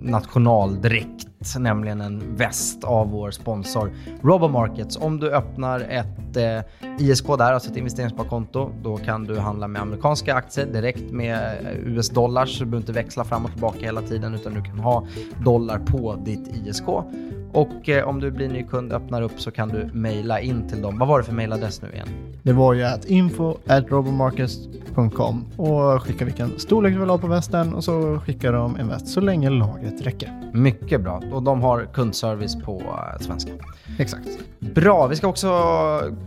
nationaldräkt, 0.00 1.58
nämligen 1.58 2.00
en 2.00 2.36
väst 2.36 2.84
av 2.84 3.10
vår 3.10 3.30
sponsor 3.30 3.92
Robomarkets. 4.22 4.96
Om 4.96 5.20
du 5.20 5.32
öppnar 5.32 5.80
ett 5.80 6.36
eh, 6.36 6.60
ISK 6.98 7.26
där, 7.26 7.52
alltså 7.52 7.70
ett 7.70 7.76
investeringssparkonto, 7.76 8.70
då 8.82 8.96
kan 8.96 9.24
du 9.24 9.38
handla 9.38 9.68
med 9.68 9.82
amerikanska 9.82 10.34
aktier 10.34 10.66
direkt 10.66 11.10
med 11.10 11.36
eh, 11.36 11.78
US-dollars. 11.78 12.58
Du 12.58 12.64
behöver 12.64 12.78
inte 12.78 12.92
växla 12.92 13.24
fram 13.24 13.44
och 13.44 13.50
tillbaka 13.50 13.78
hela 13.78 14.02
tiden 14.02 14.34
utan 14.34 14.54
du 14.54 14.62
kan 14.62 14.78
ha 14.78 15.06
dollar 15.44 15.67
på 15.76 16.16
ditt 16.24 16.48
ISK. 16.48 16.86
Och 17.52 17.88
eh, 17.88 18.08
om 18.08 18.20
du 18.20 18.30
blir 18.30 18.48
ny 18.48 18.62
kund 18.62 18.92
öppnar 18.92 19.22
upp 19.22 19.40
så 19.40 19.50
kan 19.50 19.68
du 19.68 19.90
mejla 19.92 20.40
in 20.40 20.68
till 20.68 20.82
dem. 20.82 20.98
Vad 20.98 21.08
var 21.08 21.18
det 21.18 21.24
för 21.24 21.32
mejladress 21.32 21.82
nu 21.82 21.88
igen? 21.92 22.08
Det 22.42 22.52
var 22.52 22.74
ju 22.74 22.84
att 22.84 23.04
info 23.04 23.56
at 23.66 23.90
robomarkets.com 23.90 25.44
och 25.56 26.02
skicka 26.02 26.24
vilken 26.24 26.58
storlek 26.58 26.92
du 26.92 27.00
vill 27.00 27.10
ha 27.10 27.18
på 27.18 27.26
västen 27.26 27.74
och 27.74 27.84
så 27.84 28.20
skickar 28.26 28.52
de 28.52 28.76
en 28.76 28.88
väst 28.88 29.08
så 29.08 29.20
länge 29.20 29.50
lagret 29.50 30.06
räcker. 30.06 30.50
Mycket 30.52 31.00
bra. 31.00 31.22
Och 31.32 31.42
de 31.42 31.62
har 31.62 31.88
kundservice 31.94 32.56
på 32.64 32.80
eh, 32.80 33.20
svenska. 33.20 33.52
Exakt. 33.98 34.28
Bra, 34.58 35.06
vi 35.06 35.16
ska 35.16 35.28
också 35.28 35.48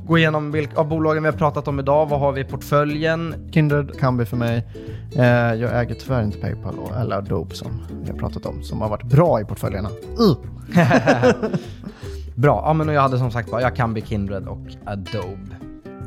gå 0.07 0.17
igenom 0.17 0.51
vilka 0.51 0.79
av 0.79 0.87
bolagen 0.87 1.23
vi 1.23 1.29
har 1.29 1.37
pratat 1.37 1.67
om 1.67 1.79
idag. 1.79 2.05
Vad 2.09 2.19
har 2.19 2.31
vi 2.31 2.41
i 2.41 2.43
portföljen? 2.43 3.49
Kindred 3.51 3.99
kan 3.99 4.17
bli 4.17 4.25
för 4.25 4.37
mig. 4.37 4.67
Eh, 5.15 5.25
jag 5.53 5.81
äger 5.81 5.95
tyvärr 5.95 6.23
inte 6.23 6.37
Paypal 6.37 6.79
och, 6.79 6.97
eller 7.01 7.15
Adobe 7.15 7.55
som 7.55 7.81
vi 8.03 8.11
har 8.11 8.17
pratat 8.17 8.45
om, 8.45 8.63
som 8.63 8.81
har 8.81 8.89
varit 8.89 9.03
bra 9.03 9.41
i 9.41 9.45
portföljerna. 9.45 9.89
Uh. 10.19 10.35
Bra, 12.35 12.63
ja 12.65 12.73
men 12.73 12.87
jag 12.87 13.01
hade 13.01 13.17
som 13.17 13.31
sagt 13.31 13.51
bara, 13.51 13.61
jag 13.61 13.75
kan 13.75 13.93
bli 13.93 14.01
Kindred 14.01 14.47
och 14.47 14.67
Adobe. 14.85 15.55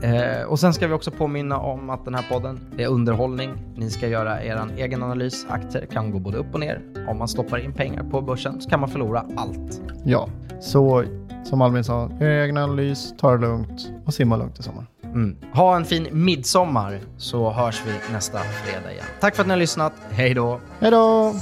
Eh, 0.02 0.42
och 0.42 0.60
sen 0.60 0.74
ska 0.74 0.86
vi 0.86 0.92
också 0.92 1.10
påminna 1.10 1.58
om 1.58 1.90
att 1.90 2.04
den 2.04 2.14
här 2.14 2.24
podden 2.30 2.60
är 2.78 2.86
underhållning. 2.86 3.50
Ni 3.76 3.90
ska 3.90 4.08
göra 4.08 4.44
er 4.44 4.60
egen 4.76 5.02
analys. 5.02 5.46
Aktier 5.48 5.86
kan 5.86 6.10
gå 6.10 6.18
både 6.18 6.38
upp 6.38 6.54
och 6.54 6.60
ner. 6.60 6.80
Om 7.08 7.18
man 7.18 7.28
stoppar 7.28 7.58
in 7.58 7.72
pengar 7.72 8.04
på 8.10 8.20
börsen 8.20 8.60
så 8.60 8.70
kan 8.70 8.80
man 8.80 8.88
förlora 8.88 9.24
allt. 9.36 9.80
Ja, 10.04 10.28
så 10.60 11.04
som 11.44 11.62
Albin 11.62 11.84
sa, 11.84 12.10
gör 12.20 12.26
er 12.26 12.42
egen 12.42 12.56
analys, 12.56 13.14
ta 13.18 13.30
det 13.30 13.38
lugnt 13.38 13.92
och 14.06 14.14
simma 14.14 14.36
lugnt 14.36 14.58
i 14.58 14.62
sommar. 14.62 14.86
Mm. 15.04 15.36
Ha 15.52 15.76
en 15.76 15.84
fin 15.84 16.08
midsommar 16.10 17.00
så 17.16 17.50
hörs 17.50 17.82
vi 17.86 18.12
nästa 18.12 18.38
fredag 18.38 18.92
igen. 18.92 19.04
Tack 19.20 19.34
för 19.34 19.42
att 19.42 19.46
ni 19.46 19.52
har 19.52 19.58
lyssnat. 19.58 19.92
Hej 20.10 20.34
då! 20.34 20.60
Hej 20.80 20.90
då! 20.90 21.34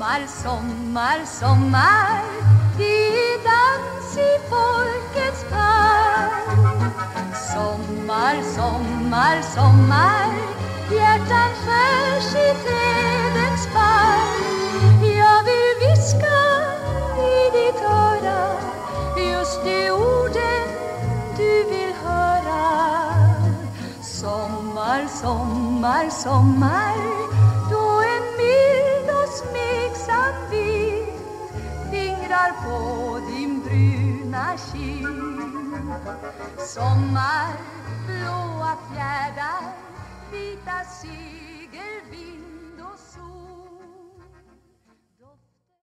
Sommar, 0.00 0.26
sommar, 0.26 1.24
sommar. 1.26 2.22
Det 2.78 3.08
är 3.08 3.38
dans 3.44 4.16
i 4.16 4.38
folkets 4.48 5.44
park 5.50 6.56
Sommar, 7.52 8.42
sommar, 8.56 9.42
sommar. 9.42 10.30
Hjärtan 10.90 11.50
skärs 11.62 12.34
i 12.34 12.48
trädens 12.64 13.68
bark 13.74 14.40
Jag 15.02 15.42
vill 15.44 15.88
viska 15.88 16.40
i 17.18 17.50
ditt 17.56 17.82
öra 17.82 18.52
Just 19.32 19.64
de 19.64 19.90
orden 19.90 20.68
du 21.36 21.64
vill 21.64 21.94
höra. 22.04 22.64
Sommar, 24.02 25.08
sommar, 25.22 26.10
sommar. 26.10 26.94
Då 27.70 28.00
en 28.00 28.24
mild 28.36 29.10
och 29.10 29.28
smeksam 30.00 30.34
vind 30.50 31.06
Fingrar 31.90 32.52
på 32.62 33.20
din 33.28 33.62
bruna 33.62 34.56
kind. 34.72 35.06
Sommar, 36.58 37.52
blåa 38.06 38.76
fjärdar, 38.92 39.62
vita 40.32 40.84
segelvind 41.00 42.39